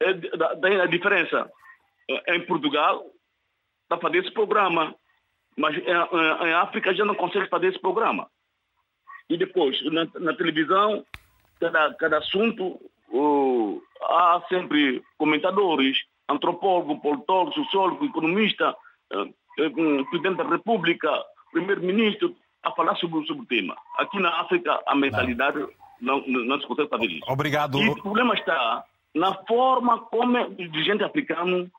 é, 0.00 0.82
a 0.82 0.86
diferença. 0.86 1.50
Em 2.28 2.44
Portugal, 2.46 3.04
está 3.82 3.98
fazendo 3.98 4.24
esse 4.24 4.32
programa, 4.32 4.94
mas 5.56 5.76
em, 5.76 6.46
em, 6.46 6.52
África 6.54 6.94
já 6.94 7.04
não 7.04 7.14
consegue 7.14 7.48
fazer 7.48 7.68
esse 7.68 7.78
programa. 7.78 8.28
E 9.28 9.36
depois, 9.36 9.80
na, 9.90 10.06
na 10.20 10.34
televisão, 10.34 11.04
cada, 11.60 11.94
cada 11.94 12.18
assunto, 12.18 12.78
uh, 13.10 13.82
há 14.02 14.42
sempre 14.48 15.02
comentadores, 15.16 15.98
antropólogo, 16.28 17.00
politólogo, 17.00 17.54
sociólogo, 17.54 18.04
economista, 18.04 18.76
uh, 19.12 20.04
presidente 20.10 20.36
da 20.36 20.44
República, 20.44 21.10
primeiro-ministro, 21.52 22.34
a 22.62 22.72
falar 22.72 22.96
sobre, 22.96 23.24
sobre 23.26 23.42
o 23.44 23.46
tema. 23.46 23.76
Aqui 23.98 24.18
na 24.18 24.40
África, 24.40 24.80
a 24.86 24.94
mentalidade 24.94 25.58
não, 26.00 26.22
não, 26.26 26.44
não 26.44 26.60
se 26.60 26.66
consegue 26.66 26.88
fazer 26.88 27.06
isso. 27.06 27.24
Obrigado. 27.28 27.78
E 27.78 27.88
o 27.88 28.02
problema 28.02 28.34
está 28.34 28.84
na 29.14 29.34
forma 29.46 30.00
como 30.00 30.38
o 30.42 30.54
dirigente 30.54 31.04
africano 31.04 31.70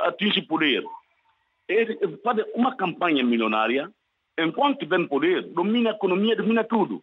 atinge 0.00 0.42
poder. 0.42 0.84
Ele 1.68 1.98
faz 2.22 2.38
uma 2.54 2.76
campanha 2.76 3.24
milionária, 3.24 3.90
enquanto 4.38 4.78
tiver 4.80 5.06
poder, 5.08 5.42
domina 5.42 5.90
a 5.90 5.94
economia, 5.94 6.36
domina 6.36 6.62
tudo. 6.62 7.02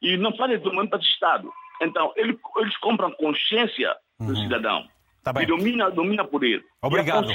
E 0.00 0.16
não 0.16 0.34
faz 0.36 0.50
desenvolvimento 0.50 0.90
para 0.90 0.98
o 0.98 1.02
Estado. 1.02 1.52
Então, 1.82 2.12
eles, 2.16 2.36
eles 2.56 2.76
compram 2.78 3.10
consciência 3.12 3.94
do 4.18 4.28
uhum. 4.28 4.36
cidadão. 4.36 4.88
Tá 5.28 5.32
bem. 5.34 5.42
E 5.42 5.46
domina, 5.46 5.90
domina 5.90 6.24
poder. 6.24 6.64
Obrigado. 6.80 7.28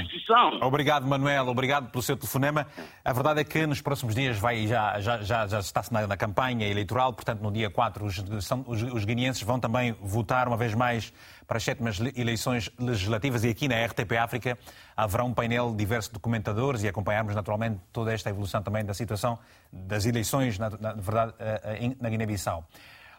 Obrigado, 0.64 1.06
Manuel. 1.06 1.48
Obrigado 1.48 1.92
pelo 1.92 2.02
seu 2.02 2.18
telefonema. 2.18 2.66
A 3.06 3.14
verdade 3.14 3.42
é 3.42 3.44
que 3.44 3.68
nos 3.68 3.82
próximos 3.82 4.16
dias 4.16 4.40
vai, 4.40 4.66
já, 4.66 5.00
já, 5.00 5.22
já, 5.22 5.46
já 5.46 5.60
está-se 5.60 5.94
na, 5.94 6.08
na, 6.08 6.18
campanha 6.18 6.68
eleitoral, 6.68 7.14
portanto, 7.14 7.42
no 7.42 7.52
dia 7.52 7.70
4, 7.70 8.04
os, 8.04 8.24
são, 8.44 8.66
os, 8.68 8.82
os 8.82 9.06
guineenses 9.06 9.44
vão 9.44 9.60
também 9.60 9.96
votar 10.02 10.48
uma 10.48 10.58
vez 10.58 10.74
mais 10.74 11.14
para 11.46 11.58
as 11.58 11.64
sétimas 11.64 12.00
eleições 12.16 12.72
legislativas 12.80 13.44
e 13.44 13.50
aqui 13.50 13.68
na 13.68 13.76
RTP 13.86 14.14
África 14.18 14.58
haverá 14.98 15.24
um 15.24 15.34
painel 15.34 15.76
de 15.76 15.86
comentadores 16.20 16.82
e 16.82 16.88
acompanharmos 16.88 17.36
naturalmente 17.36 17.80
toda 17.92 18.12
esta 18.12 18.32
evolução 18.32 18.64
também 18.64 18.84
da 18.84 18.96
situação 18.96 19.38
das 19.72 20.08
eleições, 20.08 20.58
na, 20.58 20.72
na 20.72 20.94
verdade, 20.94 21.34
eh, 21.38 21.62
eh, 21.64 21.96
na 22.02 22.10
Guiné-Bissau. 22.10 22.68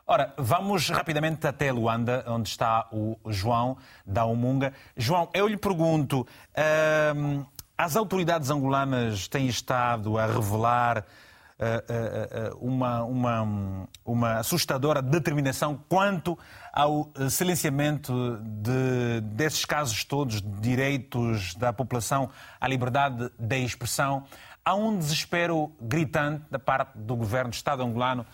Ora, 0.07 0.35
vamos 0.37 0.91
rapidamente 0.91 1.47
até 1.47 1.73
Luanda, 1.73 2.23
onde 2.29 2.51
está 2.51 2.87
o 2.93 3.19
João 3.29 3.79
da 4.05 4.27
Umunga. 4.27 4.75
João, 4.95 5.31
eu 5.33 5.49
lhe 5.49 5.57
pergunto, 5.57 6.21
uh, 6.21 7.47
as 7.77 7.97
autoridades 7.97 8.51
angolanas 8.51 9.27
têm 9.29 9.47
estado 9.47 10.19
a 10.19 10.27
revelar 10.27 10.99
uh, 10.99 12.53
uh, 12.53 12.59
uma, 12.61 13.03
uma, 13.03 13.89
uma 14.05 14.35
assustadora 14.41 15.01
determinação 15.01 15.83
quanto 15.89 16.39
ao 16.71 17.11
silenciamento 17.31 18.39
de, 18.43 19.23
desses 19.23 19.65
casos 19.65 20.05
todos 20.05 20.43
de 20.43 20.61
direitos 20.61 21.55
da 21.55 21.73
população 21.73 22.29
à 22.61 22.69
liberdade 22.69 23.31
de 23.39 23.65
expressão. 23.65 24.25
Há 24.63 24.75
um 24.75 24.99
desespero 24.99 25.73
gritante 25.81 26.45
da 26.51 26.59
parte 26.59 26.99
do 26.99 27.17
governo 27.17 27.51
do 27.51 27.55
Estado 27.55 27.83
angolano 27.83 28.27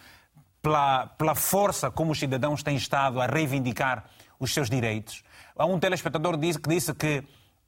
pela, 0.63 1.07
pela 1.07 1.35
força 1.35 1.91
como 1.91 2.13
os 2.13 2.19
cidadãos 2.19 2.63
têm 2.63 2.77
estado 2.77 3.21
a 3.21 3.27
reivindicar 3.27 4.09
os 4.39 4.53
seus 4.53 4.71
direitos. 4.71 5.23
Há 5.57 5.67
um 5.67 5.79
telespectador 5.79 6.39
que 6.39 6.47
disse 6.47 6.59
que, 6.59 6.69
disse 6.69 6.95
que 6.95 7.25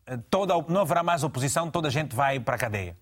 eh, 0.06 0.16
toda, 0.30 0.54
não 0.68 0.80
haverá 0.80 1.02
mais 1.02 1.22
oposição, 1.22 1.70
toda 1.70 1.88
a 1.88 1.90
gente 1.90 2.14
vai 2.14 2.40
para 2.40 2.56
a 2.56 2.58
cadeia. 2.58 2.96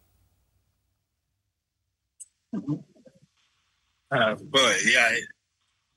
Ah, 4.11 4.35
yeah. 4.85 5.27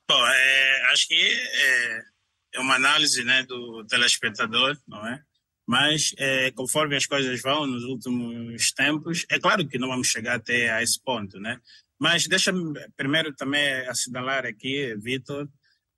bom 0.07 0.27
é, 0.27 0.81
acho 0.91 1.07
que 1.07 1.15
é, 1.15 2.03
é, 2.53 2.59
uma 2.59 2.75
análise 2.75 3.23
né, 3.23 3.43
do 3.43 3.83
telespectador, 3.85 4.77
não 4.87 5.05
é? 5.07 5.19
Mas 5.65 6.13
é, 6.17 6.51
conforme 6.51 6.95
as 6.95 7.07
coisas 7.07 7.41
vão 7.41 7.65
nos 7.65 7.83
últimos 7.85 8.71
tempos, 8.73 9.25
é 9.29 9.39
claro 9.39 9.67
que 9.67 9.79
não 9.79 9.87
vamos 9.87 10.09
chegar 10.09 10.35
até 10.35 10.69
a 10.69 10.83
esse 10.83 11.01
ponto, 11.01 11.39
né? 11.39 11.59
Mas 12.03 12.27
deixa-me 12.27 12.77
primeiro 12.97 13.33
também 13.33 13.65
assinalar 13.87 14.45
aqui, 14.45 14.93
Vitor, 14.97 15.47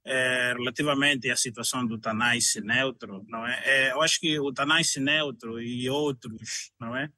é, 0.05 0.53
relativamente 0.55 1.31
à 1.31 1.35
situação 1.35 1.83
do 1.83 1.97
Tanais 1.97 2.53
neutro, 2.63 3.25
não 3.27 3.43
é? 3.43 3.59
é? 3.65 3.91
Eu 3.91 4.03
acho 4.03 4.19
que 4.19 4.39
o 4.39 4.53
Tanais 4.53 4.95
neutro 4.97 5.59
e 5.59 5.89
outros, 5.89 6.71
não 6.79 6.95
é? 6.95 7.09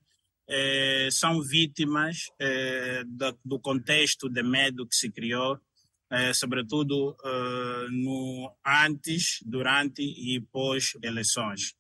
é 0.48 1.10
são 1.12 1.42
vítimas 1.42 2.28
é, 2.40 3.04
do, 3.44 3.60
contexto 3.60 4.30
de 4.30 4.42
medo 4.42 4.88
que 4.88 4.96
se 4.96 5.12
criou, 5.12 5.60
é, 6.10 6.32
sobretudo 6.32 7.18
é, 7.26 7.88
no 7.92 8.56
antes, 8.66 9.40
durante 9.46 10.02
e 10.02 10.40
pós 10.50 10.94
eleições. 11.04 11.76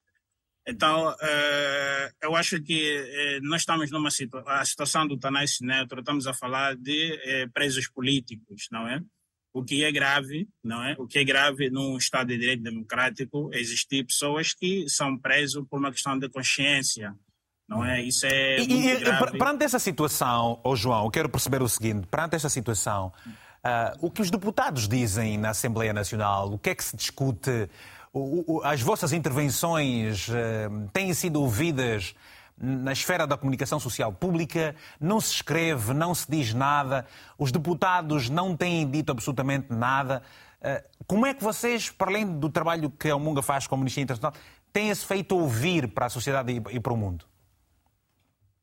Então, 0.68 1.11
uh, 1.11 2.13
eu 2.22 2.36
acho 2.36 2.61
que 2.61 2.99
uh, 2.99 3.47
nós 3.47 3.61
estamos 3.61 3.89
numa 3.89 4.11
situação, 4.11 4.51
a 4.51 4.65
situação 4.65 5.07
do 5.07 5.18
Tanais 5.18 5.59
Neutro, 5.61 6.01
estamos 6.01 6.28
a 6.28 6.34
falar 6.34 6.76
de 6.76 7.13
uh, 7.13 7.51
presos 7.53 7.88
políticos, 7.88 8.68
não 8.70 8.86
é? 8.86 9.01
O 9.53 9.63
que 9.63 9.86
é 9.86 9.91
grave, 9.93 10.45
não 10.61 10.84
é? 10.84 10.93
O 10.99 11.07
que 11.07 11.20
é 11.20 11.24
grave 11.24 11.70
num 11.70 11.97
Estado 11.97 12.28
de 12.28 12.38
Direito 12.38 12.63
Democrático 12.63 13.49
existir 13.53 14.05
pessoas 14.05 14.53
que 14.53 14.89
são 14.89 15.18
presos 15.18 15.65
por 15.70 15.80
uma 15.80 15.89
questão 15.89 16.20
de 16.20 16.28
consciência, 16.28 17.15
não 17.68 17.84
é? 17.84 18.03
Isso 18.03 18.26
é 18.26 18.59
e, 18.59 18.68
muito 18.68 18.88
e, 18.88 18.99
grave. 18.99 19.38
Perante 19.38 19.63
essa 19.63 19.80
situação, 19.80 20.59
oh 20.65 20.76
João, 20.76 21.05
eu 21.05 21.11
quero 21.11 21.30
perceber 21.30 21.61
o 21.61 21.70
seguinte, 21.70 22.05
perante 22.07 22.36
essa 22.36 22.49
situação, 22.49 23.13
o 23.99 24.11
que 24.11 24.22
os 24.22 24.30
deputados 24.30 24.88
dizem 24.88 25.38
na 25.38 25.49
Assembleia 25.49 25.93
Nacional, 25.93 26.53
o 26.53 26.59
que 26.59 26.70
é 26.70 26.76
que 26.76 26.84
se 26.84 26.95
discute 26.95 27.70
as 28.63 28.82
vossas 28.82 29.13
intervenções 29.13 30.30
eh, 30.30 30.70
têm 30.93 31.13
sido 31.13 31.41
ouvidas 31.41 32.15
na 32.59 32.91
esfera 32.91 33.28
da 33.28 33.38
comunicação 33.38 33.80
social 33.80 34.11
pública, 34.11 34.76
não 34.99 35.22
se 35.22 35.36
escreve, 35.36 35.93
não 35.93 36.15
se 36.15 36.30
diz 36.30 36.53
nada, 36.53 37.05
os 37.38 37.51
deputados 37.51 38.30
não 38.30 38.55
têm 38.55 38.89
dito 38.89 39.11
absolutamente 39.11 39.68
nada. 39.72 40.24
Eh, 40.61 40.84
como 41.05 41.26
é 41.26 41.34
que 41.34 41.43
vocês, 41.43 41.89
para 41.89 42.09
além 42.09 42.26
do 42.26 42.49
trabalho 42.49 42.89
que 42.89 43.09
a 43.09 43.18
Munga 43.18 43.41
faz 43.41 43.68
com 43.68 43.76
a 43.76 43.78
Ministria 43.78 44.03
Internacional, 44.03 44.34
têm-se 44.74 45.05
feito 45.05 45.38
ouvir 45.38 45.88
para 45.88 46.07
a 46.07 46.09
sociedade 46.09 46.61
e 46.72 46.80
para 46.80 46.93
o 46.93 46.97
mundo? 46.97 47.26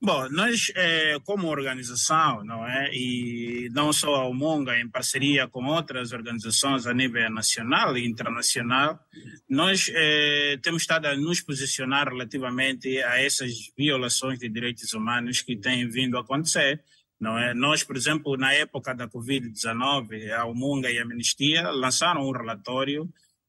Bom, 0.04 0.28
nós, 0.28 0.70
é, 0.76 1.18
como 1.24 1.48
organização, 1.48 2.44
não 2.44 2.68
é, 2.68 2.90
e 2.92 3.70
não 3.72 3.90
só 3.90 4.16
a 4.16 4.28
Umonga, 4.28 4.78
em 4.78 4.86
parceria 4.86 5.48
com 5.48 5.64
outras 5.64 6.12
organizações 6.12 6.86
a 6.86 6.92
nível 6.92 7.30
nacional 7.30 7.96
e 7.96 8.06
internacional, 8.06 9.00
nós 9.48 9.90
é, 9.94 10.58
temos 10.62 10.82
estado 10.82 11.06
a 11.06 11.16
nos 11.16 11.40
posicionar 11.40 12.10
relativamente 12.10 13.02
a 13.02 13.18
essas 13.18 13.72
violações 13.74 14.38
de 14.38 14.46
direitos 14.46 14.92
humanos 14.92 15.40
que 15.40 15.56
têm 15.56 15.88
vindo 15.88 16.18
a 16.18 16.20
acontecer. 16.20 16.84
Não 17.18 17.38
é? 17.38 17.54
Nós, 17.54 17.82
por 17.82 17.96
exemplo, 17.96 18.36
na 18.36 18.52
época 18.52 18.94
da 18.94 19.08
Covid-19, 19.08 20.30
a 20.32 20.44
Umonga 20.44 20.90
e 20.90 20.98
a 20.98 21.02
Amnistia 21.02 21.70
lançaram 21.70 22.28
um 22.28 22.30
relatório 22.30 23.08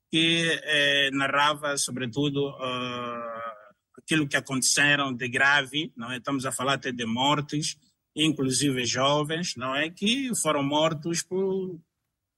que 0.09 0.57
é, 0.63 1.11
narrava, 1.11 1.75
sobretudo, 1.75 2.47
uh, 2.47 3.54
aquilo 4.05 4.27
que 4.27 4.37
aconteceram 4.37 5.11
de 5.11 5.27
grave, 5.27 5.91
não 5.97 6.11
é? 6.11 6.17
Estamos 6.17 6.45
a 6.45 6.51
falar 6.51 6.75
até 6.75 6.91
de 6.91 7.05
mortes, 7.05 7.75
inclusive 8.15 8.85
jovens, 8.85 9.55
não 9.55 9.75
é? 9.75 9.89
Que 9.89 10.31
foram 10.35 10.63
mortos 10.63 11.23
por 11.23 11.79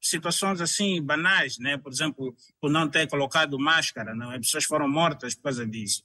situações 0.01 0.61
assim 0.61 1.01
banais, 1.01 1.59
né? 1.59 1.77
Por 1.77 1.91
exemplo, 1.91 2.35
por 2.59 2.71
não 2.71 2.89
ter 2.89 3.07
colocado 3.07 3.59
máscara, 3.59 4.15
não 4.15 4.31
é? 4.31 4.39
Pessoas 4.39 4.63
foram 4.63 4.87
mortas 4.87 5.35
por 5.35 5.43
causa 5.43 5.67
disso. 5.67 6.03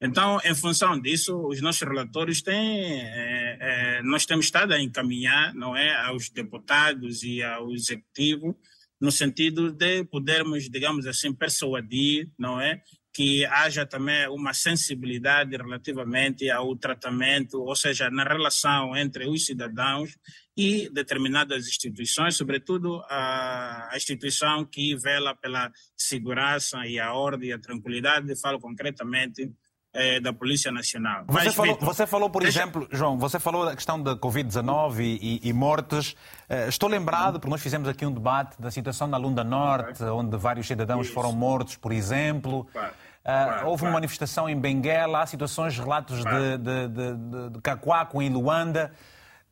Então, 0.00 0.40
em 0.44 0.54
função 0.54 1.00
disso, 1.00 1.36
os 1.46 1.60
nossos 1.60 1.82
relatórios 1.82 2.42
têm, 2.42 3.02
é, 3.02 3.58
é, 3.60 4.02
nós 4.02 4.26
temos 4.26 4.46
estado 4.46 4.72
a 4.72 4.80
encaminhar, 4.80 5.54
não 5.54 5.76
é, 5.76 5.94
aos 6.06 6.28
deputados 6.28 7.22
e 7.22 7.42
ao 7.42 7.72
executivo, 7.72 8.58
no 9.00 9.12
sentido 9.12 9.70
de 9.70 10.04
podermos, 10.04 10.68
digamos 10.68 11.06
assim, 11.06 11.32
persuadir, 11.32 12.28
não 12.36 12.60
é, 12.60 12.82
que 13.12 13.44
haja 13.44 13.84
também 13.84 14.26
uma 14.28 14.54
sensibilidade 14.54 15.54
relativamente 15.56 16.50
ao 16.50 16.74
tratamento, 16.74 17.60
ou 17.60 17.76
seja, 17.76 18.10
na 18.10 18.24
relação 18.24 18.96
entre 18.96 19.28
os 19.28 19.44
cidadãos 19.44 20.16
e 20.56 20.88
determinadas 20.90 21.66
instituições, 21.66 22.36
sobretudo 22.36 23.02
a, 23.10 23.90
instituição 23.94 24.64
que 24.64 24.96
vela 24.96 25.34
pela 25.34 25.70
segurança 25.96 26.86
e 26.86 26.98
a 26.98 27.12
ordem 27.12 27.50
e 27.50 27.52
a 27.52 27.58
tranquilidade, 27.58 28.40
falo 28.40 28.58
concretamente 28.58 29.50
é, 29.94 30.20
da 30.20 30.32
Polícia 30.32 30.72
Nacional. 30.72 31.24
Você, 31.26 31.44
Mas, 31.44 31.54
falou, 31.54 31.72
Victor, 31.72 31.94
você 31.94 32.06
falou, 32.06 32.30
por 32.30 32.42
deixa... 32.42 32.60
exemplo, 32.60 32.88
João, 32.90 33.18
você 33.18 33.38
falou 33.38 33.66
da 33.66 33.74
questão 33.74 34.02
da 34.02 34.16
Covid-19 34.16 35.00
e, 35.00 35.40
e, 35.42 35.52
mortes. 35.52 36.12
Uh, 36.48 36.68
estou 36.68 36.88
lembrado, 36.88 37.34
porque 37.34 37.50
nós 37.50 37.60
fizemos 37.60 37.88
aqui 37.88 38.06
um 38.06 38.12
debate 38.12 38.60
da 38.60 38.70
situação 38.70 39.06
na 39.06 39.18
Lunda 39.18 39.44
Norte, 39.44 40.02
onde 40.04 40.36
vários 40.38 40.66
cidadãos 40.66 41.06
Isso. 41.06 41.14
foram 41.14 41.32
mortos, 41.32 41.76
por 41.76 41.92
exemplo. 41.92 42.66
Claro. 42.72 42.94
Uh, 43.24 43.68
houve 43.68 43.84
uma 43.84 43.92
manifestação 43.92 44.48
em 44.48 44.58
Benguela, 44.58 45.22
há 45.22 45.26
situações, 45.26 45.78
relatos 45.78 46.18
de, 46.18 46.58
de, 46.58 46.88
de, 46.88 47.50
de 47.50 47.60
Cacoaco 47.60 48.20
em 48.20 48.28
Luanda. 48.28 48.92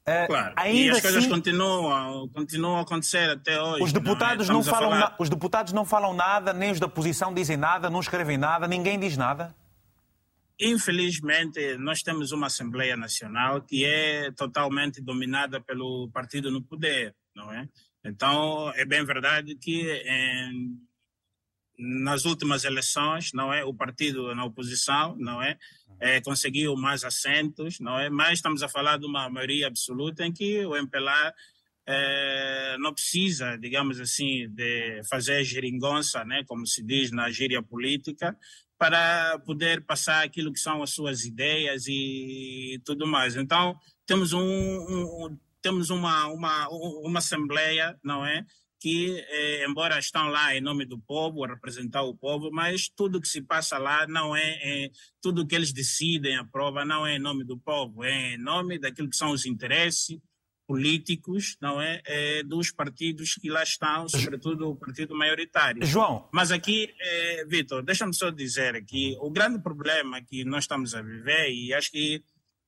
Uh, 0.00 0.26
claro. 0.26 0.54
Ainda 0.56 0.80
e 0.80 0.90
as 0.90 1.00
coisas 1.00 1.18
assim, 1.18 1.28
continuam, 1.28 2.28
continuam 2.30 2.78
a 2.78 2.80
acontecer 2.82 3.30
até 3.30 3.60
hoje. 3.60 3.84
Os 3.84 3.92
deputados 3.92 4.48
não, 4.48 4.56
é? 4.56 4.58
não 4.58 4.64
falam 4.64 4.90
na, 4.90 5.14
os 5.18 5.28
deputados 5.28 5.72
não 5.72 5.84
falam 5.84 6.12
nada, 6.12 6.52
nem 6.52 6.72
os 6.72 6.80
da 6.80 6.86
oposição 6.86 7.32
dizem 7.32 7.56
nada, 7.56 7.88
não 7.88 8.00
escrevem 8.00 8.36
nada, 8.36 8.66
ninguém 8.66 8.98
diz 8.98 9.16
nada. 9.16 9.54
Infelizmente, 10.60 11.76
nós 11.78 12.02
temos 12.02 12.32
uma 12.32 12.48
Assembleia 12.48 12.96
Nacional 12.96 13.62
que 13.62 13.84
é 13.84 14.32
totalmente 14.32 15.00
dominada 15.00 15.60
pelo 15.60 16.10
partido 16.12 16.50
no 16.50 16.60
poder, 16.60 17.14
não 17.34 17.52
é? 17.52 17.68
Então, 18.04 18.72
é 18.74 18.84
bem 18.84 19.04
verdade 19.04 19.54
que 19.54 20.02
em 20.04 20.76
nas 21.80 22.24
últimas 22.26 22.64
eleições, 22.64 23.32
não 23.32 23.52
é, 23.52 23.64
o 23.64 23.72
partido 23.72 24.34
na 24.34 24.44
oposição, 24.44 25.16
não 25.18 25.42
é, 25.42 25.58
é, 25.98 26.20
conseguiu 26.20 26.76
mais 26.76 27.04
assentos, 27.04 27.80
não 27.80 27.98
é, 27.98 28.10
mas 28.10 28.34
estamos 28.34 28.62
a 28.62 28.68
falar 28.68 28.98
de 28.98 29.06
uma 29.06 29.28
maioria 29.30 29.66
absoluta 29.66 30.24
em 30.24 30.32
que 30.32 30.64
o 30.66 30.76
MPLA 30.76 31.34
é, 31.86 32.76
não 32.78 32.92
precisa, 32.92 33.56
digamos 33.56 33.98
assim, 33.98 34.48
de 34.50 35.02
fazer 35.08 35.42
geringonça, 35.42 36.24
né, 36.24 36.44
como 36.46 36.66
se 36.66 36.82
diz 36.82 37.10
na 37.10 37.30
gíria 37.30 37.62
política, 37.62 38.36
para 38.78 39.38
poder 39.40 39.84
passar 39.84 40.24
aquilo 40.24 40.52
que 40.52 40.60
são 40.60 40.82
as 40.82 40.90
suas 40.90 41.24
ideias 41.24 41.86
e 41.86 42.80
tudo 42.84 43.06
mais. 43.06 43.36
Então, 43.36 43.78
temos 44.06 44.32
um, 44.32 44.40
um 44.40 45.38
temos 45.62 45.90
uma, 45.90 46.26
uma, 46.28 46.68
uma 46.70 47.18
assembleia, 47.18 47.98
não 48.02 48.24
é, 48.24 48.46
que, 48.80 49.22
eh, 49.28 49.66
embora 49.68 49.98
estão 49.98 50.28
lá 50.28 50.56
em 50.56 50.60
nome 50.60 50.86
do 50.86 50.98
povo, 50.98 51.44
a 51.44 51.48
representar 51.48 52.02
o 52.02 52.16
povo, 52.16 52.50
mas 52.50 52.88
tudo 52.88 53.20
que 53.20 53.28
se 53.28 53.42
passa 53.42 53.76
lá 53.76 54.06
não 54.06 54.34
é, 54.34 54.58
é 54.62 54.90
tudo 55.20 55.46
que 55.46 55.54
eles 55.54 55.72
decidem, 55.72 56.36
aprova, 56.36 56.84
não 56.84 57.06
é 57.06 57.16
em 57.16 57.18
nome 57.18 57.44
do 57.44 57.58
povo, 57.58 58.02
é 58.02 58.34
em 58.34 58.38
nome 58.38 58.78
daquilo 58.78 59.10
que 59.10 59.16
são 59.16 59.30
os 59.32 59.44
interesses 59.44 60.18
políticos, 60.66 61.56
não 61.60 61.82
é, 61.82 62.00
é 62.06 62.42
dos 62.44 62.70
partidos 62.70 63.34
que 63.34 63.50
lá 63.50 63.62
estão, 63.62 64.08
sobretudo 64.08 64.70
o 64.70 64.76
partido 64.76 65.16
maioritário. 65.16 65.84
João. 65.84 66.28
Mas 66.32 66.52
aqui, 66.52 66.94
é, 67.00 67.44
Vitor, 67.44 67.82
deixa-me 67.82 68.14
só 68.14 68.30
dizer 68.30 68.84
que 68.84 69.16
o 69.20 69.30
grande 69.30 69.60
problema 69.60 70.22
que 70.22 70.44
nós 70.44 70.64
estamos 70.64 70.94
a 70.94 71.02
viver, 71.02 71.50
e 71.50 71.74
acho 71.74 71.90
que 71.90 72.22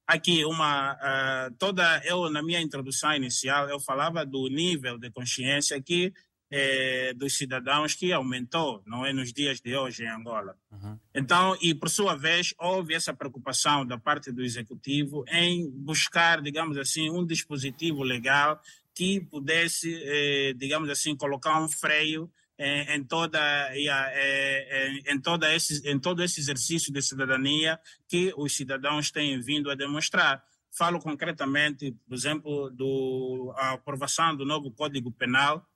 aqui 0.06 0.44
uma 0.44 0.94
uh, 0.94 1.54
toda 1.58 2.02
eu 2.04 2.28
na 2.30 2.42
minha 2.42 2.60
introdução 2.60 3.14
inicial 3.14 3.68
eu 3.68 3.80
falava 3.80 4.24
do 4.24 4.48
nível 4.48 4.98
de 4.98 5.10
consciência 5.10 5.80
que 5.80 6.12
eh, 6.54 7.14
dos 7.14 7.38
cidadãos 7.38 7.94
que 7.94 8.12
aumentou 8.12 8.82
não 8.86 9.06
é 9.06 9.12
nos 9.12 9.32
dias 9.32 9.58
de 9.58 9.74
hoje 9.74 10.04
em 10.04 10.08
Angola 10.08 10.54
uhum. 10.70 10.98
então 11.14 11.56
e 11.62 11.74
por 11.74 11.88
sua 11.88 12.14
vez 12.14 12.52
houve 12.58 12.92
essa 12.94 13.14
preocupação 13.14 13.86
da 13.86 13.96
parte 13.96 14.30
do 14.30 14.42
executivo 14.42 15.24
em 15.28 15.70
buscar 15.70 16.42
digamos 16.42 16.76
assim 16.76 17.08
um 17.08 17.24
dispositivo 17.24 18.02
legal 18.02 18.60
que 18.94 19.20
pudesse 19.20 19.98
eh, 20.04 20.52
digamos 20.54 20.90
assim 20.90 21.16
colocar 21.16 21.58
um 21.58 21.68
freio 21.68 22.30
em, 22.58 22.96
em 22.96 23.04
toda 23.04 23.40
em, 23.74 25.02
em 25.06 25.20
toda 25.20 25.54
esse 25.54 25.88
em 25.88 25.98
todo 25.98 26.22
esse 26.22 26.40
exercício 26.40 26.92
de 26.92 27.02
cidadania 27.02 27.78
que 28.08 28.32
os 28.36 28.54
cidadãos 28.54 29.10
têm 29.10 29.40
vindo 29.40 29.70
a 29.70 29.74
demonstrar. 29.74 30.42
Falo 30.76 30.98
concretamente 31.00 31.92
por 32.08 32.14
exemplo 32.14 32.70
do 32.70 33.52
a 33.56 33.72
aprovação 33.72 34.36
do 34.36 34.44
novo 34.44 34.70
Código 34.70 35.10
Penal 35.12 35.66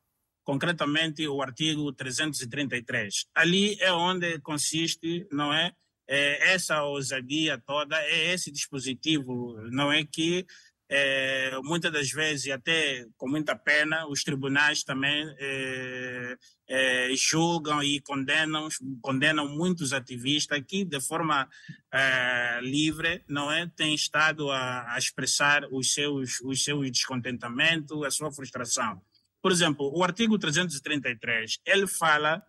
concretamente 0.47 1.27
o 1.27 1.43
artigo 1.43 1.93
333 1.93 3.27
ali 3.35 3.77
é 3.81 3.93
onde 3.93 4.39
consiste 4.39 5.27
não 5.33 5.53
é, 5.53 5.73
é 6.09 6.55
essa 6.55 6.85
ousadia 6.85 7.59
toda 7.59 8.01
é 8.01 8.33
esse 8.33 8.53
dispositivo 8.53 9.61
não 9.73 9.93
é 9.93 10.05
que 10.05 10.47
é, 10.89 11.59
muitas 11.65 11.93
das 11.93 12.11
vezes, 12.11 12.47
e 12.47 12.53
até 12.53 13.07
com 13.17 13.29
muita 13.29 13.57
pena, 13.57 14.07
os 14.07 14.23
tribunais 14.23 14.85
também 14.85 15.35
é, 15.39 16.37
é, 16.69 17.09
julgam 17.17 17.83
e 17.83 18.01
condenam, 18.01 18.69
condenam 19.01 19.49
muitos 19.49 19.93
ativistas 19.93 20.63
que, 20.67 20.85
de 20.85 21.01
forma 21.01 21.49
é, 21.93 22.61
livre, 22.63 23.25
não 23.29 23.51
é, 23.51 23.67
têm 23.77 23.95
estado 23.95 24.51
a, 24.51 24.95
a, 24.95 24.99
expressar 24.99 25.65
os 25.73 25.93
seus, 25.93 26.41
os 26.41 26.63
seus 26.63 26.91
descontentamentos, 26.91 28.05
a 28.05 28.11
sua 28.11 28.31
frustração. 28.31 29.01
Por 29.43 29.51
exemplo, 29.51 29.93
o 29.95 30.05
artigo 30.05 30.39
333, 30.39 31.59
ele 31.65 31.87
fala 31.87 32.43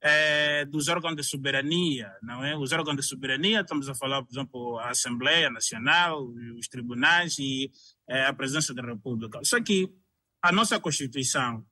é, 0.00 0.64
dos 0.64 0.88
órgãos 0.88 1.16
de 1.16 1.22
soberania, 1.22 2.12
não 2.22 2.44
é? 2.44 2.56
Os 2.56 2.72
órgãos 2.72 2.96
de 2.96 3.02
soberania, 3.02 3.60
estamos 3.60 3.88
a 3.88 3.94
falar, 3.94 4.22
por 4.22 4.32
exemplo, 4.32 4.78
a 4.78 4.90
Assembleia 4.90 5.50
Nacional, 5.50 6.24
os 6.56 6.68
tribunais 6.68 7.38
e 7.38 7.70
é, 8.08 8.26
a 8.26 8.32
presença 8.32 8.72
da 8.72 8.82
República. 8.82 9.40
Só 9.42 9.60
que 9.60 9.92
a 10.40 10.52
nossa 10.52 10.78
Constituição, 10.78 11.66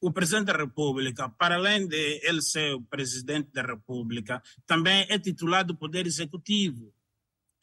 o 0.00 0.12
Presidente 0.12 0.46
da 0.46 0.56
República, 0.56 1.28
para 1.28 1.54
além 1.54 1.86
de 1.86 2.20
ele 2.24 2.42
ser 2.42 2.74
o 2.74 2.82
Presidente 2.82 3.52
da 3.52 3.62
República, 3.62 4.42
também 4.66 5.06
é 5.08 5.18
titular 5.18 5.64
do 5.64 5.76
Poder 5.76 6.06
Executivo. 6.06 6.92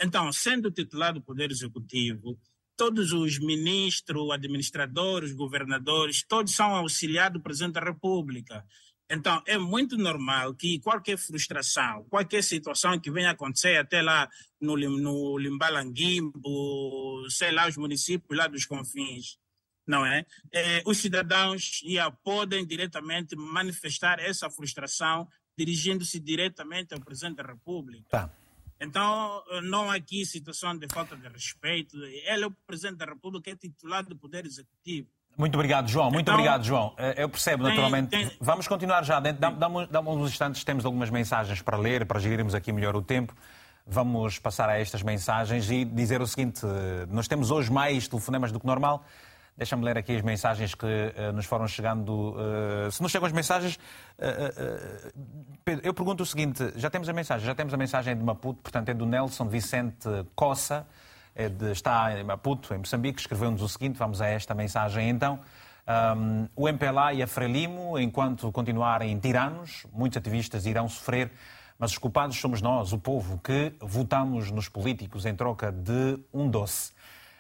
Então, 0.02 0.32
sendo 0.32 0.72
titular 0.72 1.14
do 1.14 1.22
Poder 1.22 1.52
Executivo, 1.52 2.40
todos 2.78 3.12
os 3.12 3.38
ministros, 3.38 4.32
administradores, 4.32 5.34
governadores, 5.34 6.24
todos 6.26 6.56
são 6.56 6.74
auxiliares 6.74 7.34
do 7.34 7.42
Presidente 7.42 7.74
da 7.74 7.82
República. 7.82 8.66
Então, 9.10 9.42
é 9.48 9.58
muito 9.58 9.98
normal 9.98 10.54
que 10.54 10.80
qualquer 10.80 11.18
frustração, 11.18 12.04
qualquer 12.10 12.44
situação 12.44 13.00
que 13.00 13.10
venha 13.10 13.32
acontecer 13.32 13.78
até 13.78 14.04
lá 14.04 14.30
no, 14.62 14.78
no 14.78 15.38
Limbalanguimbo, 15.38 17.28
sei 17.30 17.52
lá, 17.52 17.68
os 17.68 17.76
municípios 17.76 18.38
lá 18.38 18.48
dos 18.48 18.66
confins, 18.66 19.40
não 19.88 20.06
é? 20.06 20.26
é 20.52 20.84
os 20.86 21.00
cidadãos 21.00 21.82
já 21.84 22.12
podem 22.12 22.64
diretamente 22.66 23.36
manifestar 23.36 24.20
essa 24.20 24.48
frustração 24.48 25.28
dirigindo-se 25.58 26.20
diretamente 26.20 26.94
ao 26.94 27.02
Presidente 27.02 27.38
da 27.38 27.44
República. 27.44 28.06
Tá. 28.10 28.32
Então, 28.80 29.44
não 29.64 29.92
há 29.92 29.96
aqui 29.96 30.26
situação 30.26 30.78
de 30.78 30.88
falta 30.88 31.18
de 31.18 31.28
respeito. 31.28 31.98
Ele 31.98 32.44
é 32.44 32.48
o 32.48 32.52
Presidente 32.52 32.98
da 32.98 33.06
República, 33.06 33.50
é 33.50 33.56
titular 33.56 34.06
do 34.06 34.16
Poder 34.16 34.46
Executivo. 34.46 35.10
Muito 35.40 35.56
obrigado, 35.56 35.88
João. 35.88 36.12
Muito 36.12 36.24
então, 36.24 36.34
obrigado, 36.34 36.66
João. 36.66 36.94
Eh, 36.98 37.24
eu 37.24 37.30
percebo, 37.30 37.64
tem, 37.64 37.72
naturalmente. 37.72 38.10
Tem... 38.10 38.30
Vamos 38.42 38.68
continuar 38.68 39.06
já. 39.06 39.22
Dá-me 39.22 40.10
uns 40.10 40.32
instantes, 40.32 40.66
temos 40.66 40.84
algumas 40.86 41.10
mensagens 41.10 41.62
para 41.62 41.78
ler, 41.78 42.06
para 42.06 42.20
gerirmos 42.20 42.54
aqui 42.54 42.74
melhor 42.74 42.94
o 42.94 43.02
tempo. 43.02 43.34
Vamos 43.88 44.38
passar 44.38 44.68
a 44.68 44.78
estas 44.78 45.02
mensagens 45.02 45.72
e 45.72 45.86
dizer 45.86 46.22
o 46.22 46.28
seguinte: 46.28 46.60
eh, 46.66 47.08
nós 47.10 47.26
temos 47.30 47.52
hoje 47.52 47.72
mais 47.72 48.06
telefonemas 48.06 48.52
do 48.52 48.60
que 48.60 48.68
normal. 48.68 49.06
Deixa-me 49.56 49.86
ler 49.86 49.98
aqui 49.98 50.14
as 50.14 50.22
mensagens 50.22 50.76
que 50.76 50.86
uh, 50.86 51.32
nos 51.34 51.46
foram 51.46 51.68
chegando. 51.68 52.34
Uh, 52.34 52.92
se 52.92 53.02
nos 53.02 53.12
chegam 53.12 53.26
as 53.26 53.34
mensagens, 53.34 53.76
uh, 54.18 55.12
Pedro, 55.64 55.86
eu 55.86 55.94
pergunto 55.94 56.24
o 56.24 56.26
seguinte: 56.26 56.74
já 56.76 56.90
temos 56.90 57.08
a 57.08 57.14
mensagem, 57.14 57.46
já 57.46 57.56
temos 57.56 57.74
a 57.74 57.78
mensagem 57.78 58.16
de 58.16 58.24
Maputo, 58.24 58.62
portanto 58.62 58.90
é 58.90 58.94
do 58.94 59.06
Nelson 59.06 59.48
Vicente 59.48 60.08
Coça 60.36 60.86
de, 61.48 61.72
está 61.72 62.20
em 62.20 62.24
Maputo, 62.24 62.74
em 62.74 62.80
Moçambique, 62.80 63.22
escreveu-nos 63.22 63.62
o 63.62 63.70
seguinte, 63.70 63.98
vamos 63.98 64.22
a 64.22 64.28
esta 64.28 64.54
mensagem 64.54 65.10
então. 65.10 65.40
Um, 65.88 66.48
o 66.56 66.68
MPLA 66.68 67.14
e 67.14 67.24
a 67.24 67.28
Frelimo, 67.28 67.98
enquanto 67.98 68.52
continuarem 68.52 69.18
tiranos, 69.18 69.88
muitos 69.92 70.18
ativistas 70.18 70.66
irão 70.66 70.88
sofrer, 70.90 71.32
mas 71.80 71.92
os 71.92 71.98
culpados 71.98 72.38
somos 72.38 72.62
nós, 72.62 72.92
o 72.92 73.00
povo, 73.00 73.40
que 73.40 73.74
votamos 73.80 74.52
nos 74.52 74.68
políticos 74.68 75.26
em 75.26 75.34
troca 75.34 75.72
de 75.72 76.20
um 76.34 76.50
doce. 76.50 76.92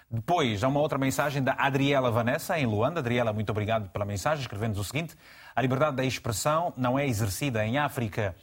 Depois, 0.09 0.63
há 0.63 0.67
uma 0.67 0.79
outra 0.79 0.97
mensagem 0.97 1.43
da 1.43 1.53
Adriela 1.53 2.09
Vanessa, 2.09 2.57
em 2.57 2.65
Luanda. 2.65 2.99
Adriela, 2.99 3.31
muito 3.31 3.51
obrigado 3.51 3.89
pela 3.89 4.05
mensagem, 4.05 4.41
escrevendo-nos 4.41 4.79
o 4.79 4.83
seguinte: 4.83 5.15
A 5.55 5.61
liberdade 5.61 5.97
da 5.97 6.03
expressão 6.03 6.73
não 6.75 6.97
é 6.97 7.05
exercida 7.05 7.63
em 7.63 7.77
África 7.77 8.35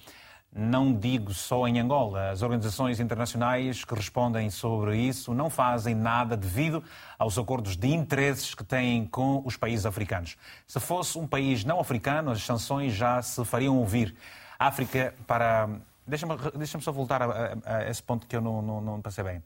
não 0.57 0.95
digo 0.95 1.35
só 1.35 1.69
em 1.69 1.79
Angola. 1.79 2.31
As 2.31 2.41
organizações 2.41 2.99
internacionais 2.99 3.85
que 3.85 3.95
respondem 3.95 4.49
sobre 4.49 4.97
isso 4.97 5.35
não 5.35 5.51
fazem 5.51 5.95
nada 5.95 6.35
devido 6.35 6.83
aos 7.19 7.37
acordos 7.37 7.77
de 7.77 7.89
interesses 7.89 8.55
que 8.55 8.65
têm 8.65 9.05
com 9.05 9.43
os 9.45 9.57
países 9.57 9.85
africanos. 9.85 10.37
Se 10.67 10.81
fosse 10.81 11.19
um 11.19 11.27
país 11.27 11.63
não 11.63 11.79
africano, 11.79 12.31
as 12.31 12.43
sanções 12.43 12.95
já 12.95 13.21
se 13.21 13.45
fariam 13.45 13.77
ouvir. 13.77 14.17
África 14.59 15.15
para. 15.27 15.69
Deixa-me 16.07 16.37
deixa 16.57 16.81
só 16.81 16.93
voltar 16.93 17.21
a, 17.21 17.27
a, 17.27 17.77
a, 17.77 17.91
esse 17.91 18.03
ponto 18.03 18.27
que 18.27 18.35
eu 18.35 18.41
não, 18.41 18.63
não, 18.63 18.81
não 18.81 19.03
passei 19.03 19.25
bem 19.25 19.43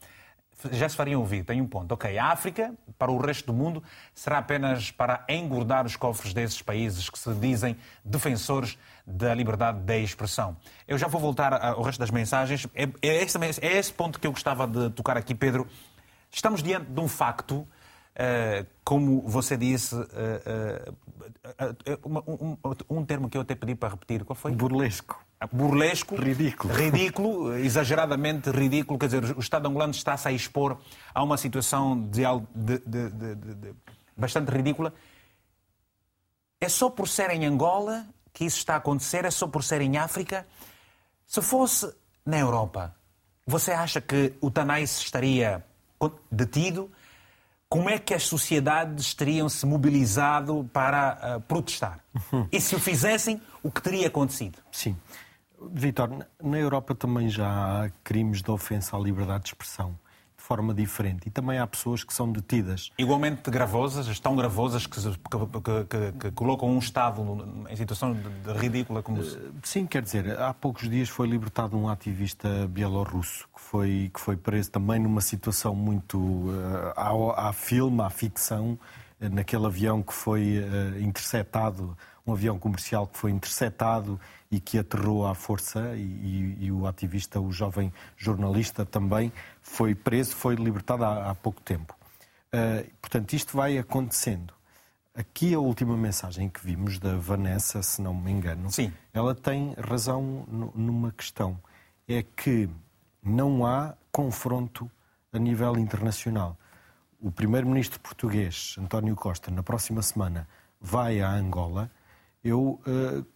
já 0.72 0.88
se 0.88 0.96
fariam 0.96 1.20
ouvir, 1.20 1.44
tem 1.44 1.60
um 1.60 1.66
ponto. 1.66 1.92
Ok, 1.92 2.16
a 2.18 2.26
África, 2.26 2.74
para 2.98 3.10
o 3.10 3.18
resto 3.18 3.46
do 3.46 3.52
mundo, 3.52 3.82
será 4.14 4.38
apenas 4.38 4.90
para 4.90 5.24
engordar 5.28 5.86
os 5.86 5.96
cofres 5.96 6.34
desses 6.34 6.60
países 6.62 7.08
que 7.08 7.18
se 7.18 7.32
dizem 7.34 7.76
defensores 8.04 8.78
da 9.06 9.34
liberdade 9.34 9.80
de 9.80 10.02
expressão. 10.02 10.56
Eu 10.86 10.98
já 10.98 11.06
vou 11.06 11.20
voltar 11.20 11.52
ao 11.52 11.82
resto 11.82 11.98
das 11.98 12.10
mensagens. 12.10 12.66
É, 12.74 12.84
é, 13.02 13.22
esse, 13.22 13.38
é 13.60 13.76
esse 13.78 13.92
ponto 13.92 14.20
que 14.20 14.26
eu 14.26 14.32
gostava 14.32 14.66
de 14.66 14.90
tocar 14.90 15.16
aqui, 15.16 15.34
Pedro. 15.34 15.66
Estamos 16.30 16.62
diante 16.62 16.90
de 16.90 17.00
um 17.00 17.08
facto, 17.08 17.54
uh, 17.56 18.66
como 18.84 19.22
você 19.22 19.56
disse, 19.56 19.96
um, 22.04 22.56
um, 22.64 22.98
um 22.98 23.04
termo 23.04 23.28
que 23.28 23.36
eu 23.36 23.42
até 23.42 23.54
pedi 23.54 23.74
para 23.74 23.90
repetir, 23.90 24.24
qual 24.24 24.36
foi? 24.36 24.52
Burlesco 24.52 25.29
burlesco, 25.46 26.16
ridículo. 26.16 26.74
ridículo, 26.74 27.54
exageradamente 27.56 28.50
ridículo. 28.50 28.98
Quer 28.98 29.06
dizer, 29.06 29.36
o 29.36 29.40
Estado 29.40 29.66
angolano 29.66 29.92
está-se 29.92 30.28
a 30.28 30.32
expor 30.32 30.78
a 31.14 31.22
uma 31.22 31.36
situação 31.36 31.98
de, 32.08 32.22
de, 32.54 32.78
de, 32.78 33.74
bastante 34.16 34.50
ridícula. 34.50 34.92
É 36.60 36.68
só 36.68 36.90
por 36.90 37.08
ser 37.08 37.30
em 37.30 37.46
Angola 37.46 38.06
que 38.32 38.44
isso 38.44 38.58
está 38.58 38.74
a 38.74 38.76
acontecer? 38.76 39.24
É 39.24 39.30
só 39.30 39.48
por 39.48 39.64
ser 39.64 39.80
em 39.80 39.96
África? 39.96 40.46
Se 41.26 41.40
fosse 41.40 41.90
na 42.24 42.38
Europa, 42.38 42.94
você 43.46 43.72
acha 43.72 44.00
que 44.00 44.34
o 44.40 44.50
Tanais 44.50 44.98
estaria 44.98 45.64
detido? 46.30 46.90
Como 47.68 47.88
é 47.88 47.98
que 47.98 48.12
as 48.12 48.24
sociedades 48.24 49.14
teriam 49.14 49.48
se 49.48 49.64
mobilizado 49.64 50.68
para 50.72 51.36
uh, 51.36 51.40
protestar? 51.42 52.00
Uhum. 52.32 52.48
E 52.50 52.60
se 52.60 52.74
o 52.74 52.80
fizessem, 52.80 53.40
o 53.62 53.70
que 53.70 53.80
teria 53.80 54.08
acontecido? 54.08 54.58
Sim. 54.72 54.96
Vitor, 55.72 56.26
na 56.42 56.58
Europa 56.58 56.94
também 56.94 57.28
já 57.28 57.48
há 57.84 57.90
crimes 58.02 58.42
de 58.42 58.50
ofensa 58.50 58.96
à 58.96 59.00
liberdade 59.00 59.44
de 59.44 59.48
expressão 59.50 59.98
de 60.40 60.46
forma 60.46 60.72
diferente 60.72 61.28
e 61.28 61.30
também 61.30 61.58
há 61.58 61.66
pessoas 61.66 62.02
que 62.02 62.14
são 62.14 62.32
detidas. 62.32 62.90
Igualmente 62.98 63.50
gravosas, 63.50 64.18
tão 64.18 64.34
gravosas 64.34 64.86
que, 64.86 64.98
que, 64.98 65.84
que, 65.88 66.12
que 66.18 66.30
colocam 66.32 66.68
um 66.70 66.78
Estado 66.78 67.22
em 67.68 67.76
situação 67.76 68.14
de, 68.14 68.22
de 68.22 68.52
ridícula 68.58 69.02
como. 69.02 69.22
Eh, 69.22 69.50
sim, 69.62 69.86
quer 69.86 70.02
dizer, 70.02 70.40
há 70.40 70.54
poucos 70.54 70.88
dias 70.88 71.10
foi 71.10 71.28
libertado 71.28 71.76
um 71.76 71.88
ativista 71.88 72.66
bielorrusso 72.68 73.46
que 73.54 73.60
foi, 73.60 74.10
que 74.12 74.18
foi 74.18 74.36
preso 74.36 74.70
também 74.70 74.98
numa 74.98 75.20
situação 75.20 75.74
muito. 75.74 76.18
Uh, 76.18 76.92
há, 76.96 77.48
há 77.48 77.52
filme, 77.52 78.00
há 78.02 78.08
ficção, 78.08 78.78
uh, 79.20 79.28
naquele 79.28 79.66
avião 79.66 80.02
que 80.02 80.14
foi 80.14 80.58
uh, 80.58 80.98
interceptado, 81.00 81.96
um 82.26 82.32
avião 82.32 82.58
comercial 82.58 83.06
que 83.06 83.18
foi 83.18 83.30
interceptado 83.30 84.18
e 84.50 84.58
que 84.58 84.78
aterrou 84.78 85.26
à 85.26 85.34
força 85.34 85.94
e, 85.96 86.00
e, 86.00 86.64
e, 86.66 86.72
o 86.72 86.86
ativista, 86.86 87.40
o 87.40 87.52
jovem 87.52 87.92
jornalista 88.16 88.84
também 88.84 89.32
foi 89.62 89.94
preso, 89.94 90.34
foi 90.34 90.56
libertado 90.56 91.04
há, 91.04 91.30
há 91.30 91.34
pouco 91.34 91.60
tempo. 91.60 91.94
Uh, 92.52 92.90
portanto, 93.00 93.32
isto 93.32 93.56
vai 93.56 93.78
acontecendo. 93.78 94.52
Aqui 95.14 95.54
a 95.54 95.60
última 95.60 95.96
mensagem 95.96 96.48
que 96.48 96.64
vimos 96.64 96.98
da 96.98 97.16
Vanessa, 97.16 97.82
se 97.82 98.02
não 98.02 98.14
me 98.14 98.30
engano, 98.30 98.70
Sim. 98.70 98.92
ela 99.12 99.34
tem 99.34 99.74
razão 99.74 100.44
numa 100.74 101.12
questão. 101.12 101.58
É 102.08 102.22
que 102.22 102.68
não 103.22 103.64
há 103.64 103.94
confronto 104.10 104.90
a 105.32 105.38
nível 105.38 105.76
internacional. 105.76 106.56
O 107.20 107.30
primeiro-ministro 107.30 108.00
português, 108.00 108.74
António 108.78 109.14
Costa, 109.14 109.50
na 109.50 109.62
próxima 109.62 110.02
semana 110.02 110.48
vai 110.80 111.20
a 111.20 111.30
Angola. 111.30 111.90
Eu 112.42 112.80
uh, 112.86 113.26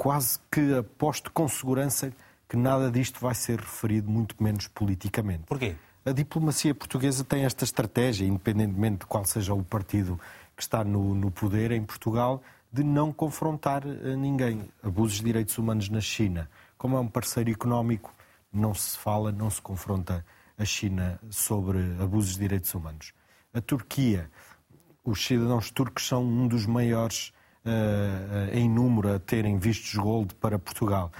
quase 0.00 0.38
que 0.50 0.78
aposto 0.78 1.30
com 1.30 1.46
segurança 1.46 2.10
que 2.48 2.56
nada 2.56 2.90
disto 2.90 3.20
vai 3.20 3.34
ser 3.34 3.60
referido, 3.60 4.10
muito 4.10 4.34
menos 4.42 4.66
politicamente. 4.66 5.42
Porquê? 5.44 5.76
A 6.06 6.10
diplomacia 6.10 6.74
portuguesa 6.74 7.22
tem 7.22 7.44
esta 7.44 7.64
estratégia, 7.64 8.26
independentemente 8.26 9.00
de 9.00 9.04
qual 9.06 9.26
seja 9.26 9.52
o 9.52 9.62
partido 9.62 10.18
que 10.56 10.62
está 10.62 10.82
no, 10.82 11.14
no 11.14 11.30
poder 11.30 11.70
em 11.70 11.84
Portugal, 11.84 12.42
de 12.72 12.82
não 12.82 13.12
confrontar 13.12 13.82
eh, 13.86 14.16
ninguém. 14.16 14.70
Abusos 14.82 15.18
de 15.18 15.24
direitos 15.24 15.58
humanos 15.58 15.90
na 15.90 16.00
China. 16.00 16.48
Como 16.78 16.96
é 16.96 17.00
um 17.00 17.06
parceiro 17.06 17.50
económico, 17.50 18.10
não 18.50 18.72
se 18.72 18.96
fala, 18.96 19.30
não 19.30 19.50
se 19.50 19.60
confronta 19.60 20.24
a 20.56 20.64
China 20.64 21.20
sobre 21.28 21.78
abusos 22.00 22.32
de 22.32 22.40
direitos 22.40 22.72
humanos. 22.72 23.12
A 23.52 23.60
Turquia, 23.60 24.30
os 25.04 25.22
cidadãos 25.22 25.70
turcos 25.70 26.08
são 26.08 26.24
um 26.24 26.48
dos 26.48 26.64
maiores 26.64 27.34
em 28.52 28.68
número 28.68 29.14
a 29.14 29.18
terem 29.18 29.58
vistos 29.58 29.94
gold 29.94 30.34
para 30.34 30.58
Portugal. 30.58 31.10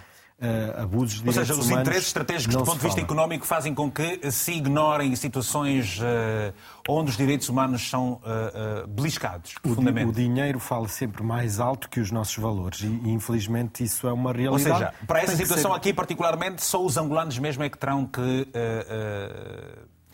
Uh, 0.41 0.85
abusos 0.85 1.21
de 1.21 1.27
Ou 1.27 1.35
seja, 1.35 1.53
os 1.53 1.71
interesses 1.71 2.07
estratégicos 2.07 2.57
do 2.57 2.65
ponto 2.65 2.79
de 2.79 2.83
vista 2.83 2.99
fala. 2.99 3.05
económico 3.05 3.45
fazem 3.45 3.75
com 3.75 3.91
que 3.91 4.33
se 4.33 4.53
ignorem 4.53 5.15
situações 5.15 5.99
uh, 5.99 6.55
onde 6.89 7.11
os 7.11 7.17
direitos 7.19 7.51
humanos 7.51 7.87
são 7.87 8.13
uh, 8.13 8.87
beliscados. 8.89 9.57
O, 9.63 10.09
o, 10.09 10.13
dinheiro 10.13 10.59
fala 10.59 10.89
sempre 10.89 11.23
mais 11.23 11.61
alto 11.61 11.91
que 11.91 12.01
os 12.01 12.11
nossos 12.11 12.39
valores 12.39 12.81
e, 12.81 12.87
e 12.87 13.11
infelizmente 13.11 13.85
isso 13.85 14.09
é 14.09 14.13
uma 14.15 14.33
realidade. 14.33 14.71
Ou 14.71 14.79
seja, 14.79 14.95
para 15.07 15.21
essa 15.21 15.37
situação 15.37 15.73
ser... 15.73 15.77
aqui 15.77 15.93
particularmente, 15.93 16.65
só 16.65 16.83
os 16.83 16.97
angolanos 16.97 17.39
mesmo 17.39 17.63
é 17.63 17.69
que 17.69 17.77
terão 17.77 18.07
que 18.07 18.49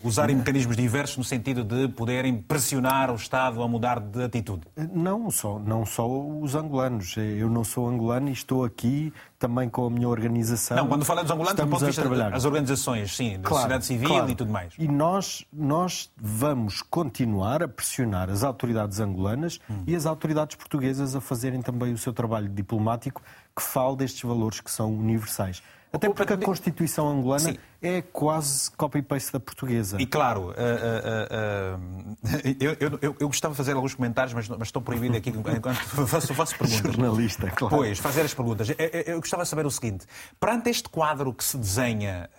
usarem 0.07 0.35
mecanismos 0.35 0.75
diversos 0.75 1.17
no 1.17 1.23
sentido 1.23 1.63
de 1.63 1.87
poderem 1.89 2.37
pressionar 2.37 3.11
o 3.11 3.15
Estado 3.15 3.61
a 3.61 3.67
mudar 3.67 3.99
de 3.99 4.23
atitude? 4.23 4.63
Não 4.93 5.29
só, 5.29 5.59
não 5.59 5.85
só 5.85 6.07
os 6.07 6.55
angolanos. 6.55 7.15
Eu 7.17 7.49
não 7.49 7.63
sou 7.63 7.87
angolano 7.87 8.29
e 8.29 8.31
estou 8.31 8.63
aqui 8.63 9.13
também 9.37 9.69
com 9.69 9.85
a 9.85 9.89
minha 9.89 10.07
organização. 10.07 10.77
Não, 10.77 10.87
quando 10.87 11.05
fala 11.05 11.21
dos 11.21 11.31
angolanos, 11.31 11.59
estamos 11.59 11.83
a 11.83 12.01
trabalhar. 12.01 12.33
as 12.33 12.45
organizações, 12.45 13.15
sim, 13.15 13.37
da 13.37 13.47
claro, 13.47 13.55
sociedade 13.55 13.85
civil 13.85 14.09
claro. 14.09 14.29
e 14.29 14.35
tudo 14.35 14.51
mais. 14.51 14.73
E 14.77 14.87
nós, 14.87 15.45
nós 15.53 16.11
vamos 16.17 16.81
continuar 16.81 17.61
a 17.61 17.67
pressionar 17.67 18.29
as 18.29 18.43
autoridades 18.43 18.99
angolanas 18.99 19.59
hum. 19.69 19.83
e 19.85 19.95
as 19.95 20.05
autoridades 20.05 20.55
portuguesas 20.55 21.15
a 21.15 21.21
fazerem 21.21 21.61
também 21.61 21.93
o 21.93 21.97
seu 21.97 22.13
trabalho 22.13 22.49
diplomático 22.49 23.21
que 23.55 23.61
fale 23.61 23.97
destes 23.97 24.21
valores 24.21 24.61
que 24.61 24.71
são 24.71 24.93
universais. 24.93 25.61
Até 25.91 26.09
porque 26.09 26.33
a 26.33 26.37
Constituição 26.37 27.07
angolana 27.07 27.51
Sim. 27.51 27.57
é 27.81 28.01
quase 28.01 28.69
copy-paste 28.71 29.31
da 29.31 29.39
portuguesa. 29.39 29.97
E 29.99 30.05
claro, 30.05 30.49
uh, 30.49 30.51
uh, 30.51 31.79
uh, 31.79 32.55
eu, 32.59 32.75
eu, 32.79 33.15
eu, 33.19 33.27
gostava 33.27 33.53
de 33.53 33.57
fazer 33.57 33.73
alguns 33.73 33.95
comentários, 33.95 34.33
mas, 34.33 34.49
mas 34.49 34.67
estou 34.67 34.81
proibido 34.81 35.15
aqui 35.15 35.29
enquanto 35.29 36.07
faço, 36.07 36.33
faço 36.33 36.57
perguntas. 36.59 36.93
Jornalista, 36.93 37.49
claro. 37.51 37.75
Pois, 37.75 37.99
fazer 37.99 38.21
as 38.21 38.33
perguntas. 38.33 38.69
Eu, 38.69 38.75
eu, 39.05 39.19
gostava 39.19 39.43
de 39.43 39.49
saber 39.49 39.65
o 39.65 39.71
seguinte: 39.71 40.05
perante 40.39 40.69
este 40.69 40.89
quadro 40.89 41.33
que 41.33 41.43
se 41.43 41.57
desenha 41.57 42.29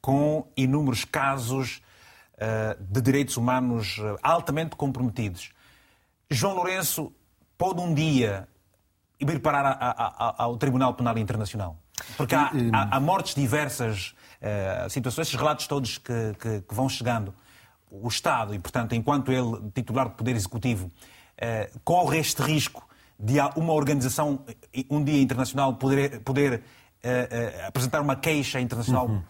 com 0.00 0.46
inúmeros 0.56 1.04
casos 1.04 1.80
de 2.80 3.00
direitos 3.00 3.36
humanos 3.36 4.00
altamente 4.22 4.74
comprometidos, 4.74 5.50
João 6.28 6.54
Lourenço 6.54 7.12
pode 7.56 7.80
um 7.80 7.94
dia 7.94 8.48
ir 9.20 9.38
parar 9.40 9.66
a, 9.66 9.72
a, 9.72 10.26
a, 10.28 10.44
ao 10.44 10.56
Tribunal 10.56 10.94
Penal 10.94 11.18
Internacional? 11.18 11.76
Porque 12.16 12.34
há, 12.34 12.50
há, 12.72 12.96
há 12.96 13.00
mortes 13.00 13.34
diversas, 13.34 14.14
uh, 14.40 14.88
situações, 14.90 15.28
esses 15.28 15.38
relatos 15.38 15.66
todos 15.66 15.98
que, 15.98 16.34
que, 16.38 16.60
que, 16.62 16.74
vão 16.74 16.88
chegando. 16.88 17.34
O 17.90 18.08
Estado, 18.08 18.54
e 18.54 18.58
portanto, 18.58 18.94
enquanto 18.94 19.32
ele, 19.32 19.70
titular 19.74 20.08
do 20.08 20.14
Poder 20.14 20.36
Executivo, 20.36 20.86
uh, 20.86 21.80
corre 21.84 22.18
este 22.18 22.42
risco 22.42 22.88
de 23.18 23.38
uma 23.56 23.72
organização, 23.72 24.44
um 24.88 25.04
dia 25.04 25.20
internacional, 25.20 25.74
poder, 25.74 26.20
poder 26.20 26.62
uh, 27.04 27.66
apresentar 27.66 28.00
uma 28.00 28.16
queixa 28.16 28.60
internacional. 28.60 29.08
Uhum. 29.08 29.22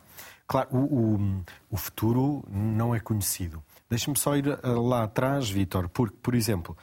Claro, 0.47 0.69
o, 0.73 0.79
o, 0.79 1.45
o, 1.71 1.77
futuro 1.77 2.45
não 2.51 2.95
é 2.95 3.01
conhecido. 3.01 3.63
Deixe-me 3.89 4.17
só 4.17 4.37
ir 4.37 4.59
lá 4.65 5.05
atrás, 5.05 5.49
Vítor, 5.49 5.89
porque, 5.89 6.17
por 6.21 6.35
exemplo, 6.35 6.77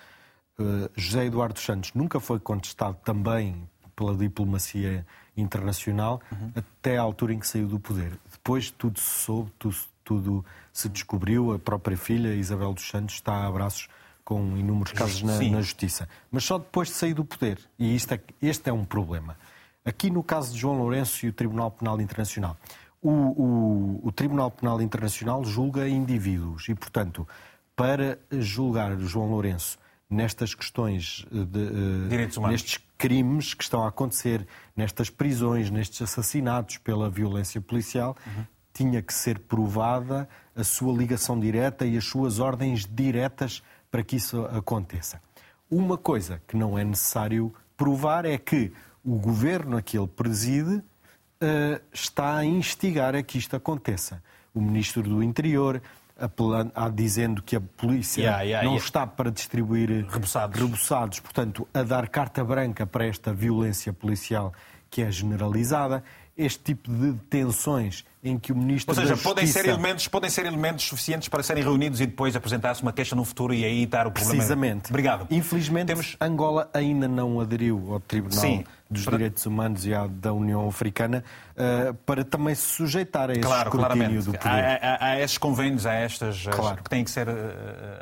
José 0.96 1.26
Eduardo 1.26 1.60
Santos 1.60 1.94
nunca 1.94 2.18
foi 2.22 2.40
contestado 2.40 2.98
também 3.04 3.70
pela 3.98 4.16
diplomacia 4.16 5.06
internacional 5.38 6.22
uhum. 6.32 6.52
até 6.56 6.98
à 6.98 7.02
altura 7.02 7.34
em 7.34 7.40
que 7.40 7.48
saiu 7.48 7.68
do 7.68 7.80
poder. 7.80 8.20
Depois 8.32 8.72
tudo 8.72 9.00
se 9.00 9.24
soube, 9.24 9.52
tudo, 9.58 9.78
tudo 10.04 10.46
se 10.74 10.90
descobriu, 10.90 11.54
a 11.54 11.60
própria 11.60 11.98
filha, 11.98 12.34
Isabel 12.34 12.74
dos 12.74 12.88
Santos, 12.88 13.16
está 13.16 13.34
a 13.34 13.48
abraços 13.48 13.88
com 14.24 14.58
inúmeros 14.58 14.92
casos 14.92 15.22
na, 15.22 15.40
na, 15.40 15.62
justiça. 15.62 16.10
Mas 16.30 16.44
só 16.44 16.58
depois 16.58 16.90
de 16.90 16.96
sair 16.96 17.14
do 17.14 17.24
poder. 17.24 17.60
E 17.80 17.96
isto 17.96 18.14
é, 18.14 18.20
este 18.42 18.70
é 18.70 18.74
um 18.74 18.84
problema. 18.84 19.38
Aqui 19.86 20.10
no 20.10 20.22
caso 20.22 20.52
de 20.52 20.60
João 20.60 20.78
Lourenço 20.78 21.26
e 21.26 21.30
o 21.30 21.34
Tribunal 21.34 21.72
Penal 21.72 22.02
Internacional. 22.02 22.58
O, 23.02 23.10
o, 23.10 24.02
o 24.04 24.12
Tribunal 24.12 24.52
Penal 24.52 24.82
Internacional 24.82 25.46
julga 25.46 25.88
indivíduos 25.88 26.68
e, 26.68 26.76
portanto, 26.76 27.26
para 27.74 28.20
julgar 28.32 28.98
João 29.00 29.30
Lourenço 29.30 29.78
nestas 30.10 30.54
questões, 30.54 31.26
de, 31.32 32.40
nestes 32.50 32.80
crimes 32.98 33.54
que 33.54 33.64
estão 33.64 33.84
a 33.84 33.90
acontecer, 33.90 34.46
nestas 34.76 35.10
prisões, 35.10 35.70
nestes 35.70 36.02
assassinatos 36.02 36.78
pela 36.78 37.10
violência 37.10 37.62
policial, 37.62 38.16
uhum. 38.26 38.46
tinha 38.74 39.02
que 39.02 39.14
ser 39.14 39.40
provada 39.40 40.28
a 40.56 40.64
sua 40.64 40.96
ligação 40.98 41.40
direta 41.40 41.86
e 41.86 41.98
as 41.98 42.06
suas 42.06 42.40
ordens 42.40 42.86
diretas 42.86 43.62
para 43.92 44.04
que 44.04 44.16
isso 44.16 44.42
aconteça. 44.46 45.22
Uma 45.70 45.98
coisa 45.98 46.42
que 46.48 46.56
não 46.58 46.78
é 46.78 46.84
necessário 46.84 47.54
provar 47.76 48.26
é 48.26 48.38
que 48.38 48.72
o 49.04 49.18
governo 49.18 49.78
a 49.78 49.82
que 49.82 49.98
ele 49.98 50.08
preside 50.08 50.78
uh, 50.78 51.82
está 51.94 52.38
a 52.38 52.46
instigar 52.46 53.16
a 53.16 53.24
que 53.24 53.38
isto 53.38 53.56
aconteça. 53.56 54.22
O 54.54 54.62
ministro 54.62 55.04
do 55.04 55.22
Interior 55.22 55.82
apelando, 56.20 56.72
a, 56.76 56.90
dizendo 56.90 57.42
que 57.42 57.56
a 57.56 57.62
polícia 57.62 58.22
yeah, 58.22 58.42
yeah, 58.42 58.66
não 58.66 58.74
yeah. 58.74 58.86
está 58.86 59.06
para 59.06 59.32
distribuir 59.32 59.90
reboçados. 60.10 60.60
reboçados, 60.60 61.20
portanto, 61.20 61.68
a 61.74 61.84
dar 61.84 62.08
carta 62.10 62.44
branca 62.44 62.86
para 62.86 63.06
esta 63.06 63.34
violência 63.34 63.94
policial 63.94 64.54
que 64.90 65.02
é 65.02 65.12
generalizada 65.12 66.04
este 66.38 66.60
tipo 66.60 66.92
de 66.92 67.14
detenções 67.14 68.06
em 68.24 68.38
que 68.38 68.52
o 68.52 68.56
Ministro 68.56 68.92
Ou 68.92 68.96
seja, 68.96 69.10
Justiça... 69.10 69.30
podem 69.30 69.48
ser, 69.48 69.66
elementos, 69.66 70.08
podem 70.08 70.30
ser 70.30 70.46
elementos 70.46 70.86
suficientes 70.86 71.30
para 71.30 71.42
serem 71.42 71.64
reunidos 71.64 72.02
e 72.02 72.06
depois 72.06 72.36
apresentar-se 72.36 72.82
uma 72.82 72.92
queixa 72.92 73.16
no 73.16 73.24
futuro 73.24 73.54
e 73.54 73.64
aí 73.64 73.84
estar 73.84 74.08
o 74.08 74.12
problema. 74.12 74.36
Precisamente. 74.36 74.90
Obrigado. 74.90 75.28
Infelizmente, 75.32 75.88
Temos... 75.88 76.18
Angola 76.20 76.70
ainda 76.74 77.08
não 77.08 77.40
aderiu 77.40 77.94
ao 77.94 78.00
Tribunal 78.00 78.40
Sim, 78.40 78.64
dos 78.90 79.06
para... 79.06 79.18
Direitos 79.18 79.46
Humanos 79.46 79.86
e 79.86 79.94
à 79.94 80.08
da 80.08 80.34
União 80.34 80.68
Africana 80.68 81.24
uh, 81.52 81.94
para 82.06 82.24
também 82.24 82.54
se 82.54 82.64
sujeitar 82.64 83.30
a 83.30 83.34
esse 83.34 83.42
claro, 83.42 83.72
claramente. 83.72 84.26
do 84.26 84.34
poder. 84.34 84.48
Há, 84.48 84.80
há, 84.82 85.06
há 85.06 85.20
esses 85.22 85.38
convênios, 85.38 85.86
há 85.86 85.94
estas 85.94 86.46
claro. 86.48 86.84
que 86.84 86.90
têm 86.90 87.04
que 87.04 87.12
ser 87.12 87.28
uh, 87.28 87.34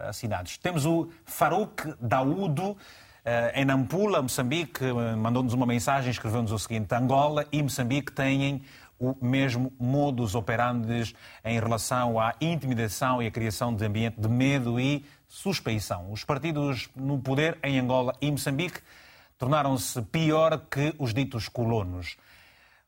assinados. 0.10 0.58
Temos 0.58 0.86
o 0.86 1.10
Farouk 1.26 1.88
eh, 1.88 1.94
em 3.56 3.66
Nampula, 3.66 4.22
Moçambique, 4.22 4.86
eh, 4.86 5.16
mandou-nos 5.16 5.54
uma 5.54 5.66
mensagem, 5.66 6.12
escreveu-nos 6.12 6.52
o 6.52 6.60
seguinte: 6.60 6.94
Angola 6.94 7.48
e 7.52 7.64
Moçambique 7.64 8.12
têm 8.12 8.62
o 9.00 9.16
mesmo 9.20 9.74
modus 9.80 10.36
operandi 10.36 11.16
em 11.44 11.60
relação 11.60 12.20
à 12.20 12.36
intimidação 12.40 13.24
e 13.24 13.28
à 13.28 13.32
criação 13.32 13.76
de 13.76 13.84
ambiente 13.84 14.22
de 14.22 14.30
medo 14.30 14.80
e 14.80 15.04
suspeição. 15.28 16.12
Os 16.12 16.24
partidos 16.24 16.88
no 16.96 17.18
poder 17.18 17.58
em 17.64 17.80
Angola 17.80 18.14
e 18.22 18.30
Moçambique 18.30 18.80
tornaram-se 19.40 20.02
pior 20.04 20.62
que 20.70 20.94
os 21.00 21.14
ditos 21.14 21.50
colonos. 21.50 22.18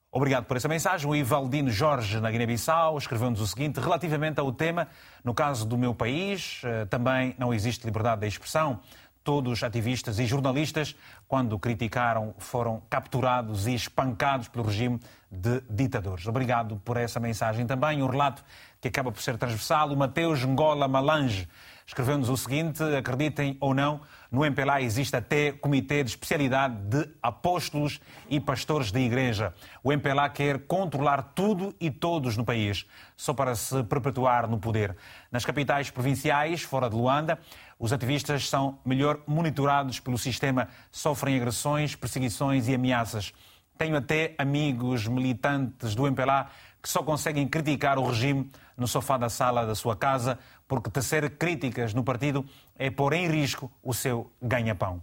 Obrigado 0.10 0.46
por 0.46 0.56
essa 0.56 0.70
mensagem. 0.70 1.10
O 1.10 1.16
Ivaldino 1.16 1.70
Jorge, 1.70 2.20
na 2.22 2.32
Guiné-Bissau, 2.32 2.98
escreveu-nos 2.98 3.42
o 3.42 3.48
seguinte: 3.48 3.80
relativamente 3.80 4.40
ao 4.40 4.52
tema, 4.54 4.88
no 5.24 5.34
caso 5.34 5.66
do 5.66 5.78
meu 5.78 5.94
país, 5.94 6.62
eh, 6.64 6.86
também 6.86 7.36
não 7.38 7.54
existe 7.54 7.86
liberdade 7.86 8.22
de 8.22 8.28
expressão. 8.28 8.80
Todos 9.28 9.62
ativistas 9.62 10.20
e 10.20 10.26
jornalistas, 10.26 10.96
quando 11.28 11.60
criticaram, 11.60 12.34
foram 12.38 12.82
capturados 12.90 13.68
e 13.68 13.76
espancados 13.76 14.48
pelo 14.48 14.64
regime 14.64 15.02
de 15.30 15.62
ditadores. 15.70 16.26
Obrigado 16.26 16.78
por 16.78 16.96
essa 16.96 17.20
mensagem 17.20 17.68
também. 17.68 18.02
Um 18.02 18.08
relato 18.08 18.42
que 18.80 18.88
acaba 18.88 19.12
por 19.12 19.22
ser 19.22 19.38
transversal. 19.38 19.92
O 19.92 19.98
Mateus 19.98 20.46
Ngola 20.46 20.88
Malange 20.88 21.46
escreveu-nos 21.86 22.30
o 22.30 22.38
seguinte: 22.38 22.82
acreditem 22.84 23.58
ou 23.60 23.74
não, 23.74 24.00
no 24.32 24.46
MPLA 24.46 24.82
existe 24.82 25.16
até 25.16 25.52
comitê 25.52 26.04
de 26.04 26.12
especialidade 26.12 26.76
de 26.76 27.10
apóstolos 27.22 28.00
e 28.30 28.40
pastores 28.40 28.92
de 28.92 29.00
igreja. 29.00 29.54
O 29.84 29.92
MPLA 29.92 30.30
quer 30.30 30.60
controlar 30.68 31.34
tudo 31.34 31.76
e 31.80 31.90
todos 31.90 32.38
no 32.38 32.46
país, 32.46 32.86
só 33.16 33.34
para 33.34 33.56
se 33.56 33.84
perpetuar 33.84 34.48
no 34.50 34.58
poder. 34.58 34.96
Nas 35.32 35.46
capitais 35.46 35.90
provinciais, 35.90 36.62
fora 36.62 36.90
de 36.90 36.96
Luanda, 36.96 37.40
os 37.80 37.94
ativistas 37.94 38.50
são 38.50 38.80
melhor 38.84 39.20
monitorados 39.28 40.00
pelo 40.00 40.18
sistema, 40.18 40.68
sofrem 40.92 41.36
agressões, 41.36 41.96
perseguições 41.96 42.68
e 42.68 42.74
ameaças. 42.74 43.34
Tenho 43.78 43.96
até 43.96 44.34
amigos 44.38 45.08
militantes 45.08 45.94
do 45.94 46.08
MPLA 46.08 46.50
que 46.82 46.90
só 46.90 47.04
conseguem 47.04 47.48
criticar 47.48 48.00
o 48.00 48.08
regime 48.08 48.50
no 48.76 48.88
sofá 48.88 49.18
da 49.18 49.30
sala 49.30 49.66
da 49.66 49.76
sua 49.76 49.96
casa, 49.96 50.40
porque 50.68 50.90
tecer 50.90 51.30
críticas 51.38 51.94
no 51.94 52.04
partido 52.04 52.46
é 52.76 52.90
pôr 52.90 53.14
em 53.14 53.28
risco 53.28 53.72
o 53.84 53.94
seu 53.94 54.32
ganha-pão. 54.42 55.02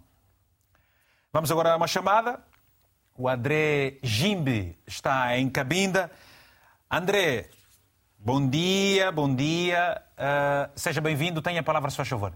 Vamos 1.33 1.51
agora 1.51 1.73
a 1.73 1.77
uma 1.77 1.87
chamada. 1.87 2.41
O 3.17 3.29
André 3.29 3.99
Jimbe 4.03 4.77
está 4.87 5.37
em 5.39 5.49
Cabinda. 5.49 6.11
André, 6.91 7.51
bom 8.19 8.49
dia, 8.49 9.13
bom 9.13 9.33
dia. 9.33 10.03
Uh, 10.15 10.73
seja 10.75 11.01
bem-vindo. 11.01 11.43
Tenha 11.43 11.61
a 11.61 11.63
palavra, 11.63 11.91
se 11.91 11.97
faz 11.97 12.09
favor. 12.09 12.33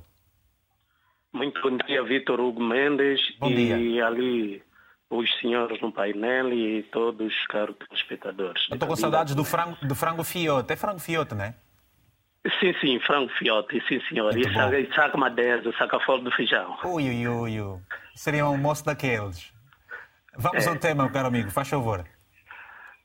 Muito 1.33 1.61
bom 1.61 1.77
dia, 1.87 2.03
Vitor 2.03 2.41
Hugo 2.41 2.63
Mendes. 2.63 3.21
Bom 3.39 3.49
dia. 3.49 3.77
E 3.77 4.01
ali 4.01 4.63
os 5.11 5.31
senhores 5.41 5.81
no 5.81 5.93
painel 5.93 6.53
e 6.53 6.83
todos 6.85 7.27
os 7.27 7.47
caros 7.47 7.77
espectadores. 7.93 8.63
Estou 8.71 8.89
com 8.89 8.97
saudades 8.97 9.35
do 9.35 9.45
frango, 9.45 9.77
do 9.83 9.95
frango 9.95 10.25
fiote. 10.25 10.73
É 10.73 10.77
frango 10.77 10.99
fiote, 10.99 11.35
não 11.35 11.45
é? 11.45 11.55
Sim, 12.61 12.75
sim, 12.81 13.01
frango 13.01 13.31
fiote, 13.39 13.83
sim 13.89 14.01
senhor. 14.09 14.33
Muito 14.33 14.49
e 14.49 14.55
saca, 14.55 14.95
saca 14.95 15.19
madeira, 15.19 15.73
saca 15.77 16.01
fora 16.01 16.23
do 16.23 16.31
feijão. 16.31 16.79
Ui, 16.85 17.09
ui, 17.09 17.29
ui, 17.29 17.61
ui. 17.61 17.79
Seria 18.15 18.45
um 18.45 18.49
almoço 18.49 18.85
daqueles. 18.85 19.53
Vamos 20.37 20.67
é. 20.67 20.69
ao 20.69 20.77
tema, 20.77 21.05
meu 21.05 21.13
caro 21.13 21.29
amigo, 21.29 21.51
faz 21.51 21.69
favor. 21.69 22.05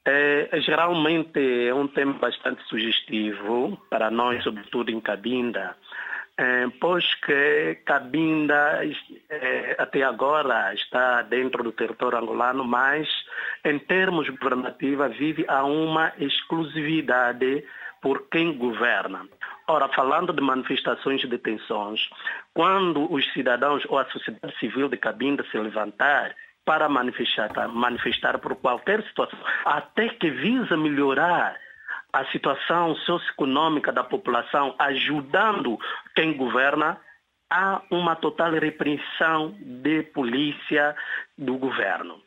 É, 0.05 0.49
geralmente 0.61 1.39
é 1.67 1.73
um 1.73 1.87
tema 1.87 2.13
bastante 2.13 2.61
sugestivo 2.67 3.77
para 3.89 4.11
nós, 4.11 4.43
sobretudo 4.43 4.91
em 4.91 4.99
Cabinda, 4.99 5.75
é, 6.37 6.67
pois 6.79 7.05
que 7.15 7.75
Cabinda 7.85 8.81
é, 9.29 9.75
até 9.77 10.01
agora 10.03 10.73
está 10.73 11.21
dentro 11.21 11.63
do 11.63 11.71
território 11.71 12.17
angolano, 12.17 12.63
mas 12.63 13.07
em 13.63 13.77
termos 13.77 14.27
governativos 14.29 15.15
vive 15.15 15.45
a 15.47 15.63
uma 15.63 16.11
exclusividade 16.17 17.63
por 18.01 18.27
quem 18.29 18.57
governa. 18.57 19.27
Ora, 19.67 19.87
falando 19.89 20.33
de 20.33 20.41
manifestações 20.41 21.21
de 21.21 21.37
tensões, 21.37 22.09
quando 22.53 23.11
os 23.13 23.31
cidadãos 23.31 23.85
ou 23.87 23.97
a 23.97 24.05
sociedade 24.05 24.57
civil 24.59 24.89
de 24.89 24.97
Cabinda 24.97 25.45
se 25.51 25.57
levantar 25.57 26.35
para 26.65 26.89
manifestar, 26.89 27.67
manifestar 27.69 28.39
por 28.39 28.55
qualquer 28.55 29.03
situação, 29.03 29.39
até 29.65 30.09
que 30.09 30.29
visa 30.29 30.75
melhorar 30.75 31.55
a 32.13 32.25
situação 32.25 32.95
socioeconômica 32.97 33.91
da 33.91 34.03
população, 34.03 34.75
ajudando 34.77 35.79
quem 36.15 36.37
governa, 36.37 36.97
há 37.49 37.81
uma 37.89 38.15
total 38.15 38.51
repressão 38.51 39.55
de 39.59 40.03
polícia 40.03 40.95
do 41.37 41.57
governo. 41.57 42.21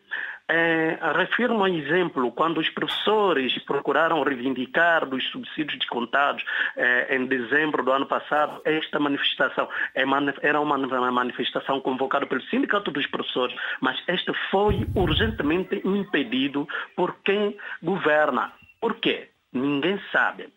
É, 0.49 0.97
refiro 1.17 1.55
um 1.55 1.67
exemplo, 1.67 2.31
quando 2.31 2.59
os 2.59 2.69
professores 2.69 3.59
procuraram 3.65 4.23
reivindicar 4.23 5.05
dos 5.05 5.25
subsídios 5.31 5.77
descontados 5.77 6.45
é, 6.77 7.17
em 7.17 7.27
dezembro 7.27 7.83
do 7.83 7.91
ano 7.91 8.07
passado, 8.07 8.61
esta 8.65 9.01
manifestação 9.01 9.69
é, 9.93 10.05
era 10.43 10.61
uma 10.61 10.79
manifestação 11.11 11.81
convocada 11.81 12.27
pelo 12.27 12.43
Sindicato 12.43 12.93
dos 12.93 13.07
Professores, 13.09 13.57
mas 13.81 14.01
esta 14.07 14.33
foi 14.51 14.87
urgentemente 14.95 15.83
impedido 15.85 16.69
por 16.95 17.17
quem 17.25 17.57
governa. 17.83 18.53
Por 18.81 18.95
quê? 19.01 19.31
Ninguém 19.57 19.99
sabe. 20.13 20.49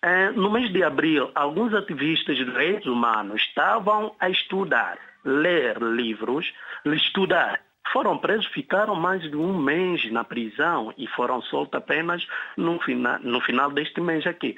É, 0.00 0.30
no 0.30 0.50
mês 0.50 0.72
de 0.72 0.82
abril, 0.82 1.30
alguns 1.34 1.74
ativistas 1.74 2.36
de 2.36 2.44
direitos 2.44 2.86
humanos 2.86 3.42
estavam 3.42 4.14
a 4.20 4.30
estudar, 4.30 4.96
ler 5.24 5.78
livros, 5.82 6.52
estudar. 6.84 7.60
Foram 7.92 8.16
presos, 8.16 8.46
ficaram 8.46 8.94
mais 8.94 9.22
de 9.22 9.36
um 9.36 9.58
mês 9.58 10.10
na 10.10 10.24
prisão 10.24 10.92
e 10.96 11.06
foram 11.08 11.42
soltos 11.42 11.78
apenas 11.78 12.26
no 12.56 12.80
final, 12.80 13.18
no 13.20 13.40
final 13.40 13.70
deste 13.70 14.00
mês 14.00 14.26
aqui, 14.26 14.56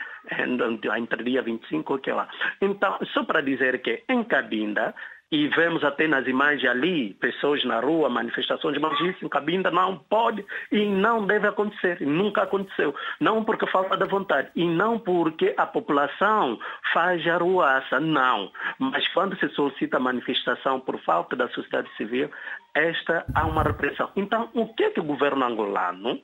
entre 0.96 1.24
dia 1.24 1.42
25 1.42 2.00
e 2.06 2.12
lá. 2.12 2.28
Então, 2.60 2.98
só 3.12 3.24
para 3.24 3.40
dizer 3.40 3.82
que 3.82 4.04
em 4.08 4.22
Cabinda, 4.22 4.94
e 5.30 5.48
vemos 5.48 5.82
até 5.82 6.06
nas 6.06 6.26
imagens 6.26 6.70
ali 6.70 7.14
pessoas 7.14 7.64
na 7.64 7.80
rua, 7.80 8.08
manifestações, 8.08 8.78
mas 8.78 8.98
isso 9.00 9.24
em 9.24 9.28
Cabinda 9.28 9.70
não 9.70 9.98
pode 9.98 10.44
e 10.70 10.84
não 10.86 11.26
deve 11.26 11.48
acontecer, 11.48 12.00
nunca 12.00 12.42
aconteceu. 12.42 12.94
Não 13.20 13.44
porque 13.44 13.66
falta 13.66 13.96
de 13.96 14.08
vontade 14.08 14.50
e 14.54 14.64
não 14.64 14.98
porque 14.98 15.54
a 15.56 15.66
população 15.66 16.58
faz 16.92 17.26
arruaça, 17.26 17.98
não. 17.98 18.52
Mas 18.78 19.06
quando 19.08 19.36
se 19.38 19.48
solicita 19.50 19.98
manifestação 19.98 20.78
por 20.80 20.98
falta 21.00 21.34
da 21.34 21.48
sociedade 21.48 21.88
civil, 21.96 22.30
esta 22.74 23.24
há 23.34 23.46
uma 23.46 23.62
repressão. 23.62 24.10
Então, 24.14 24.48
o 24.54 24.72
que 24.74 24.84
é 24.84 24.90
que 24.90 25.00
o 25.00 25.04
governo 25.04 25.44
angolano 25.44 26.20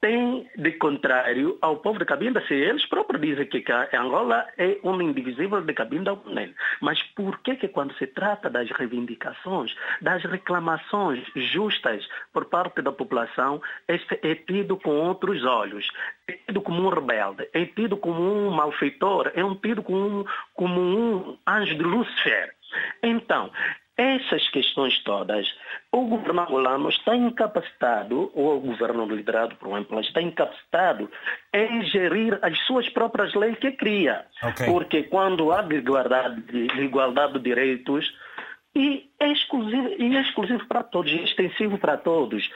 tem 0.00 0.48
de 0.56 0.72
contrário 0.72 1.58
ao 1.60 1.78
povo 1.78 1.98
de 1.98 2.04
Cabinda, 2.04 2.40
se 2.46 2.54
eles 2.54 2.86
próprios 2.86 3.20
dizem 3.20 3.46
que 3.46 3.64
Angola 3.94 4.46
é 4.56 4.78
um 4.82 5.00
indivisível 5.02 5.60
de 5.60 5.72
Cabinda 5.74 6.14
Unel. 6.14 6.50
Mas 6.80 7.02
por 7.14 7.38
que 7.40 7.56
que 7.56 7.68
quando 7.68 7.94
se 7.94 8.06
trata 8.06 8.48
das 8.48 8.70
reivindicações, 8.70 9.74
das 10.00 10.22
reclamações 10.24 11.24
justas 11.34 12.08
por 12.32 12.46
parte 12.46 12.80
da 12.80 12.92
população, 12.92 13.60
este 13.86 14.18
é 14.22 14.34
tido 14.34 14.76
com 14.76 14.90
outros 14.90 15.44
olhos, 15.44 15.88
é 16.26 16.32
tido 16.46 16.60
como 16.62 16.82
um 16.82 16.88
rebelde, 16.88 17.48
é 17.52 17.66
tido 17.66 17.96
como 17.96 18.20
um 18.20 18.50
malfeitor, 18.50 19.30
é 19.34 19.44
um 19.44 19.54
tido 19.54 19.82
como 19.82 20.20
um, 20.20 20.24
como 20.54 20.80
um 20.80 21.38
anjo 21.46 21.74
de 21.74 21.82
Lúcifer. 21.82 22.54
Então, 23.02 23.50
essas 23.98 24.48
questões 24.50 24.96
todas, 25.02 25.52
o 25.90 26.06
governo 26.06 26.42
angolano 26.42 26.88
está 26.88 27.16
incapacitado, 27.16 28.30
ou 28.32 28.56
o 28.56 28.60
governo 28.60 29.04
liderado 29.06 29.56
por 29.56 29.66
um 29.68 29.76
MPLA 29.76 30.02
está 30.02 30.22
incapacitado 30.22 31.10
em 31.52 31.82
gerir 31.86 32.38
as 32.40 32.56
suas 32.60 32.88
próprias 32.88 33.34
leis 33.34 33.58
que 33.58 33.72
cria. 33.72 34.24
Okay. 34.40 34.66
Porque 34.66 35.02
quando 35.02 35.50
há 35.50 35.66
igualdade 35.68 36.40
de, 36.42 36.80
igualdade 36.80 37.32
de 37.34 37.40
direitos, 37.40 38.08
e 38.78 39.10
é 39.18 39.32
exclusivo, 39.32 39.88
e 39.98 40.16
é 40.16 40.20
exclusivo 40.20 40.64
para 40.68 40.84
todos, 40.84 41.12
é 41.12 41.16
extensivo 41.16 41.78
para 41.78 41.96
todos, 41.96 42.48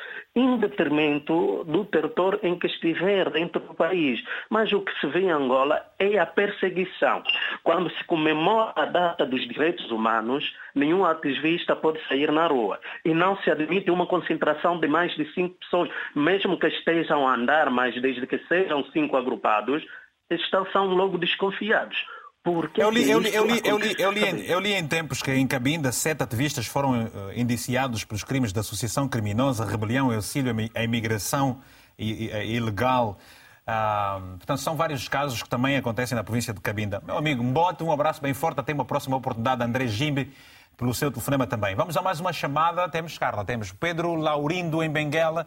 detrimento 0.63 1.65
do 1.65 1.85
território 1.85 2.39
em 2.43 2.59
que 2.59 2.67
estiver 2.67 3.29
dentro 3.31 3.61
do 3.61 3.75
país. 3.75 4.23
Mas 4.49 4.73
o 4.73 4.81
que 4.81 4.93
se 5.01 5.07
vê 5.09 5.23
em 5.23 5.31
Angola 5.31 5.85
é 5.99 6.19
a 6.19 6.27
perseguição. 6.27 7.23
Quando 7.63 7.91
se 7.91 8.05
comemora 8.05 8.73
a 8.77 8.85
data 8.85 9.27
dos 9.27 9.47
direitos 9.49 9.91
humanos, 9.91 10.55
nenhum 10.75 11.05
ativista 11.05 11.75
pode 11.75 12.01
sair 12.07 12.31
na 12.31 12.47
rua. 12.47 12.81
E 13.05 13.13
não 13.13 13.37
se 13.39 13.51
admite 13.51 13.91
uma 13.91 14.07
concentração 14.07 14.79
de 14.79 14.87
mais 14.87 15.15
de 15.17 15.25
cinco 15.35 15.57
pessoas, 15.59 15.91
mesmo 16.15 16.59
que 16.59 16.69
estejam 16.69 17.27
a 17.27 17.35
andar, 17.35 17.71
mas 17.71 18.01
desde 18.01 18.27
que 18.27 18.39
sejam 18.47 18.85
cinco 18.93 19.17
agrupados, 19.17 19.85
estão, 20.31 20.65
são 20.67 20.87
logo 20.87 21.19
desconfiados. 21.19 21.99
Porque 22.43 22.83
eu 22.83 22.91
li, 22.91 23.09
eu, 23.09 23.21
li, 23.21 23.33
eu, 23.33 23.47
li, 23.47 23.61
eu, 23.65 23.79
li, 23.79 23.95
eu, 23.97 24.11
li, 24.11 24.25
em, 24.25 24.41
eu 24.41 24.59
li 24.59 24.73
em 24.73 24.85
tempos 24.85 25.23
que 25.23 25.33
em 25.33 25.47
Cabinda 25.47 25.93
sete 25.93 26.25
ativistas 26.25 26.67
foram 26.67 27.05
uh, 27.05 27.09
indiciados 27.37 28.03
pelos 28.05 28.25
crimes 28.25 28.53
de 28.53 28.59
associação 28.59 29.09
criminosa, 29.09 29.65
rebelião, 29.65 30.11
auxílio 30.11 30.53
à 30.75 30.83
imigração 30.83 31.61
ilegal. 31.97 33.17
Uh, 33.63 34.39
portanto, 34.39 34.59
são 34.59 34.75
vários 34.75 35.09
casos 35.09 35.41
que 35.41 35.49
também 35.49 35.77
acontecem 35.77 36.17
na 36.17 36.25
província 36.25 36.53
de 36.53 36.61
Cabinda. 36.61 37.01
Meu 37.07 37.17
amigo, 37.17 37.45
bote 37.45 37.85
um 37.85 37.93
abraço 37.93 38.21
bem 38.21 38.35
forte. 38.35 38.59
Até 38.59 38.73
uma 38.73 38.85
próxima 38.85 39.17
oportunidade, 39.17 39.63
André 39.63 39.87
Jimbe, 39.87 40.35
pelo 40.77 40.93
seu 40.93 41.13
telefonema 41.13 41.47
também. 41.47 41.77
Vamos 41.77 41.97
a 41.97 42.03
mais 42.03 42.19
uma 42.19 42.33
chamada. 42.33 42.89
Temos, 42.89 43.17
Carla, 43.17 43.45
temos 43.45 43.71
Pedro 43.71 44.17
Laurindo 44.17 44.83
em 44.83 44.91
Benguela. 44.91 45.47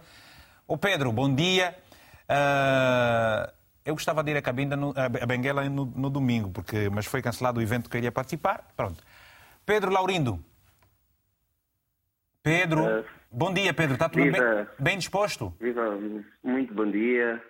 O 0.66 0.78
Pedro, 0.78 1.12
bom 1.12 1.36
dia. 1.36 1.76
Uh, 2.30 3.52
eu 3.86 3.94
gostava 3.94 4.24
de 4.24 4.32
ir 4.32 4.38
a 4.38 4.42
Cabinda, 4.42 4.76
no, 4.76 4.94
a 4.98 5.26
Benguela 5.28 5.70
no, 5.70 5.86
no, 5.86 6.10
domingo, 6.10 6.50
porque, 6.50 6.90
mas 6.90 7.06
foi 7.06 7.22
cancelado 7.22 7.60
o 7.60 7.64
evento 7.64 7.90
que 7.90 7.96
eu 7.96 8.00
iria 8.00 8.12
participar. 8.12 8.68
Pronto. 8.76 9.04
Pedro 9.64 9.92
Laurindo. 9.92 10.44
Pedro. 12.42 12.84
Uh, 12.84 13.06
bom 13.32 13.54
dia, 13.54 13.74
Pedro. 13.74 13.94
Está 13.94 14.10
tudo 14.10 14.24
viva, 14.24 14.38
bem, 14.38 14.68
bem, 14.80 14.98
disposto? 14.98 15.54
Viva, 15.60 15.98
muito 16.44 16.74
bom 16.74 16.90
dia. 16.90 17.42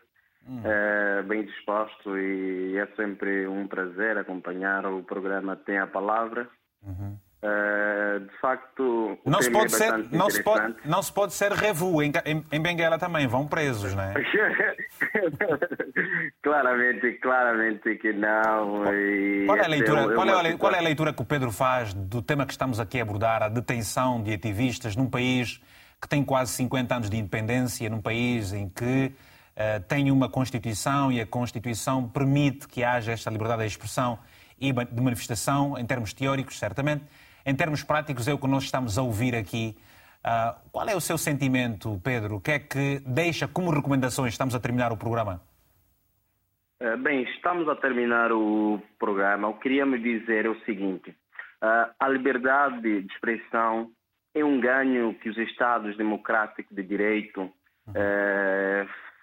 Hum. 0.47 0.59
Uh, 0.59 1.23
bem 1.23 1.45
disposto 1.45 2.17
e 2.17 2.77
é 2.77 2.85
sempre 2.95 3.47
um 3.47 3.65
prazer 3.67 4.17
acompanhar 4.17 4.85
o 4.85 5.03
programa 5.03 5.55
Tem 5.55 5.79
a 5.79 5.87
Palavra. 5.87 6.47
Uhum. 6.83 7.17
Uh, 7.45 8.21
de 8.21 8.37
facto, 8.39 9.19
não 9.23 9.39
se, 9.39 9.51
pode 9.51 9.75
é 9.75 9.77
ser, 9.77 9.91
não, 10.11 10.31
se 10.31 10.41
pode, 10.41 10.75
não 10.83 11.03
se 11.03 11.13
pode 11.13 11.31
ser 11.31 11.51
revu. 11.51 12.01
Em, 12.01 12.11
em, 12.25 12.43
em 12.51 12.59
Benguela 12.59 12.97
também 12.97 13.27
vão 13.27 13.45
presos, 13.45 13.93
não 13.93 14.01
é? 14.01 14.15
claramente, 16.41 17.11
claramente 17.21 17.97
que 17.97 18.11
não. 18.13 18.81
Qual 19.45 19.57
é, 19.57 19.63
a 19.63 19.67
leitura, 19.67 20.01
é 20.01 20.15
qual, 20.15 20.27
é 20.27 20.31
a, 20.31 20.57
qual 20.57 20.73
é 20.73 20.79
a 20.79 20.81
leitura 20.81 21.13
que 21.13 21.21
o 21.21 21.25
Pedro 21.25 21.51
faz 21.51 21.93
do 21.93 22.19
tema 22.19 22.47
que 22.47 22.53
estamos 22.53 22.79
aqui 22.79 22.99
a 22.99 23.03
abordar, 23.03 23.43
a 23.43 23.49
detenção 23.49 24.23
de 24.23 24.33
ativistas 24.33 24.95
num 24.95 25.07
país 25.07 25.61
que 26.01 26.09
tem 26.09 26.23
quase 26.23 26.51
50 26.53 26.95
anos 26.95 27.11
de 27.11 27.17
independência, 27.17 27.87
num 27.91 28.01
país 28.01 28.53
em 28.53 28.67
que 28.69 29.13
uh, 29.55 29.79
tem 29.87 30.09
uma 30.09 30.27
Constituição 30.27 31.11
e 31.11 31.21
a 31.21 31.27
Constituição 31.27 32.09
permite 32.09 32.67
que 32.67 32.83
haja 32.83 33.11
esta 33.11 33.29
liberdade 33.29 33.61
de 33.61 33.67
expressão 33.67 34.17
e 34.59 34.73
de 34.73 35.01
manifestação, 35.01 35.77
em 35.77 35.85
termos 35.85 36.11
teóricos, 36.11 36.57
certamente 36.57 37.03
em 37.45 37.55
termos 37.55 37.83
práticos, 37.83 38.27
é 38.27 38.33
o 38.33 38.39
que 38.39 38.47
nós 38.47 38.63
estamos 38.63 38.97
a 38.97 39.03
ouvir 39.03 39.35
aqui. 39.35 39.77
Uh, 40.25 40.69
qual 40.71 40.89
é 40.89 40.95
o 40.95 40.99
seu 40.99 41.17
sentimento, 41.17 42.01
Pedro? 42.03 42.37
O 42.37 42.41
que 42.41 42.51
é 42.51 42.59
que 42.59 42.99
deixa 43.05 43.47
como 43.47 43.69
recomendações? 43.69 44.33
Estamos 44.33 44.55
a 44.55 44.59
terminar 44.59 44.91
o 44.91 44.97
programa. 44.97 45.39
Uh, 46.81 46.97
bem, 46.97 47.21
estamos 47.35 47.69
a 47.69 47.75
terminar 47.75 48.31
o 48.31 48.81
programa. 48.97 49.47
Eu 49.47 49.53
queria 49.53 49.85
me 49.85 49.99
dizer 49.99 50.49
o 50.49 50.59
seguinte: 50.61 51.11
uh, 51.11 51.93
a 51.99 52.09
liberdade 52.09 52.81
de 52.81 53.13
expressão 53.13 53.91
é 54.33 54.43
um 54.43 54.59
ganho 54.59 55.13
que 55.13 55.29
os 55.29 55.37
Estados 55.37 55.95
democráticos 55.95 56.75
de 56.75 56.83
direito 56.83 57.41
uhum. 57.87 57.93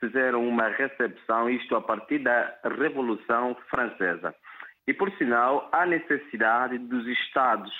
fizeram 0.00 0.48
uma 0.48 0.68
recepção, 0.68 1.50
isto 1.50 1.76
a 1.76 1.82
partir 1.82 2.20
da 2.20 2.54
Revolução 2.64 3.54
Francesa. 3.68 4.34
E, 4.86 4.94
por 4.94 5.10
sinal, 5.18 5.68
há 5.70 5.84
necessidade 5.84 6.78
dos 6.78 7.06
Estados 7.06 7.70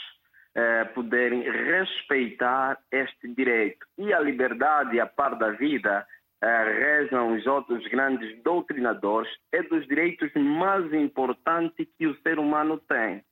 eh, 0.55 0.84
poderem 0.94 1.42
respeitar 1.42 2.78
este 2.90 3.28
direito. 3.28 3.86
E 3.98 4.12
a 4.12 4.20
liberdade, 4.20 5.00
a 5.00 5.07
par 5.07 5.36
da 5.36 5.50
vida, 5.50 6.07
eh, 6.42 6.64
rezam 6.64 7.34
os 7.34 7.46
outros 7.46 7.86
grandes 7.88 8.42
doutrinadores, 8.42 9.30
é 9.53 9.62
dos 9.62 9.86
direitos 9.86 10.30
mais 10.34 10.92
importantes 10.92 11.86
que 11.96 12.07
o 12.07 12.20
ser 12.22 12.38
humano 12.38 12.78
tem. 12.78 13.22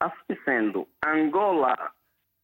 Assim 0.00 0.40
sendo, 0.44 0.88
Angola 1.04 1.76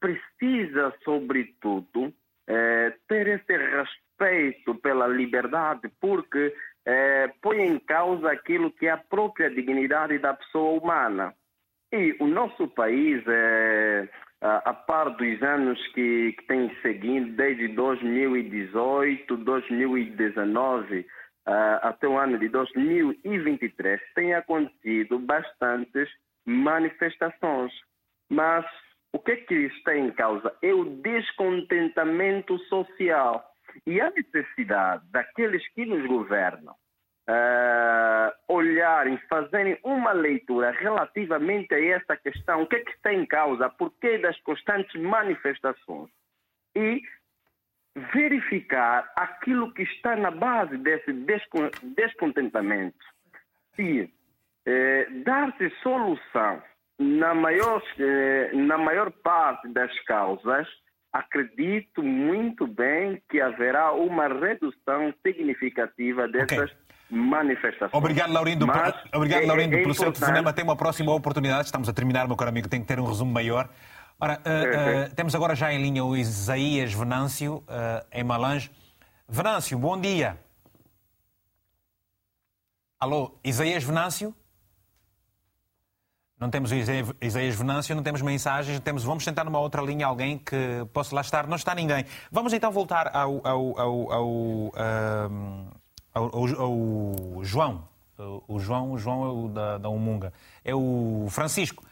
precisa, 0.01 0.95
sobretudo, 1.05 2.13
eh, 2.47 2.95
ter 3.09 3.27
esse 3.29 3.57
respeito 3.57 4.75
pela 4.77 5.07
liberdade, 5.07 5.89
porque 6.01 6.55
eh, 6.87 7.31
põe 7.43 7.61
em 7.61 7.79
causa 7.79 8.31
aquilo 8.31 8.71
que 8.71 8.87
é 8.87 8.91
a 8.91 8.97
própria 8.97 9.51
dignidade 9.51 10.19
da 10.19 10.35
pessoa 10.35 10.81
humana. 10.81 11.35
E 11.93 12.17
o 12.21 12.27
nosso 12.27 12.69
país, 12.69 13.23
é, 13.27 14.09
a, 14.41 14.75
par 14.75 15.11
dos 15.17 15.43
anos 15.43 15.85
que, 15.89 16.33
que 16.33 16.47
tem 16.47 16.75
seguido, 16.83 17.33
desde 17.33 17.69
2018, 17.69 19.37
2019, 19.39 21.01
uh, 21.01 21.07
até 21.83 22.07
o 22.07 22.19
ano 22.19 22.39
de 22.39 22.49
2023, 22.49 24.01
tem 24.15 24.35
acontecido 24.35 25.19
bastantes 25.19 26.09
manifestações. 26.45 27.73
Mas 28.31 28.67
o 29.13 29.19
que 29.19 29.33
é 29.33 29.37
que 29.37 29.55
está 29.55 29.97
em 29.97 30.11
causa? 30.11 30.55
É 30.63 30.73
o 30.73 30.85
descontentamento 30.85 32.59
social 32.65 33.45
e 33.87 34.01
a 34.01 34.11
necessidade 34.11 35.03
daqueles 35.11 35.67
que 35.73 35.87
nos 35.87 36.07
governam 36.07 36.75
uh, 37.29 38.33
olharem, 38.49 39.19
fazerem 39.29 39.79
uma 39.85 40.13
leitura 40.13 40.71
relativamente 40.71 41.75
a 41.75 41.81
esta 41.81 42.17
questão, 42.17 42.63
o 42.63 42.67
que 42.67 42.77
é 42.77 42.81
que 42.81 42.91
está 42.93 43.13
em 43.13 43.27
causa, 43.27 43.69
porquê 43.69 44.19
das 44.19 44.39
constantes 44.41 45.01
manifestações 45.01 46.11
e 46.75 47.03
verificar 48.13 49.11
aquilo 49.17 49.73
que 49.75 49.83
está 49.83 50.17
na 50.17 50.31
base 50.31 50.77
desse 50.79 51.13
descontentamento. 51.97 52.99
E 53.79 54.09
eh, 54.67 55.07
dar-se 55.25 55.71
solução 55.83 56.63
na 56.99 57.35
maior, 57.35 57.83
eh, 57.99 58.51
na 58.55 58.79
maior 58.79 59.11
parte 59.11 59.69
das 59.69 59.93
causas, 60.05 60.69
acredito 61.13 62.03
muito 62.03 62.67
bem 62.67 63.21
que 63.29 63.41
haverá 63.41 63.93
uma 63.93 64.29
redução 64.29 65.13
significativa 65.25 66.29
dessas 66.29 66.71
okay 66.71 66.88
manifestações. 67.11 67.93
Obrigado, 67.93 68.33
Laurindo, 68.33 68.67
Mas 68.67 68.95
obrigado, 69.15 69.43
é, 69.43 69.47
Laurindo, 69.47 69.77
é, 69.77 69.81
é 69.81 69.83
pelo 69.83 69.95
seu 69.95 70.13
telefonema. 70.13 70.53
Tem 70.53 70.65
uma 70.65 70.77
próxima 70.77 71.13
oportunidade. 71.13 71.67
Estamos 71.67 71.89
a 71.89 71.93
terminar, 71.93 72.27
meu 72.27 72.37
caro 72.37 72.51
amigo. 72.51 72.69
Tem 72.69 72.81
que 72.81 72.87
ter 72.87 73.01
um 73.01 73.07
resumo 73.07 73.33
maior. 73.33 73.69
Ora, 74.21 74.41
uh, 74.45 75.11
uh, 75.11 75.15
temos 75.15 75.35
agora 75.35 75.55
já 75.55 75.73
em 75.73 75.81
linha 75.81 76.05
o 76.05 76.17
Isaías 76.17 76.93
Venâncio, 76.93 77.59
uh, 77.59 78.05
em 78.13 78.25
Malange. 78.25 78.71
Venâncio, 79.29 79.79
bom 79.79 79.99
dia. 80.01 80.39
Alô, 82.99 83.39
Isaías 83.45 83.85
Venâncio? 83.85 84.35
Não 86.41 86.51
temos 86.51 86.71
Isaías 86.73 87.55
Venâncio, 87.57 87.97
não 87.97 88.03
temos 88.03 88.23
mensagens, 88.23 88.79
temos, 88.81 89.03
vamos 89.03 89.25
tentar 89.25 89.43
numa 89.45 89.59
outra 89.59 89.83
linha 89.83 90.07
alguém 90.07 90.39
que 90.39 90.85
possa 90.93 91.15
lá 91.15 91.21
estar. 91.21 91.47
Não 91.47 91.57
está 91.57 91.75
ninguém. 91.75 92.05
Vamos 92.31 92.53
então 92.53 92.71
voltar 92.71 93.15
ao, 93.15 93.41
ao, 93.47 93.81
ao, 93.81 94.13
ao 94.13 94.73
ao, 96.19 96.61
ao 96.61 97.45
João. 97.45 97.89
O 98.49 98.59
João, 98.59 98.93
o 98.93 98.99
João 98.99 99.25
é 99.25 99.29
o 99.29 99.49
da, 99.49 99.79
da 99.79 99.89
Umunga. 99.89 100.33
É 100.65 100.75
o 100.75 101.29
Francisco, 101.31 101.85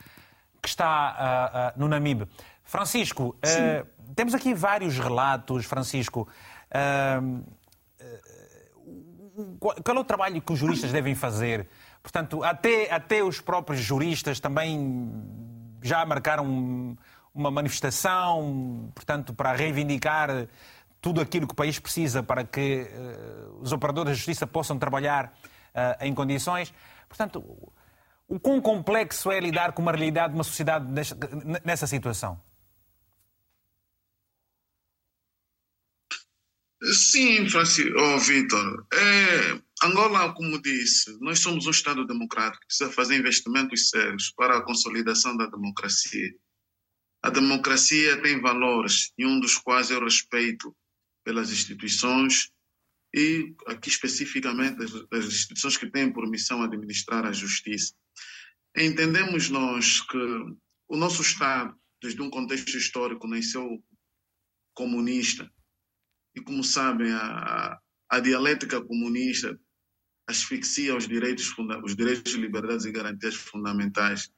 que 0.60 0.68
está 0.68 1.72
uh, 1.74 1.78
uh, 1.78 1.80
no 1.80 1.88
Namibe. 1.88 2.26
Francisco, 2.64 3.36
uh, 3.36 3.86
temos 4.16 4.34
aqui 4.34 4.52
vários 4.52 4.98
relatos, 4.98 5.64
Francisco. 5.66 6.28
qual 9.60 9.96
é 9.96 10.00
o 10.00 10.04
trabalho 10.04 10.42
que 10.42 10.52
os 10.52 10.58
juristas 10.58 10.90
devem 10.90 11.14
fazer? 11.14 11.68
Portanto, 12.02 12.42
até, 12.42 12.92
até 12.92 13.22
os 13.22 13.40
próprios 13.40 13.80
juristas 13.80 14.40
também 14.40 15.12
já 15.80 16.04
marcaram 16.04 16.96
uma 17.32 17.50
manifestação, 17.50 18.90
portanto, 18.94 19.34
para 19.34 19.52
reivindicar 19.52 20.48
tudo 21.00 21.20
aquilo 21.20 21.46
que 21.46 21.52
o 21.52 21.56
país 21.56 21.78
precisa 21.78 22.22
para 22.22 22.44
que 22.44 22.82
uh, 22.82 23.60
os 23.60 23.72
operadores 23.72 24.10
da 24.10 24.14
justiça 24.14 24.46
possam 24.46 24.78
trabalhar 24.78 25.32
uh, 25.74 26.04
em 26.04 26.14
condições. 26.14 26.72
Portanto, 27.08 27.42
O 28.28 28.40
quão 28.40 28.60
complexo 28.60 29.30
é 29.30 29.38
lidar 29.38 29.72
com 29.72 29.82
uma 29.82 29.92
realidade 29.92 30.32
de 30.32 30.38
uma 30.38 30.44
sociedade 30.44 30.84
nessa 31.64 31.86
situação? 31.86 32.40
Sim, 36.82 37.48
Francisco, 37.48 37.96
oh, 37.98 38.18
Vitor. 38.18 38.86
É, 38.92 39.86
Angola, 39.86 40.34
como 40.34 40.60
disse, 40.60 41.16
nós 41.20 41.38
somos 41.38 41.66
um 41.66 41.70
Estado 41.70 42.04
democrático 42.04 42.60
que 42.60 42.66
precisa 42.66 42.90
fazer 42.90 43.16
investimentos 43.16 43.88
sérios 43.88 44.32
para 44.36 44.58
a 44.58 44.62
consolidação 44.62 45.36
da 45.36 45.46
democracia. 45.46 46.32
A 47.22 47.30
democracia 47.30 48.20
tem 48.22 48.40
valores, 48.40 49.12
e 49.16 49.24
um 49.24 49.40
dos 49.40 49.56
quais 49.56 49.90
o 49.90 50.00
respeito 50.00 50.76
pelas 51.26 51.50
instituições 51.50 52.52
e, 53.12 53.52
aqui 53.66 53.88
especificamente, 53.88 54.80
as, 55.10 55.24
instituições 55.24 55.76
que 55.76 55.90
têm 55.90 56.12
por 56.12 56.30
missão 56.30 56.62
administrar 56.62 57.26
a 57.26 57.32
justiça. 57.32 57.92
Entendemos 58.76 59.50
nós 59.50 60.00
que 60.02 60.16
o 60.88 60.96
nosso 60.96 61.22
Estado, 61.22 61.76
desde 62.00 62.22
um 62.22 62.30
contexto 62.30 62.76
histórico, 62.76 63.26
nasceu 63.26 63.82
comunista. 64.72 65.50
E, 66.32 66.40
como 66.40 66.62
sabem, 66.62 67.10
a, 67.12 67.76
a 68.08 68.20
dialética 68.20 68.80
comunista 68.80 69.58
asfixia 70.28 70.96
os 70.96 71.08
direitos, 71.08 71.52
os 71.82 71.96
direitos, 71.96 72.34
liberdades 72.34 72.86
e 72.86 72.92
garantias 72.92 73.34
fundamentais. 73.34 74.30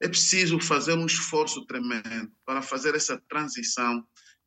É 0.00 0.08
preciso 0.08 0.58
fazer 0.58 0.94
um 0.94 1.04
esforço 1.04 1.66
tremendo 1.66 2.32
para 2.46 2.62
fazer 2.62 2.94
essa 2.94 3.20
transição 3.28 4.06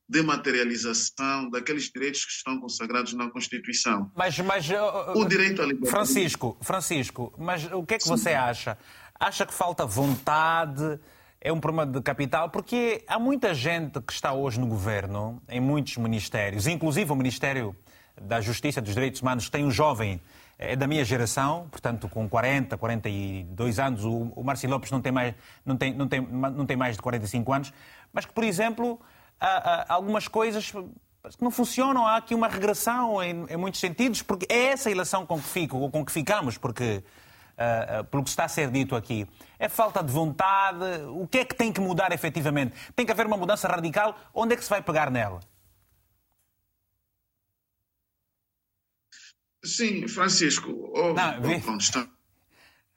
de 0.10 0.22
materialização 0.22 1.49
daqueles 1.49 1.91
direitos 1.91 2.24
que 2.24 2.32
estão 2.32 2.60
consagrados 2.60 3.14
na 3.14 3.30
Constituição. 3.30 4.10
Mas, 4.16 4.39
mas 4.39 4.68
o 5.16 5.26
direito 5.26 5.62
à 5.62 5.66
liberdade. 5.66 5.91
Francisco, 5.91 6.58
Francisco, 6.62 7.34
mas 7.38 7.66
o 7.72 7.84
que 7.84 7.95
é 7.95 7.97
que 7.97 8.05
Sim. 8.05 8.12
você 8.12 8.30
acha? 8.30 8.78
Acha 9.20 9.45
que 9.45 9.53
falta 9.53 9.86
vontade? 9.86 10.99
É 11.41 11.51
um 11.51 11.60
problema 11.60 11.86
de 11.86 12.01
capital? 12.01 12.49
Porque 12.49 13.03
há 13.08 13.20
muita 13.20 13.53
gente 13.53 13.99
que 14.01 14.14
está 14.14 14.34
hoje 14.34 14.60
no 14.60 14.68
governo, 14.68 15.41
em 15.49 15.60
muitos 15.60 15.97
ministérios, 15.97 16.68
inclusive 16.68 17.12
o 17.12 17.16
Ministério 17.16 17.76
da 18.20 18.39
Justiça 18.39 18.80
e 18.80 18.82
dos 18.82 18.93
Direitos 18.93 19.22
Humanos, 19.22 19.49
tem 19.49 19.66
um 19.66 19.72
jovem 19.72 20.22
é 20.60 20.76
da 20.76 20.88
minha 20.88 21.05
geração, 21.05 21.68
portanto, 21.70 22.10
com 22.10 22.28
40, 22.28 22.78
42 22.78 23.78
anos. 23.78 24.03
O, 24.03 24.34
o 24.36 24.43
Marci 24.43 24.66
Lopes 24.66 24.89
não 24.89 24.99
tem, 24.99 25.12
mais, 25.12 25.36
não, 25.64 25.78
tem, 25.78 25.93
não, 25.93 26.08
tem, 26.08 26.20
não 26.22 26.66
tem 26.66 26.76
mais 26.76 26.95
de 26.95 27.01
45 27.01 27.53
anos, 27.53 27.74
mas 28.12 28.26
que, 28.26 28.34
por 28.34 28.43
exemplo, 28.43 28.99
há, 29.39 29.85
há 29.88 29.93
algumas 29.93 30.27
coisas 30.27 30.71
que 30.71 31.43
não 31.43 31.51
funcionam. 31.51 32.05
Há 32.05 32.17
aqui 32.17 32.33
uma 32.33 32.47
regressão 32.47 33.21
em, 33.21 33.45
em, 33.49 33.57
muitos 33.57 33.79
sentidos, 33.79 34.21
porque 34.21 34.45
é 34.49 34.67
essa 34.67 34.89
a 34.89 34.91
ilação 34.91 35.25
com 35.25 35.39
que, 35.39 35.47
fico, 35.47 35.89
com 35.89 36.05
que 36.05 36.11
ficamos, 36.11 36.57
porque. 36.57 37.03
Uh, 37.57 38.01
uh, 38.01 38.03
pelo 38.03 38.23
que 38.23 38.29
está 38.29 38.45
a 38.45 38.47
ser 38.47 38.69
dito 38.69 38.95
aqui. 38.95 39.25
É 39.57 39.67
falta 39.67 40.03
de 40.03 40.13
vontade? 40.13 40.77
O 41.07 41.27
que 41.27 41.39
é 41.39 41.43
que 41.43 41.55
tem 41.55 41.73
que 41.73 41.81
mudar 41.81 42.11
efetivamente? 42.11 42.75
Tem 42.95 43.03
que 43.03 43.11
haver 43.11 43.25
uma 43.25 43.35
mudança 43.35 43.67
radical? 43.67 44.15
Onde 44.31 44.53
é 44.53 44.55
que 44.55 44.63
se 44.63 44.69
vai 44.69 44.79
pegar 44.79 45.09
nela? 45.09 45.39
Sim, 49.63 50.07
Francisco. 50.07 50.69
Oh, 50.93 51.13
não, 51.13 51.39
oh, 51.39 52.16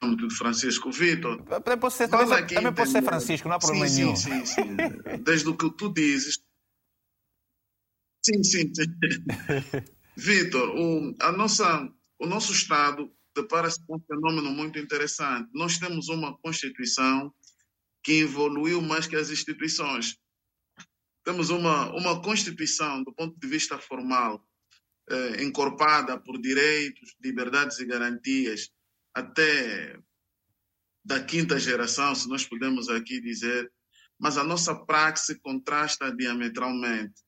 tudo 0.00 0.30
Francisco 0.30 0.90
Vitor. 0.90 1.42
Também 1.42 1.78
posso 1.78 1.98
ser, 1.98 2.08
também, 2.08 2.32
aqui, 2.32 2.54
também 2.54 2.72
posso 2.72 2.92
ser 2.92 3.02
Francisco, 3.02 3.48
não 3.48 3.56
há 3.56 3.58
problema 3.58 3.86
sim, 3.86 3.96
nenhum. 3.96 4.16
Sim, 4.16 4.46
sim, 4.46 4.64
sim. 4.64 4.76
Desde 5.22 5.48
o 5.48 5.56
que 5.56 5.70
tu 5.76 5.92
dizes. 5.92 6.42
Sim, 8.24 8.42
sim, 8.42 8.72
sim. 8.74 8.84
Vitor, 10.16 10.70
o, 10.70 11.14
a 11.20 11.32
nossa, 11.32 11.88
o 12.18 12.26
nosso 12.26 12.52
Estado 12.52 13.12
depara-se 13.36 13.84
com 13.86 13.96
um 13.96 14.00
fenômeno 14.00 14.50
muito 14.50 14.78
interessante. 14.78 15.50
Nós 15.52 15.78
temos 15.78 16.08
uma 16.08 16.36
Constituição 16.38 17.32
que 18.02 18.20
evoluiu 18.20 18.80
mais 18.80 19.06
que 19.06 19.16
as 19.16 19.30
instituições. 19.30 20.16
Temos 21.24 21.50
uma, 21.50 21.90
uma 21.92 22.20
Constituição, 22.22 23.02
do 23.04 23.12
ponto 23.12 23.38
de 23.38 23.46
vista 23.46 23.78
formal, 23.78 24.42
eh, 25.10 25.44
encorpada 25.44 26.18
por 26.18 26.40
direitos, 26.40 27.14
liberdades 27.22 27.78
e 27.78 27.84
garantias 27.84 28.70
até 29.14 29.98
da 31.04 31.22
quinta 31.22 31.58
geração, 31.58 32.14
se 32.14 32.28
nós 32.28 32.44
podemos 32.44 32.88
aqui 32.88 33.20
dizer, 33.20 33.70
mas 34.18 34.36
a 34.36 34.44
nossa 34.44 34.74
praxe 34.74 35.38
contrasta 35.40 36.14
diametralmente. 36.14 37.22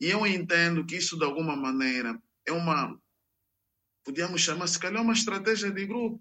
E 0.00 0.10
eu 0.10 0.26
entendo 0.26 0.84
que 0.84 0.96
isso, 0.96 1.16
de 1.16 1.24
alguma 1.24 1.54
maneira, 1.54 2.20
é 2.46 2.52
uma, 2.52 2.98
podíamos 4.04 4.40
chamar, 4.40 4.66
se 4.66 4.78
calhar, 4.78 5.02
uma 5.02 5.12
estratégia 5.12 5.70
de 5.70 5.86
grupo, 5.86 6.20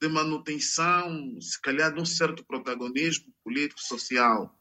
de 0.00 0.08
manutenção, 0.08 1.40
se 1.40 1.60
calhar, 1.60 1.92
de 1.92 2.00
um 2.00 2.04
certo 2.04 2.44
protagonismo 2.44 3.32
político-social. 3.42 4.54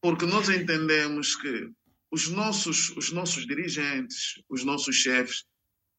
Porque 0.00 0.24
nós 0.24 0.48
entendemos 0.48 1.34
que 1.34 1.70
os 2.10 2.28
nossos, 2.28 2.90
os 2.90 3.10
nossos 3.10 3.44
dirigentes, 3.44 4.40
os 4.48 4.64
nossos 4.64 4.94
chefes, 4.94 5.44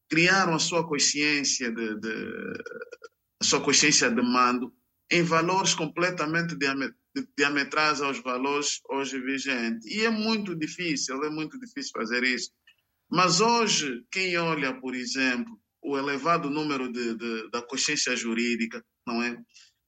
criaram 0.09 0.55
a 0.55 0.59
sua 0.59 0.87
consciência 0.87 1.71
de, 1.71 1.99
de 1.99 2.63
sua 3.43 3.61
consciência 3.61 4.09
de 4.09 4.21
mando 4.21 4.73
em 5.11 5.21
valores 5.21 5.73
completamente 5.73 6.55
diametrais 7.37 8.01
aos 8.01 8.19
valores 8.19 8.81
hoje 8.89 9.19
vigentes. 9.19 9.85
E 9.85 10.03
é 10.03 10.09
muito 10.09 10.55
difícil, 10.55 11.23
é 11.23 11.29
muito 11.29 11.59
difícil 11.59 11.91
fazer 11.93 12.23
isso. 12.23 12.51
Mas 13.09 13.39
hoje, 13.39 14.03
quem 14.11 14.35
olha, 14.37 14.79
por 14.79 14.95
exemplo, 14.95 15.59
o 15.81 15.97
elevado 15.97 16.49
número 16.49 16.91
de, 16.91 17.15
de 17.15 17.49
da 17.51 17.61
consciência 17.61 18.15
jurídica, 18.15 18.83
não 19.07 19.21
é? 19.21 19.37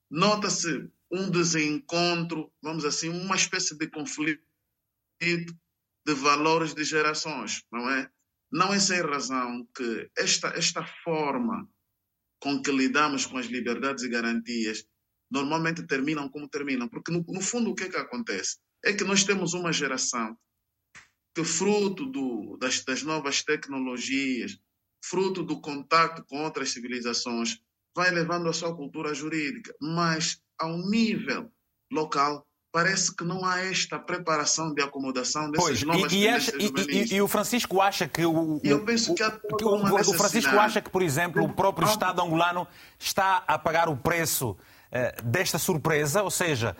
Nota-se 0.09 0.87
um 1.11 1.29
desencontro, 1.29 2.51
vamos 2.61 2.85
assim, 2.85 3.09
uma 3.09 3.35
espécie 3.35 3.75
de 3.75 3.87
conflito 3.89 4.43
de 5.19 6.13
valores 6.13 6.73
de 6.73 6.83
gerações, 6.83 7.63
não 7.71 7.89
é? 7.89 8.09
Não 8.57 8.73
é 8.73 8.79
sem 8.79 8.99
razão 9.01 9.67
que 9.75 10.09
esta, 10.17 10.47
esta 10.47 10.83
forma 11.03 11.69
com 12.41 12.59
que 12.59 12.71
lidamos 12.71 13.23
com 13.23 13.37
as 13.37 13.45
liberdades 13.45 14.03
e 14.03 14.09
garantias 14.09 14.83
normalmente 15.29 15.85
terminam 15.85 16.27
como 16.27 16.49
terminam, 16.49 16.89
porque 16.89 17.11
no, 17.11 17.23
no 17.27 17.39
fundo 17.39 17.69
o 17.69 17.75
que 17.75 17.83
é 17.83 17.89
que 17.89 17.97
acontece? 17.97 18.57
É 18.83 18.93
que 18.93 19.03
nós 19.03 19.23
temos 19.23 19.53
uma 19.53 19.71
geração 19.71 20.35
que 21.35 21.43
fruto 21.43 22.07
do, 22.07 22.57
das, 22.57 22.83
das 22.83 23.03
novas 23.03 23.43
tecnologias, 23.43 24.57
fruto 25.05 25.43
do 25.43 25.61
contato 25.61 26.25
com 26.25 26.43
outras 26.43 26.71
civilizações, 26.71 27.59
vai 27.95 28.09
levando 28.09 28.49
a 28.49 28.53
sua 28.53 28.75
cultura 28.75 29.13
jurídica, 29.13 29.71
mas 29.79 30.41
ao 30.57 30.79
nível 30.89 31.53
local 31.91 32.46
parece 32.71 33.15
que 33.15 33.23
não 33.23 33.45
há 33.45 33.61
esta 33.65 33.97
preparação 33.97 34.73
de 34.73 34.81
acomodação 34.81 35.49
dessas 35.49 35.65
pois, 35.65 35.83
novas 35.83 36.11
e, 36.11 36.19
e, 36.19 36.27
acha, 36.27 36.51
e, 36.57 37.15
e, 37.15 37.21
o 37.21 37.27
Francisco 37.27 37.81
acha 37.81 38.07
que 38.07 38.25
o, 38.25 38.59
eu 38.63 38.83
penso 38.83 39.13
que, 39.15 39.23
que 39.23 39.63
o, 39.63 39.75
o 39.75 40.13
Francisco 40.13 40.57
acha 40.59 40.81
que, 40.81 40.89
por 40.89 41.01
exemplo, 41.01 41.43
o 41.43 41.49
próprio 41.49 41.87
Estado 41.87 42.21
angolano 42.21 42.67
está 42.99 43.43
a 43.47 43.57
pagar 43.57 43.89
o 43.89 43.95
preço 43.95 44.51
uh, 44.51 45.23
desta 45.23 45.57
surpresa, 45.57 46.21
ou 46.23 46.29
seja, 46.29 46.75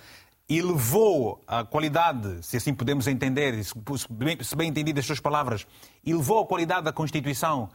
elevou 0.50 1.42
a 1.48 1.64
qualidade, 1.64 2.46
se 2.46 2.58
assim 2.58 2.74
podemos 2.74 3.08
entender, 3.08 3.64
se 3.64 3.74
bem, 4.10 4.42
se 4.42 4.56
bem 4.56 4.70
entendido 4.70 5.00
as 5.00 5.06
suas 5.06 5.20
palavras, 5.20 5.68
elevou 6.06 6.42
a 6.42 6.48
qualidade 6.48 6.84
da 6.84 6.94
Constituição 6.94 7.70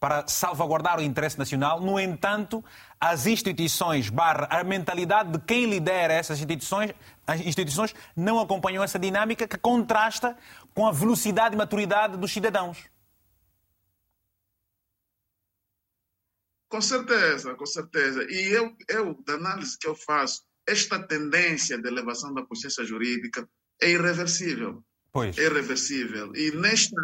para 0.00 0.26
salvaguardar 0.28 0.98
o 0.98 1.02
interesse 1.02 1.38
nacional. 1.38 1.80
No 1.80 1.98
entanto, 1.98 2.64
as 3.00 3.26
instituições, 3.26 4.08
barra, 4.08 4.46
a 4.50 4.62
mentalidade 4.62 5.32
de 5.32 5.38
quem 5.40 5.68
lidera 5.68 6.14
essas 6.14 6.38
instituições, 6.38 6.92
as 7.26 7.40
instituições 7.40 7.94
não 8.16 8.38
acompanham 8.38 8.82
essa 8.82 8.98
dinâmica 8.98 9.46
que 9.46 9.58
contrasta 9.58 10.36
com 10.74 10.86
a 10.86 10.92
velocidade 10.92 11.54
e 11.54 11.58
maturidade 11.58 12.16
dos 12.16 12.32
cidadãos. 12.32 12.78
Com 16.68 16.80
certeza, 16.80 17.54
com 17.54 17.66
certeza. 17.66 18.24
E 18.28 18.54
eu, 18.54 18.76
eu, 18.88 19.22
da 19.24 19.34
análise 19.34 19.76
que 19.78 19.88
eu 19.88 19.94
faço, 19.94 20.42
esta 20.66 20.98
tendência 21.02 21.78
de 21.78 21.88
elevação 21.88 22.32
da 22.34 22.44
consciência 22.44 22.84
jurídica 22.84 23.48
é 23.80 23.90
irreversível. 23.90 24.84
Pois. 25.10 25.38
É 25.38 25.44
irreversível. 25.44 26.36
E 26.36 26.52
nesta, 26.52 27.00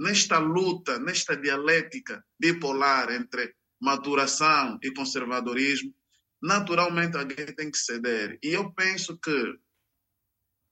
nesta 0.00 0.38
luta, 0.38 0.98
nesta 0.98 1.36
dialética 1.36 2.24
bipolar 2.38 3.12
entre 3.12 3.54
maturação 3.78 4.78
e 4.82 4.90
conservadorismo, 4.92 5.94
naturalmente 6.42 7.18
alguém 7.18 7.54
tem 7.54 7.70
que 7.70 7.76
ceder. 7.76 8.38
E 8.42 8.48
eu 8.48 8.72
penso 8.72 9.18
que 9.18 9.58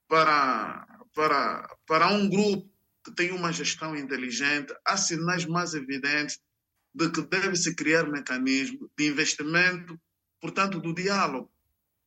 para, 0.07 0.83
para, 1.13 1.77
para 1.85 2.07
um 2.07 2.27
grupo 2.27 2.73
que 3.05 3.13
tem 3.13 3.31
uma 3.31 3.53
gestão 3.53 3.95
inteligente, 3.95 4.73
há 4.83 4.97
sinais 4.97 5.45
mais 5.45 5.75
evidentes 5.75 6.39
de 6.93 7.11
que 7.11 7.21
deve-se 7.21 7.75
criar 7.75 8.09
mecanismo 8.09 8.91
de 8.97 9.07
investimento, 9.07 9.99
portanto, 10.41 10.79
do 10.79 10.91
diálogo, 10.91 11.51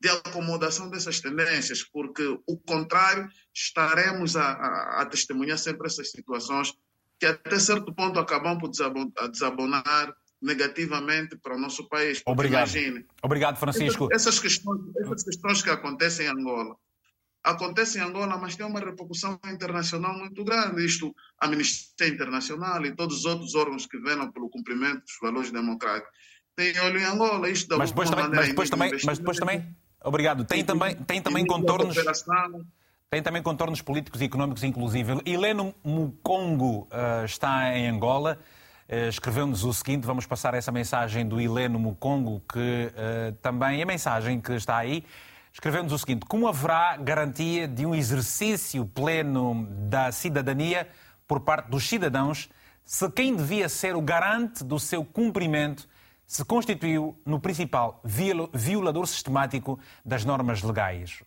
de 0.00 0.08
acomodação 0.08 0.90
dessas 0.90 1.20
tendências, 1.20 1.84
porque 1.84 2.26
o 2.44 2.58
contrário, 2.58 3.28
estaremos 3.54 4.34
a, 4.34 4.50
a, 4.50 5.02
a 5.02 5.06
testemunhar 5.06 5.56
sempre 5.56 5.86
essas 5.86 6.10
situações 6.10 6.74
que 7.22 7.26
até 7.26 7.56
certo 7.56 7.94
ponto 7.94 8.18
acabam 8.18 8.58
por 8.58 8.68
desabonar 8.68 10.12
negativamente 10.42 11.36
para 11.36 11.54
o 11.54 11.58
nosso 11.58 11.88
país. 11.88 12.20
Obrigado. 12.26 12.68
Imagine, 12.68 13.06
Obrigado, 13.22 13.58
Francisco. 13.58 14.08
Essas, 14.10 14.40
questões, 14.40 14.80
essas 14.96 15.22
questões 15.22 15.62
que 15.62 15.70
acontecem 15.70 16.26
em 16.26 16.30
Angola 16.30 16.74
acontecem 17.44 18.02
em 18.02 18.04
Angola, 18.04 18.36
mas 18.38 18.56
tem 18.56 18.66
uma 18.66 18.80
repercussão 18.80 19.38
internacional 19.46 20.16
muito 20.16 20.44
grande. 20.44 20.84
Isto, 20.84 21.14
a 21.40 21.46
Amnistia 21.46 22.08
Internacional 22.08 22.84
e 22.84 22.94
todos 22.94 23.18
os 23.18 23.24
outros 23.24 23.54
órgãos 23.54 23.86
que 23.86 23.98
velam 23.98 24.30
pelo 24.32 24.48
cumprimento 24.48 25.02
dos 25.02 25.18
valores 25.20 25.52
democráticos 25.52 26.10
tem 26.56 26.76
olho 26.80 26.98
em 26.98 27.04
Angola. 27.04 27.48
Isto 27.48 27.68
da 27.68 27.78
mas 27.78 27.90
depois 27.90 28.10
também, 28.10 28.30
mas 28.30 28.48
depois 28.48 28.70
também, 28.70 28.92
mas 29.04 29.18
depois 29.18 29.38
também, 29.38 29.76
obrigado. 30.04 30.44
Tem 30.44 30.64
também, 30.64 30.96
tem 30.96 31.22
também 31.22 31.46
contornos. 31.46 31.96
Tem 33.12 33.22
também 33.22 33.42
contornos 33.42 33.82
políticos 33.82 34.22
e 34.22 34.24
económicos, 34.24 34.64
inclusive. 34.64 35.20
Heleno 35.26 35.74
Mukongo 35.84 36.88
uh, 36.90 37.26
está 37.26 37.76
em 37.76 37.86
Angola. 37.86 38.38
Uh, 38.88 39.06
Escreveu-nos 39.10 39.64
o 39.64 39.74
seguinte: 39.74 40.06
vamos 40.06 40.24
passar 40.24 40.54
essa 40.54 40.72
mensagem 40.72 41.28
do 41.28 41.38
Heleno 41.38 41.78
Mukongo, 41.78 42.42
que 42.50 42.58
uh, 42.58 43.32
também 43.42 43.82
a 43.82 43.84
mensagem 43.84 44.40
que 44.40 44.54
está 44.54 44.78
aí. 44.78 45.04
Escreveu-nos 45.52 45.92
o 45.92 45.98
seguinte: 45.98 46.24
como 46.24 46.48
haverá 46.48 46.96
garantia 46.96 47.68
de 47.68 47.84
um 47.84 47.94
exercício 47.94 48.86
pleno 48.86 49.66
da 49.90 50.10
cidadania 50.10 50.88
por 51.28 51.40
parte 51.40 51.68
dos 51.68 51.86
cidadãos 51.86 52.48
se 52.82 53.10
quem 53.10 53.36
devia 53.36 53.68
ser 53.68 53.94
o 53.94 54.00
garante 54.00 54.64
do 54.64 54.80
seu 54.80 55.04
cumprimento 55.04 55.86
se 56.26 56.46
constituiu 56.46 57.14
no 57.26 57.38
principal 57.38 58.00
violador 58.54 59.06
sistemático 59.06 59.78
das 60.02 60.24
normas 60.24 60.62
legais? 60.62 61.22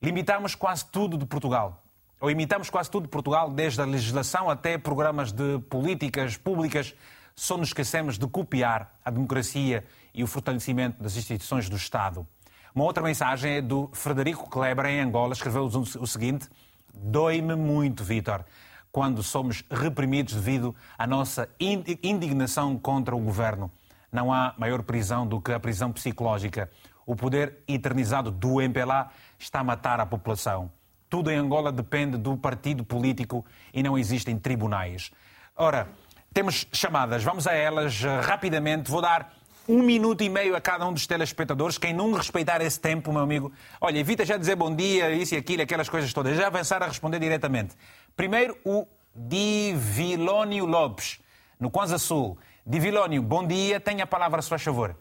Limitamos 0.00 0.54
quase 0.54 0.84
tudo 0.86 1.18
de 1.18 1.26
Portugal. 1.26 1.82
Ou 2.20 2.30
imitamos 2.30 2.70
quase 2.70 2.88
tudo 2.88 3.04
de 3.04 3.08
Portugal, 3.08 3.50
desde 3.50 3.80
a 3.80 3.84
legislação 3.84 4.48
até 4.48 4.78
programas 4.78 5.32
de 5.32 5.58
políticas 5.68 6.36
públicas. 6.36 6.94
Só 7.34 7.56
nos 7.56 7.68
esquecemos 7.68 8.16
de 8.16 8.26
copiar 8.28 8.94
a 9.04 9.10
democracia 9.10 9.84
e 10.14 10.22
o 10.22 10.26
fortalecimento 10.28 11.02
das 11.02 11.16
instituições 11.16 11.68
do 11.68 11.76
Estado. 11.76 12.24
Uma 12.72 12.84
outra 12.84 13.02
mensagem 13.02 13.54
é 13.54 13.60
do 13.60 13.90
Frederico 13.92 14.48
Kleber, 14.48 14.86
em 14.86 15.00
Angola, 15.00 15.32
escreveu 15.32 15.64
o 15.64 16.06
seguinte: 16.06 16.48
Dói-me 16.94 17.56
muito, 17.56 18.04
Vítor, 18.04 18.44
quando 18.92 19.20
somos 19.20 19.64
reprimidos 19.68 20.34
devido 20.34 20.76
à 20.96 21.08
nossa 21.08 21.48
indignação 21.58 22.78
contra 22.78 23.16
o 23.16 23.20
governo. 23.20 23.68
Não 24.12 24.32
há 24.32 24.54
maior 24.56 24.84
prisão 24.84 25.26
do 25.26 25.40
que 25.40 25.52
a 25.52 25.58
prisão 25.58 25.92
psicológica. 25.92 26.70
O 27.04 27.16
poder 27.16 27.58
eternizado 27.66 28.30
do 28.30 28.60
MPLA 28.60 29.10
está 29.38 29.60
a 29.60 29.64
matar 29.64 30.00
a 30.00 30.06
população. 30.06 30.70
Tudo 31.08 31.30
em 31.30 31.36
Angola 31.36 31.72
depende 31.72 32.16
do 32.18 32.36
partido 32.36 32.84
político 32.84 33.44
e 33.72 33.82
não 33.82 33.96
existem 33.96 34.38
tribunais. 34.38 35.10
Ora, 35.56 35.88
temos 36.34 36.66
chamadas, 36.72 37.24
vamos 37.24 37.46
a 37.46 37.54
elas 37.54 38.02
eh, 38.04 38.20
rapidamente. 38.20 38.90
Vou 38.90 39.00
dar 39.00 39.34
um 39.66 39.82
minuto 39.82 40.22
e 40.22 40.28
meio 40.28 40.54
a 40.54 40.60
cada 40.60 40.86
um 40.86 40.92
dos 40.92 41.06
telespectadores. 41.06 41.78
Quem 41.78 41.92
não 41.92 42.12
respeitar 42.12 42.60
esse 42.60 42.78
tempo, 42.78 43.12
meu 43.12 43.22
amigo, 43.22 43.52
olha, 43.80 43.98
evita 43.98 44.24
já 44.24 44.36
dizer 44.36 44.56
bom 44.56 44.74
dia, 44.74 45.10
isso 45.10 45.34
e 45.34 45.38
aquilo, 45.38 45.62
aquelas 45.62 45.88
coisas 45.88 46.12
todas. 46.12 46.36
Já 46.36 46.46
avançar 46.46 46.82
a 46.82 46.86
responder 46.86 47.18
diretamente. 47.18 47.74
Primeiro, 48.14 48.56
o 48.64 48.86
Divilónio 49.14 50.64
Lopes, 50.64 51.18
no 51.58 51.70
Kwanza 51.70 51.98
Sul. 51.98 52.38
Divilónio, 52.66 53.22
bom 53.22 53.46
dia, 53.46 53.80
tenha 53.80 54.04
a 54.04 54.06
palavra, 54.06 54.42
se 54.42 54.48
faz 54.48 54.62
favor. 54.62 54.94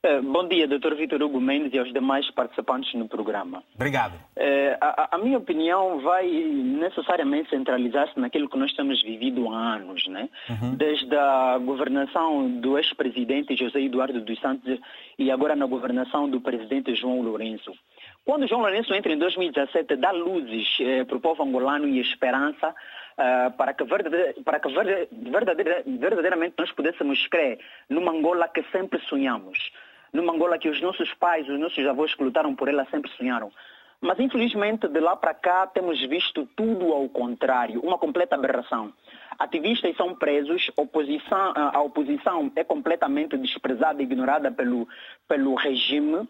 Eh, 0.00 0.20
bom 0.20 0.46
dia, 0.46 0.68
Dr. 0.68 0.94
Vitor 0.94 1.20
Hugo 1.20 1.40
Mendes 1.40 1.74
e 1.74 1.78
aos 1.78 1.92
demais 1.92 2.30
participantes 2.30 2.94
no 2.94 3.08
programa. 3.08 3.64
Obrigado. 3.74 4.14
A, 4.80 5.16
a, 5.16 5.18
minha 5.18 5.38
opinião 5.38 5.98
vai 5.98 6.30
necessariamente 6.30 7.50
centralizar-se 7.50 8.18
naquilo 8.18 8.48
que 8.48 8.56
nós 8.56 8.72
temos 8.74 9.02
vivido 9.02 9.50
há 9.50 9.74
anos, 9.74 10.06
né? 10.06 10.28
Uhum. 10.48 10.76
Desde 10.76 11.12
a 11.16 11.58
governação 11.58 12.48
do 12.60 12.78
ex-presidente 12.78 13.56
José 13.56 13.80
Eduardo 13.80 14.20
dos 14.20 14.38
Santos 14.38 14.78
e 15.18 15.32
agora 15.32 15.56
na 15.56 15.66
governação 15.66 16.30
do 16.30 16.40
presidente 16.40 16.94
João 16.94 17.20
Lourenço. 17.20 17.72
Quando 18.24 18.46
João 18.46 18.60
Lourenço 18.60 18.94
entra 18.94 19.12
em 19.12 19.18
2017, 19.18 19.96
dá 19.96 20.12
luzes 20.12 20.76
eh, 20.80 21.02
para 21.04 21.16
o 21.16 21.20
povo 21.20 21.42
angolano 21.42 21.88
e 21.88 21.98
esperança 21.98 22.68
uh, 22.68 23.50
para 23.56 23.74
que, 23.74 23.84
para 24.44 24.60
que 24.60 24.68
verdadeiramente 25.98 26.54
nós 26.56 26.70
pudéssemos 26.70 27.26
crer 27.26 27.58
numa 27.88 28.12
Angola 28.12 28.46
que 28.48 28.62
sempre 28.70 29.00
sonhamos 29.00 29.58
numa 30.12 30.32
Angola 30.32 30.58
que 30.58 30.68
os 30.68 30.80
nossos 30.80 31.12
pais, 31.14 31.48
os 31.48 31.58
nossos 31.58 31.86
avós 31.86 32.14
que 32.14 32.22
lutaram 32.22 32.54
por 32.54 32.68
ela 32.68 32.86
sempre 32.90 33.10
sonharam. 33.12 33.50
Mas 34.00 34.18
infelizmente 34.20 34.86
de 34.86 35.00
lá 35.00 35.16
para 35.16 35.34
cá 35.34 35.66
temos 35.66 36.00
visto 36.06 36.46
tudo 36.54 36.92
ao 36.92 37.08
contrário, 37.08 37.80
uma 37.80 37.98
completa 37.98 38.36
aberração. 38.36 38.92
Ativistas 39.38 39.96
são 39.96 40.14
presos, 40.14 40.70
oposição, 40.76 41.52
a 41.54 41.80
oposição 41.80 42.50
é 42.56 42.64
completamente 42.64 43.36
desprezada 43.36 44.00
e 44.00 44.04
ignorada 44.04 44.50
pelo, 44.50 44.88
pelo 45.28 45.54
regime. 45.54 46.28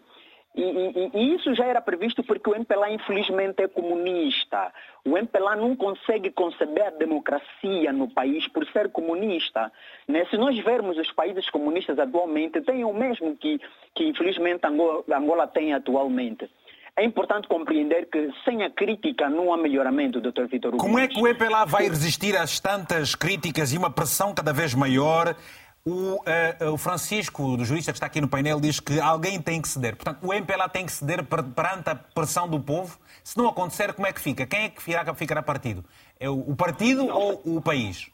E, 0.55 0.61
e, 0.61 1.11
e, 1.13 1.35
isso 1.35 1.53
já 1.53 1.65
era 1.65 1.79
previsto 1.79 2.23
porque 2.23 2.49
o 2.49 2.55
MPLA 2.55 2.91
infelizmente 2.91 3.61
é 3.61 3.67
comunista. 3.67 4.73
O 5.05 5.17
MPLA 5.17 5.55
não 5.55 5.75
consegue 5.75 6.31
conceber 6.31 6.87
a 6.87 6.89
democracia 6.89 7.93
no 7.93 8.09
país 8.09 8.47
por 8.47 8.65
ser 8.67 8.89
comunista. 8.91 9.71
Né? 10.07 10.25
Se 10.29 10.37
nós 10.37 10.57
vermos 10.63 10.97
os 10.97 11.11
países 11.11 11.49
comunistas 11.49 11.99
atualmente, 11.99 12.61
têm 12.61 12.83
o 12.83 12.93
mesmo 12.93 13.37
que, 13.37 13.61
que 13.93 14.05
infelizmente 14.05 14.65
Angola, 14.65 15.03
Angola 15.11 15.47
tem 15.47 15.73
atualmente. 15.73 16.49
É 16.97 17.05
importante 17.05 17.47
compreender 17.47 18.09
que 18.09 18.29
sem 18.43 18.63
a 18.63 18.69
crítica 18.69 19.29
não 19.29 19.53
há 19.53 19.57
melhoramento, 19.57 20.19
Dr. 20.19 20.47
Vitor 20.51 20.73
Hugo. 20.73 20.83
Como 20.83 20.99
é 20.99 21.07
que 21.07 21.21
o 21.21 21.27
MPLA 21.27 21.65
vai 21.65 21.87
resistir 21.87 22.35
às 22.35 22.59
tantas 22.59 23.15
críticas 23.15 23.71
e 23.71 23.77
uma 23.77 23.89
pressão 23.89 24.33
cada 24.33 24.51
vez 24.51 24.73
maior 24.73 25.33
o, 25.85 26.15
uh, 26.15 26.73
o, 26.73 26.77
Francisco, 26.77 27.57
do 27.57 27.65
jurista 27.65 27.91
que 27.91 27.97
está 27.97 28.05
aqui 28.05 28.19
no 28.21 28.27
painel, 28.27 28.59
diz 28.59 28.79
que 28.79 28.99
alguém 28.99 29.41
tem 29.41 29.61
que 29.61 29.67
ceder. 29.67 29.95
Portanto, 29.95 30.19
o 30.21 30.33
MPLA 30.33 30.69
tem 30.69 30.85
que 30.85 30.91
ceder 30.91 31.23
perante 31.23 31.89
a 31.89 31.95
pressão 31.95 32.47
do 32.47 32.59
povo. 32.59 32.97
Se 33.23 33.37
não 33.37 33.47
acontecer, 33.47 33.93
como 33.93 34.07
é 34.07 34.13
que 34.13 34.19
fica? 34.19 34.45
Quem 34.45 34.63
é 34.63 34.69
que 34.69 34.81
ficará, 34.81 35.13
ficará 35.13 35.41
partido? 35.41 35.83
É 36.19 36.29
o, 36.29 36.55
partido 36.55 37.05
não. 37.05 37.15
ou 37.15 37.57
o 37.57 37.61
país? 37.61 38.09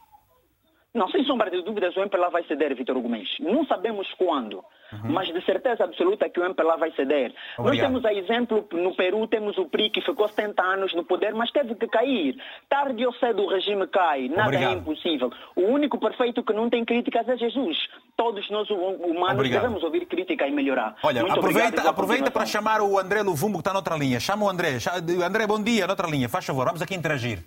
Não, 0.96 1.08
sem 1.10 1.22
sombra 1.24 1.50
de 1.50 1.62
dúvidas, 1.62 1.94
o 1.94 2.00
MPLA 2.00 2.30
vai 2.30 2.42
ceder, 2.44 2.74
Vitor 2.74 2.96
Hugo 2.96 3.08
Mendes. 3.08 3.38
Não 3.38 3.66
sabemos 3.66 4.10
quando. 4.14 4.64
Uhum. 4.92 5.12
Mas 5.12 5.28
de 5.28 5.44
certeza 5.44 5.84
absoluta 5.84 6.28
que 6.30 6.40
o 6.40 6.44
MPLA 6.44 6.76
vai 6.76 6.90
ceder. 6.92 7.34
Obrigado. 7.58 7.92
Nós 7.92 8.02
temos 8.02 8.04
a 8.04 8.14
exemplo, 8.14 8.66
no 8.72 8.94
Peru 8.94 9.26
temos 9.26 9.58
o 9.58 9.66
PRI 9.66 9.90
que 9.90 10.00
ficou 10.00 10.26
70 10.26 10.62
anos 10.62 10.94
no 10.94 11.04
poder, 11.04 11.34
mas 11.34 11.50
teve 11.50 11.74
que 11.74 11.86
cair. 11.86 12.36
Tarde 12.68 13.04
ou 13.04 13.12
cedo 13.14 13.42
o 13.42 13.48
regime 13.48 13.86
cai, 13.88 14.28
nada 14.28 14.42
é 14.42 14.44
Obrigado. 14.46 14.72
é 14.72 14.76
impossível. 14.76 15.30
O 15.54 15.62
único 15.62 15.98
perfeito 15.98 16.42
que 16.42 16.52
não 16.52 16.70
tem 16.70 16.84
críticas 16.84 17.28
é 17.28 17.36
Jesus. 17.36 17.76
Todos 18.16 18.48
nós 18.48 18.70
humanos 18.70 19.34
Obrigado. 19.34 19.62
devemos 19.62 19.82
ouvir 19.82 20.06
crítica 20.06 20.46
e 20.46 20.52
melhorar. 20.52 20.96
Olha, 21.02 21.20
Muito 21.20 21.38
aproveita, 21.38 21.90
aproveita 21.90 22.30
para 22.30 22.46
chamar 22.46 22.80
o 22.80 22.98
André 22.98 23.22
Luvumbo 23.22 23.58
que 23.58 23.62
está 23.62 23.72
noutra 23.72 23.96
linha. 23.96 24.18
Chama 24.18 24.46
o 24.46 24.48
André. 24.48 24.78
André, 25.26 25.46
bom 25.46 25.62
dia, 25.62 25.86
noutra 25.86 26.08
linha. 26.08 26.28
Faz 26.28 26.46
favor, 26.46 26.64
vamos 26.64 26.80
aqui 26.80 26.94
interagir. 26.94 27.40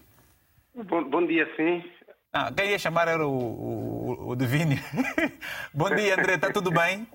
Bom, 0.75 1.03
bom 1.03 1.25
dia, 1.25 1.49
sim. 1.55 1.83
Ah, 2.31 2.51
quem 2.55 2.69
ia 2.71 2.77
chamar 2.77 3.07
era 3.07 3.25
o, 3.25 3.31
o, 3.31 4.31
o 4.31 4.35
bom 5.73 5.89
dia, 5.95 6.13
André, 6.13 6.35
está 6.35 6.51
tudo 6.51 6.69
bem? 6.69 7.07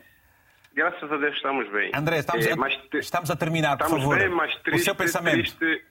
Graças 0.74 1.11
a 1.11 1.16
Deus 1.16 1.36
estamos 1.36 1.70
bem. 1.70 1.93
André, 1.95 2.19
estamos, 2.19 2.45
é, 2.45 2.53
a, 2.53 2.99
estamos 2.99 3.31
a 3.31 3.36
terminar, 3.36 3.78
por 3.78 3.91
favor. 3.91 4.19
Bem, 4.19 4.28
mas 4.28 4.53
triste, 4.62 4.82
o 4.82 4.85
seu 4.85 4.95
pensamento. 4.97 5.57
Triste, 5.57 5.85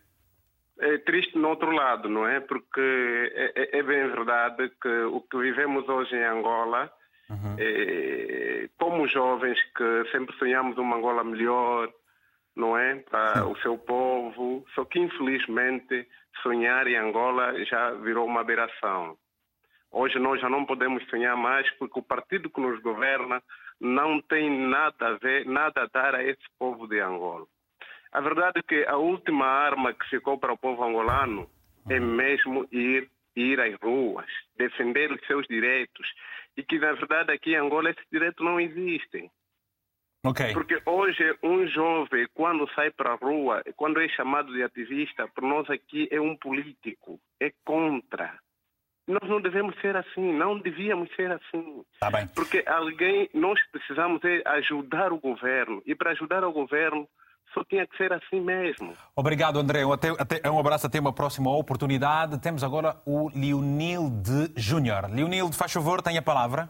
é 0.80 0.98
triste 0.98 1.38
no 1.38 1.48
outro 1.48 1.72
lado, 1.72 2.10
não 2.10 2.28
é? 2.28 2.42
Porque 2.42 3.32
é, 3.34 3.78
é, 3.78 3.80
é 3.80 3.84
bem 3.84 4.10
verdade 4.10 4.70
que 4.82 5.04
o 5.06 5.22
que 5.22 5.38
vivemos 5.38 5.88
hoje 5.88 6.14
em 6.16 6.24
Angola, 6.26 6.92
uhum. 7.30 7.56
é, 7.58 8.68
como 8.78 9.08
jovens 9.08 9.58
que 9.74 10.12
sempre 10.12 10.36
sonhamos 10.38 10.78
uma 10.78 10.98
Angola 10.98 11.24
melhor, 11.24 11.90
não 12.54 12.78
é? 12.78 12.96
Para 13.10 13.36
Sim. 13.36 13.52
o 13.52 13.58
seu 13.60 13.78
povo, 13.78 14.66
só 14.76 14.84
que 14.84 15.00
infelizmente 15.00 16.06
sonhar 16.42 16.88
em 16.88 16.96
Angola 16.96 17.64
já 17.66 17.92
virou 17.92 18.26
uma 18.26 18.42
aberração. 18.42 19.18
Hoje 19.92 20.18
nós 20.18 20.42
já 20.42 20.50
não 20.50 20.66
podemos 20.66 21.08
sonhar 21.10 21.38
mais 21.38 21.70
porque 21.78 22.00
o 22.00 22.04
partido 22.04 22.50
que 22.50 22.60
nos 22.60 22.82
governa 22.82 23.42
não 23.80 24.20
tem 24.22 24.50
nada 24.50 25.10
a 25.10 25.14
ver, 25.18 25.46
nada 25.46 25.84
a 25.84 25.88
dar 25.88 26.16
a 26.16 26.24
esse 26.24 26.44
povo 26.58 26.88
de 26.88 27.00
Angola. 27.00 27.46
A 28.12 28.22
verdade 28.22 28.60
é 28.60 28.64
que 28.64 28.86
a 28.88 28.98
última 28.98 29.46
arma 29.46 29.94
que 29.94 30.08
ficou 30.10 30.38
para 30.38 30.54
o 30.54 30.58
povo 30.58 30.84
angolano 30.84 31.50
é 31.90 32.00
mesmo 32.00 32.68
ir, 32.72 33.10
ir 33.36 33.60
às 33.60 33.76
ruas, 33.82 34.28
defender 34.58 35.12
os 35.12 35.20
seus 35.28 35.46
direitos. 35.48 36.08
E 36.56 36.64
que, 36.64 36.78
na 36.80 36.94
verdade, 36.94 37.32
aqui 37.32 37.54
em 37.54 37.58
Angola 37.58 37.90
esse 37.90 38.04
direito 38.12 38.44
não 38.44 38.60
existe. 38.60 39.30
Okay. 40.26 40.54
Porque 40.54 40.82
hoje 40.86 41.38
um 41.44 41.68
jovem, 41.68 42.26
quando 42.34 42.70
sai 42.74 42.90
para 42.92 43.12
a 43.12 43.16
rua, 43.16 43.62
quando 43.76 44.00
é 44.00 44.08
chamado 44.08 44.54
de 44.54 44.64
ativista, 44.64 45.28
para 45.28 45.46
nós 45.46 45.70
aqui 45.70 46.08
é 46.10 46.22
um 46.22 46.36
político, 46.38 47.20
é 47.42 47.52
contra. 47.66 48.34
Nós 49.06 49.30
não 49.30 49.42
devemos 49.42 49.76
ser 49.82 49.98
assim, 49.98 50.32
não 50.32 50.58
devíamos 50.58 51.14
ser 51.16 51.30
assim. 51.30 51.84
Tá 52.00 52.10
bem. 52.10 52.26
Porque 52.28 52.64
alguém, 52.66 53.30
nós 53.34 53.60
precisamos 53.70 54.22
é 54.24 54.42
ajudar 54.46 55.12
o 55.12 55.20
governo. 55.20 55.84
E 55.86 55.94
para 55.94 56.12
ajudar 56.12 56.42
o 56.46 56.54
governo, 56.54 57.06
só 57.54 57.62
tinha 57.66 57.86
que 57.86 57.98
ser 57.98 58.14
assim 58.14 58.40
mesmo. 58.40 58.94
Obrigado, 59.14 59.60
André. 59.60 59.82
Até, 59.84 60.10
até, 60.10 60.50
um 60.50 60.58
abraço 60.58 60.88
até 60.88 61.02
uma 61.02 61.12
próxima 61.12 61.52
oportunidade. 61.52 62.40
Temos 62.40 62.64
agora 62.64 62.96
o 63.06 63.30
Leonilde 63.36 64.54
Júnior. 64.56 65.10
Leonilde, 65.12 65.58
faz 65.58 65.74
favor, 65.74 66.02
tenha 66.02 66.20
a 66.20 66.24
palavra. 66.24 66.70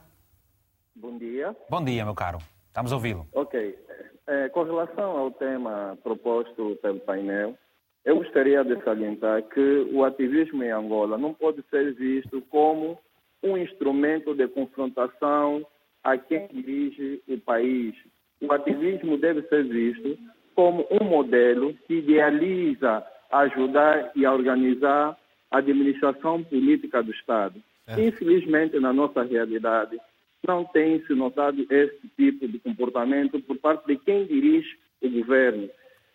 Bom 0.96 1.16
dia. 1.20 1.56
Bom 1.70 1.84
dia, 1.84 2.04
meu 2.04 2.16
caro. 2.16 2.40
Estamos 2.74 2.91
a 2.91 2.95
ouvi-lo. 2.95 3.28
Ok. 3.34 3.78
É, 4.26 4.50
com 4.50 4.64
relação 4.64 5.16
ao 5.16 5.30
tema 5.30 5.95
proposto 6.02 6.76
pelo 6.82 7.00
painel, 7.02 7.56
eu 8.04 8.16
gostaria 8.16 8.64
de 8.64 8.84
salientar 8.84 9.44
que 9.44 9.88
o 9.94 10.04
ativismo 10.04 10.64
em 10.64 10.72
Angola 10.72 11.16
não 11.16 11.36
pode 11.36 11.64
ser 11.70 11.94
visto 11.94 12.41
como 12.50 12.98
um 13.44 13.56
instrumento 13.56 14.34
de 14.34 14.48
confrontação 14.48 15.64
a 16.04 16.18
quem 16.18 16.48
dirige 16.48 17.22
o 17.28 17.38
país. 17.38 17.94
O 18.41 18.52
ativismo 18.52 19.20
deve 19.20 19.44
ser 19.44 19.66
visto 19.66 20.18
como 20.56 20.88
um 20.90 21.04
modelo 21.04 21.76
que 21.86 22.00
idealiza 22.00 23.06
ajudar 23.32 24.12
e 24.16 24.26
organizar 24.26 25.16
a 25.52 25.60
administração 25.60 26.44
política 26.44 27.04
do 27.04 27.12
Estado. 27.12 27.62
É. 27.86 28.02
Infelizmente, 28.04 28.80
na 28.80 28.91
nossa 28.91 29.22
realidade, 29.22 30.00
não 30.48 30.65
tem 30.65 31.02
se 31.06 31.14
notado 31.14 31.65
esse 31.70 32.07
tipo 32.18 32.48
de 32.48 32.60
comportamento 32.60 33.40
por 33.41 33.57
parte 33.57 33.88
de 33.88 33.98
quem 33.98 34.26
dirige 34.26 34.78
o 35.02 35.10
governo. 35.10 35.70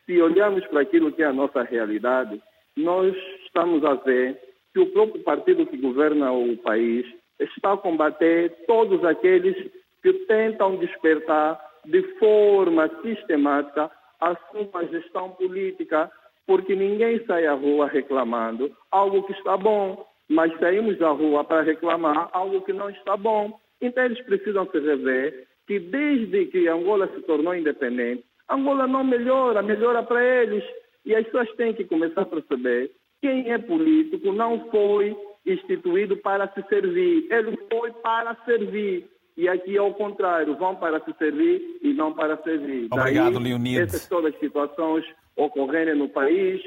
Se 0.05 0.21
olharmos 0.21 0.67
para 0.67 0.83
aquilo 0.83 1.13
que 1.13 1.23
é 1.23 1.27
a 1.27 1.33
nossa 1.33 1.63
realidade, 1.63 2.41
nós 2.77 3.15
estamos 3.45 3.85
a 3.85 3.95
ver 3.95 4.39
que 4.73 4.81
o 4.81 4.87
próprio 4.93 5.23
partido 5.23 5.67
que 5.67 5.77
governa 5.77 6.33
o 6.33 6.57
país 6.59 7.07
está 7.41 7.73
a 7.73 7.77
combater 7.77 8.51
todos 8.67 9.05
aqueles 9.05 9.57
que 10.03 10.13
tentam 10.27 10.77
despertar 10.77 11.59
de 11.85 12.03
forma 12.19 12.91
sistemática 13.03 13.91
a 14.21 14.37
sua 14.51 14.85
gestão 14.87 15.31
política, 15.31 16.11
porque 16.47 16.75
ninguém 16.75 17.25
sai 17.27 17.47
à 17.47 17.55
rua 17.55 17.87
reclamando 17.87 18.71
algo 18.91 19.23
que 19.23 19.33
está 19.33 19.57
bom, 19.57 20.07
mas 20.29 20.57
saímos 20.59 21.01
à 21.01 21.11
rua 21.11 21.45
para 21.45 21.63
reclamar 21.63 22.29
algo 22.33 22.63
que 22.63 22.73
não 22.73 22.91
está 22.91 23.17
bom. 23.17 23.59
Então 23.81 24.05
eles 24.05 24.21
precisam 24.23 24.69
se 24.71 24.79
rever 24.79 25.47
que 25.67 25.79
desde 25.79 26.47
que 26.47 26.67
Angola 26.69 27.09
se 27.15 27.21
tornou 27.23 27.55
independente, 27.55 28.25
Angola 28.51 28.87
não 28.87 29.05
melhora, 29.05 29.63
melhora 29.63 30.03
para 30.03 30.25
eles. 30.25 30.65
E 31.05 31.15
as 31.15 31.25
pessoas 31.27 31.51
têm 31.57 31.75
que 31.75 31.85
começar 31.85 32.23
a 32.23 32.27
perceber 32.27 32.91
quem 33.21 33.53
é 33.53 33.59
político 33.59 34.33
não 34.33 34.71
foi 34.71 35.17
instituído 35.47 36.17
para 36.17 36.49
se 36.49 36.63
servir, 36.69 37.27
ele 37.31 37.59
foi 37.71 37.91
para 37.93 38.35
servir. 38.45 39.09
E 39.37 39.49
aqui 39.49 39.77
é 39.77 39.83
o 39.83 39.95
contrário, 39.95 40.57
vão 40.57 40.75
para 40.77 41.01
se 41.05 41.13
servir 41.17 41.79
e 41.83 41.93
não 41.93 42.13
para 42.13 42.37
servir. 42.43 42.89
Obrigado, 42.91 43.35
Daí, 43.35 43.43
Leonidas. 43.45 43.95
Essas 43.95 44.09
todas 44.09 44.35
as 44.35 44.41
situações 44.41 45.05
ocorrerem 45.37 45.95
no 45.95 46.09
país, 46.09 46.61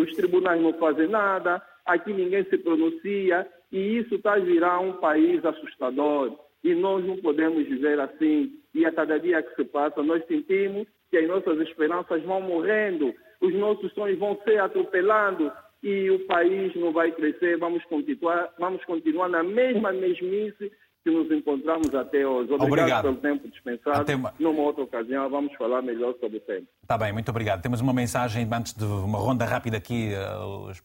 os 0.00 0.14
tribunais 0.14 0.62
não 0.62 0.72
fazem 0.74 1.08
nada, 1.08 1.60
aqui 1.84 2.12
ninguém 2.12 2.44
se 2.44 2.56
pronuncia, 2.58 3.46
e 3.72 3.98
isso 3.98 4.16
está 4.16 4.34
a 4.34 4.38
virar 4.38 4.80
um 4.80 4.94
país 4.94 5.44
assustador. 5.44 6.36
E 6.62 6.74
nós 6.74 7.04
não 7.04 7.16
podemos 7.16 7.66
viver 7.66 7.98
assim. 8.00 8.52
E 8.74 8.84
a 8.84 8.92
cada 8.92 9.18
dia 9.18 9.42
que 9.42 9.54
se 9.54 9.64
passa, 9.64 10.02
nós 10.02 10.24
sentimos 10.26 10.86
que 11.10 11.16
as 11.16 11.26
nossas 11.26 11.58
esperanças 11.60 12.22
vão 12.22 12.40
morrendo, 12.40 13.14
os 13.40 13.54
nossos 13.54 13.92
sonhos 13.92 14.18
vão 14.18 14.38
ser 14.44 14.60
atropelando 14.60 15.50
e 15.82 16.10
o 16.10 16.26
país 16.26 16.74
não 16.76 16.92
vai 16.92 17.10
crescer. 17.12 17.56
Vamos 17.58 17.84
continuar, 17.84 18.52
vamos 18.58 18.84
continuar 18.84 19.28
na 19.28 19.42
mesma 19.42 19.92
mesmice 19.92 20.70
que 21.02 21.10
nos 21.10 21.30
encontramos 21.30 21.94
até 21.94 22.26
hoje. 22.26 22.52
Obrigado, 22.52 22.68
obrigado. 22.68 23.02
pelo 23.02 23.16
tempo 23.16 23.48
dispensado. 23.48 24.00
Até 24.02 24.14
uma... 24.14 24.34
Numa 24.38 24.62
outra 24.62 24.84
ocasião 24.84 25.28
vamos 25.30 25.54
falar 25.56 25.82
melhor 25.82 26.14
sobre 26.20 26.38
o 26.38 26.40
tema. 26.40 26.66
Está 26.82 26.98
bem, 26.98 27.12
muito 27.12 27.28
obrigado. 27.30 27.62
Temos 27.62 27.80
uma 27.80 27.92
mensagem 27.92 28.48
antes 28.50 28.74
de 28.74 28.84
uma 28.84 29.18
ronda 29.18 29.44
rápida 29.44 29.78
aqui, 29.78 30.10
uh, 30.12 30.70
os 30.70 30.80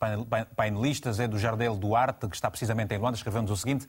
painelistas, 0.56 1.20
é 1.20 1.28
do 1.28 1.38
Jardel 1.38 1.76
Duarte, 1.76 2.28
que 2.28 2.36
está 2.36 2.50
precisamente 2.50 2.94
em 2.94 2.98
Luanda, 2.98 3.18
escrevemos 3.18 3.52
o 3.52 3.58
seguinte. 3.58 3.88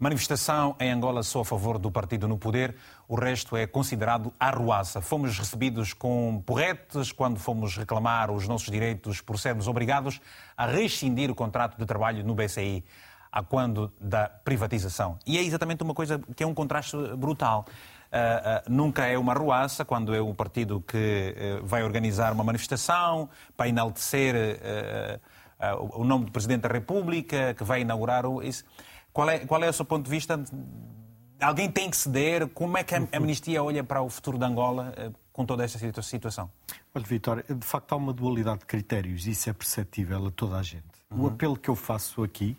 Manifestação 0.00 0.76
em 0.78 0.92
Angola 0.92 1.24
só 1.24 1.40
a 1.40 1.44
favor 1.44 1.76
do 1.76 1.90
partido 1.90 2.28
no 2.28 2.38
poder, 2.38 2.76
o 3.08 3.16
resto 3.16 3.56
é 3.56 3.66
considerado 3.66 4.32
arruaça. 4.38 5.00
Fomos 5.00 5.36
recebidos 5.36 5.92
com 5.92 6.40
porretes 6.46 7.10
quando 7.10 7.40
fomos 7.40 7.76
reclamar 7.76 8.30
os 8.30 8.46
nossos 8.46 8.70
direitos 8.70 9.20
por 9.20 9.40
sermos 9.40 9.66
obrigados 9.66 10.20
a 10.56 10.66
rescindir 10.66 11.32
o 11.32 11.34
contrato 11.34 11.76
de 11.76 11.84
trabalho 11.84 12.24
no 12.24 12.32
BCI 12.32 12.84
a 13.30 13.42
quando 13.42 13.92
da 14.00 14.28
privatização. 14.28 15.18
E 15.26 15.38
é 15.38 15.42
exatamente 15.42 15.82
uma 15.82 15.94
coisa 15.94 16.20
que 16.34 16.42
é 16.42 16.46
um 16.46 16.54
contraste 16.54 16.96
brutal. 17.16 17.66
Uh, 18.08 18.70
uh, 18.70 18.72
nunca 18.72 19.04
é 19.04 19.18
uma 19.18 19.34
ruaça 19.34 19.84
quando 19.84 20.14
é 20.14 20.22
um 20.22 20.34
partido 20.34 20.80
que 20.80 21.34
uh, 21.36 21.66
vai 21.66 21.82
organizar 21.82 22.32
uma 22.32 22.42
manifestação 22.42 23.28
para 23.54 23.68
enaltecer 23.68 24.34
o 25.94 26.04
nome 26.04 26.26
do 26.26 26.32
Presidente 26.32 26.62
da 26.62 26.68
República, 26.68 27.52
que 27.52 27.64
vai 27.64 27.80
inaugurar 27.80 28.24
o, 28.24 28.42
isso. 28.42 28.64
Qual 29.12 29.28
é, 29.28 29.40
qual 29.40 29.62
é 29.62 29.68
o 29.68 29.72
seu 29.72 29.84
ponto 29.84 30.04
de 30.04 30.10
vista? 30.10 30.40
Alguém 31.40 31.70
tem 31.70 31.90
que 31.90 31.96
ceder? 31.96 32.46
Como 32.48 32.78
é 32.78 32.84
que 32.84 32.94
a 32.94 33.02
Amnistia 33.12 33.62
olha 33.62 33.82
para 33.82 34.00
o 34.00 34.08
futuro 34.08 34.38
de 34.38 34.44
Angola 34.44 34.94
com 35.32 35.44
toda 35.44 35.64
esta 35.64 36.00
situação? 36.00 36.48
Olha, 36.94 37.04
Vitor, 37.04 37.44
de 37.48 37.66
facto 37.66 37.92
há 37.92 37.96
uma 37.96 38.12
dualidade 38.12 38.60
de 38.60 38.66
critérios, 38.66 39.26
isso 39.26 39.50
é 39.50 39.52
perceptível 39.52 40.26
a 40.26 40.30
toda 40.30 40.56
a 40.56 40.62
gente. 40.62 40.84
Uhum. 41.10 41.24
O 41.24 41.26
apelo 41.26 41.56
que 41.56 41.68
eu 41.68 41.76
faço 41.76 42.22
aqui 42.22 42.56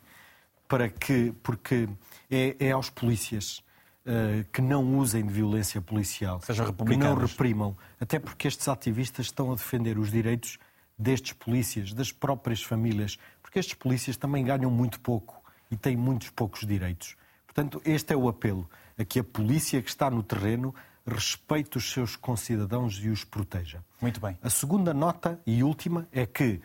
para 0.70 0.88
que, 0.88 1.34
porque 1.42 1.90
é, 2.30 2.56
é 2.60 2.72
aos 2.72 2.92
polícias 2.92 3.64
uh, 4.06 4.46
que 4.54 4.62
não 4.62 4.98
usem 4.98 5.26
de 5.26 5.34
violência 5.34 5.82
policial, 5.82 6.40
que 6.40 6.96
não 6.96 7.16
reprimam, 7.16 7.76
até 8.00 8.20
porque 8.20 8.48
estes 8.48 8.68
ativistas 8.68 9.26
estão 9.26 9.52
a 9.52 9.56
defender 9.56 9.98
os 9.98 10.12
direitos 10.12 10.60
destes 10.98 11.34
polícias, 11.34 11.92
das 11.92 12.12
próprias 12.12 12.62
famílias, 12.62 13.18
porque 13.42 13.58
estes 13.58 13.74
polícias 13.74 14.16
também 14.16 14.46
ganham 14.46 14.70
muito 14.70 15.00
pouco 15.00 15.42
e 15.72 15.76
têm 15.76 15.98
muitos 15.98 16.30
poucos 16.30 16.68
direitos. 16.68 17.16
Portanto, 17.48 17.82
este 17.84 18.14
é 18.14 18.16
o 18.18 18.30
apelo, 18.30 18.70
a 18.96 19.04
que 19.04 19.20
a 19.20 19.24
polícia 19.24 19.82
que 19.82 19.90
está 19.90 20.10
no 20.12 20.22
terreno 20.22 20.74
respeite 21.04 21.78
os 21.78 21.92
seus 21.92 22.16
concidadãos 22.16 23.00
e 23.04 23.10
os 23.10 23.24
proteja. 23.24 23.84
Muito 24.00 24.22
bem. 24.22 24.38
A 24.44 24.50
segunda 24.52 24.94
nota 24.94 25.42
e 25.48 25.64
última 25.64 26.08
é 26.12 26.28
que 26.28 26.62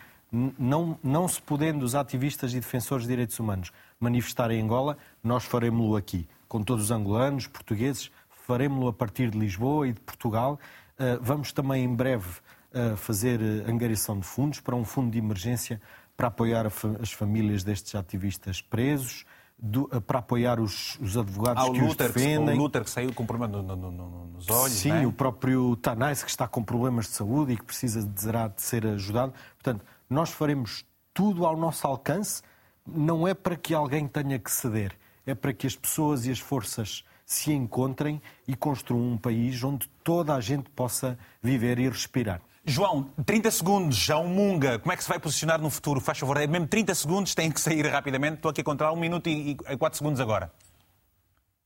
não, 0.58 0.98
não 1.02 1.28
se 1.28 1.40
podendo 1.40 1.84
os 1.84 1.94
ativistas 1.94 2.52
e 2.52 2.56
defensores 2.56 3.04
de 3.04 3.10
direitos 3.10 3.38
humanos 3.38 3.72
manifestar 4.00 4.50
em 4.50 4.60
Angola, 4.60 4.98
nós 5.22 5.44
faremos-lo 5.44 5.96
aqui, 5.96 6.28
com 6.48 6.62
todos 6.62 6.84
os 6.84 6.90
angolanos, 6.90 7.46
portugueses, 7.46 8.10
faremos-lo 8.46 8.88
a 8.88 8.92
partir 8.92 9.30
de 9.30 9.38
Lisboa 9.38 9.88
e 9.88 9.92
de 9.92 10.00
Portugal. 10.00 10.58
Uh, 10.98 11.18
vamos 11.20 11.52
também 11.52 11.84
em 11.84 11.94
breve 11.94 12.28
uh, 12.72 12.96
fazer 12.96 13.40
uh, 13.40 13.70
angariação 13.70 14.18
de 14.18 14.26
fundos 14.26 14.60
para 14.60 14.74
um 14.74 14.84
fundo 14.84 15.10
de 15.10 15.18
emergência 15.18 15.80
para 16.16 16.28
apoiar 16.28 16.66
as 17.00 17.12
famílias 17.12 17.64
destes 17.64 17.94
ativistas 17.94 18.60
presos, 18.60 19.24
do, 19.58 19.88
para 20.02 20.18
apoiar 20.18 20.60
os, 20.60 20.98
os 21.00 21.16
advogados 21.16 21.64
que 21.64 21.80
Luther, 21.80 21.86
os 21.88 21.96
defendem. 21.96 22.58
O 22.58 22.62
Luther 22.62 22.84
que 22.84 22.90
saiu 22.90 23.12
com 23.12 23.24
problema 23.24 23.62
no, 23.62 23.76
no, 23.76 23.90
no, 23.90 24.26
nos 24.26 24.48
olhos, 24.50 24.74
Sim, 24.74 24.90
é? 24.90 25.06
o 25.06 25.12
próprio 25.12 25.74
Tanais 25.76 26.22
que 26.22 26.30
está 26.30 26.46
com 26.46 26.62
problemas 26.62 27.06
de 27.06 27.12
saúde 27.12 27.52
e 27.52 27.56
que 27.56 27.64
precisa 27.64 28.02
de, 28.02 28.08
de 28.08 28.62
ser 28.62 28.86
ajudado. 28.86 29.32
Portanto, 29.54 29.84
nós 30.14 30.30
faremos 30.30 30.84
tudo 31.12 31.44
ao 31.44 31.56
nosso 31.56 31.86
alcance, 31.86 32.42
não 32.86 33.26
é 33.26 33.34
para 33.34 33.56
que 33.56 33.74
alguém 33.74 34.06
tenha 34.06 34.38
que 34.38 34.50
ceder, 34.50 34.96
é 35.26 35.34
para 35.34 35.52
que 35.52 35.66
as 35.66 35.76
pessoas 35.76 36.24
e 36.26 36.30
as 36.30 36.38
forças 36.38 37.04
se 37.26 37.52
encontrem 37.52 38.20
e 38.46 38.54
construam 38.54 39.12
um 39.12 39.18
país 39.18 39.62
onde 39.64 39.88
toda 40.02 40.34
a 40.34 40.40
gente 40.40 40.70
possa 40.70 41.18
viver 41.42 41.78
e 41.78 41.88
respirar. 41.88 42.40
João, 42.66 43.10
30 43.26 43.50
segundos, 43.50 43.96
já 43.96 44.16
um 44.18 44.28
Munga, 44.28 44.78
como 44.78 44.92
é 44.92 44.96
que 44.96 45.02
se 45.02 45.08
vai 45.08 45.18
posicionar 45.18 45.60
no 45.60 45.68
futuro? 45.68 46.00
Faz 46.00 46.18
favor, 46.18 46.36
é 46.38 46.46
mesmo 46.46 46.66
30 46.66 46.94
segundos, 46.94 47.34
tem 47.34 47.50
que 47.50 47.60
sair 47.60 47.86
rapidamente. 47.86 48.36
Estou 48.36 48.50
aqui 48.50 48.62
a 48.62 48.64
controlar 48.64 48.92
um 48.92 49.00
minuto 49.00 49.28
e, 49.28 49.50
e 49.50 49.76
4 49.76 49.98
segundos 49.98 50.20
agora. 50.20 50.50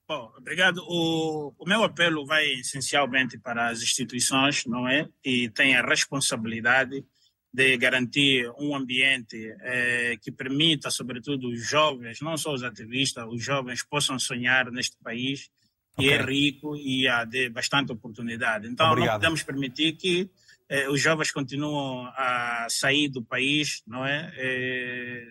Bom, 0.09 0.33
obrigado. 0.37 0.79
O, 0.89 1.53
o, 1.59 1.69
meu 1.69 1.85
apelo 1.85 2.27
vai 2.27 2.47
essencialmente 2.47 3.39
para 3.39 3.69
as 3.69 3.83
instituições, 3.83 4.65
não 4.67 4.89
é? 4.89 5.07
E 5.23 5.51
tem 5.51 5.77
a 5.77 5.83
responsabilidade 5.83 7.05
de 7.53 7.77
garantir 7.77 8.51
um 8.59 8.75
ambiente 8.75 9.37
eh, 9.61 10.17
que 10.21 10.31
permita, 10.31 10.91
sobretudo, 10.91 11.49
os 11.49 11.67
jovens, 11.67 12.21
não 12.21 12.37
só 12.37 12.53
os 12.53 12.63
ativistas, 12.63 13.27
os 13.29 13.43
jovens 13.43 13.83
possam 13.83 14.19
sonhar 14.19 14.71
neste 14.71 14.97
país 15.03 15.51
que 15.99 16.11
é 16.11 16.23
rico 16.23 16.77
e 16.77 17.09
há 17.09 17.25
de 17.25 17.49
bastante 17.51 17.91
oportunidade. 17.91 18.69
Então, 18.69 18.93
Obrigado. 18.93 19.15
não 19.15 19.21
podemos 19.21 19.43
permitir 19.43 19.97
que 19.97 20.31
eh, 20.69 20.89
os 20.89 21.01
jovens 21.01 21.33
continuem 21.33 22.07
a 22.15 22.67
sair 22.71 23.09
do 23.09 23.23
país, 23.23 23.83
não 23.85 24.07
é, 24.07 24.33
eh, 24.37 25.27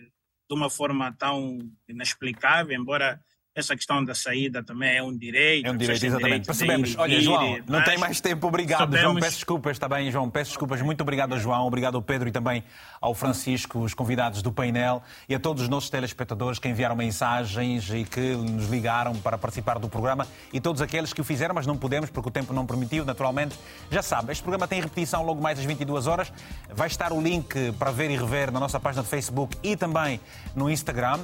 de 0.48 0.54
uma 0.54 0.68
forma 0.68 1.10
tão 1.12 1.58
inexplicável, 1.88 2.76
embora 2.76 3.18
essa 3.58 3.74
questão 3.74 4.04
da 4.04 4.14
saída 4.14 4.62
também 4.62 4.96
é 4.96 5.02
um 5.02 5.16
direito. 5.16 5.66
É 5.66 5.70
um 5.70 5.76
direito, 5.76 6.04
exatamente. 6.04 6.46
Percebemos. 6.46 6.96
Olha, 6.96 7.20
João, 7.20 7.58
não 7.66 7.82
tem 7.82 7.98
mais 7.98 8.20
tempo. 8.20 8.46
Obrigado, 8.46 8.80
sabemos... 8.80 9.02
João. 9.02 9.14
Peço 9.16 9.36
desculpas, 9.36 9.72
está 9.72 9.88
bem, 9.88 10.10
João. 10.10 10.30
Peço 10.30 10.50
desculpas. 10.50 10.80
Muito 10.82 11.00
obrigado 11.00 11.34
a 11.34 11.38
João, 11.38 11.66
obrigado 11.66 11.96
ao 11.96 12.02
Pedro 12.02 12.28
e 12.28 12.32
também 12.32 12.62
ao 13.00 13.14
Francisco, 13.14 13.80
os 13.80 13.94
convidados 13.94 14.42
do 14.42 14.52
painel 14.52 15.02
e 15.28 15.34
a 15.34 15.38
todos 15.38 15.62
os 15.62 15.68
nossos 15.68 15.90
telespectadores 15.90 16.58
que 16.58 16.68
enviaram 16.68 16.96
mensagens 16.96 17.90
e 17.90 18.04
que 18.04 18.34
nos 18.36 18.68
ligaram 18.68 19.14
para 19.16 19.38
participar 19.38 19.78
do 19.78 19.88
programa 19.88 20.26
e 20.52 20.60
todos 20.60 20.82
aqueles 20.82 21.12
que 21.12 21.20
o 21.20 21.24
fizeram, 21.24 21.54
mas 21.54 21.66
não 21.66 21.76
pudemos 21.76 22.10
porque 22.10 22.28
o 22.28 22.32
tempo 22.32 22.52
não 22.52 22.66
permitiu, 22.66 23.04
naturalmente. 23.04 23.58
Já 23.90 24.02
sabe, 24.02 24.32
este 24.32 24.42
programa 24.42 24.66
tem 24.66 24.80
repetição 24.80 25.22
logo 25.24 25.40
mais 25.40 25.58
às 25.58 25.64
22 25.64 26.06
horas. 26.06 26.32
Vai 26.70 26.88
estar 26.88 27.12
o 27.12 27.20
link 27.20 27.72
para 27.78 27.90
ver 27.90 28.10
e 28.10 28.16
rever 28.16 28.50
na 28.50 28.60
nossa 28.60 28.78
página 28.80 29.02
de 29.02 29.08
Facebook 29.08 29.56
e 29.62 29.76
também 29.76 30.20
no 30.54 30.70
Instagram. 30.70 31.20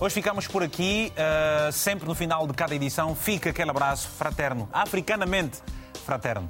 Hoje 0.00 0.12
ficamos 0.12 0.48
por 0.48 0.62
aqui. 0.62 1.12
Uh, 1.12 1.70
sempre 1.72 2.06
no 2.08 2.14
final 2.14 2.46
de 2.46 2.52
cada 2.52 2.74
edição 2.74 3.14
fica 3.14 3.50
aquele 3.50 3.70
abraço 3.70 4.08
fraterno, 4.08 4.68
africanamente 4.72 5.58
fraterno. 6.04 6.48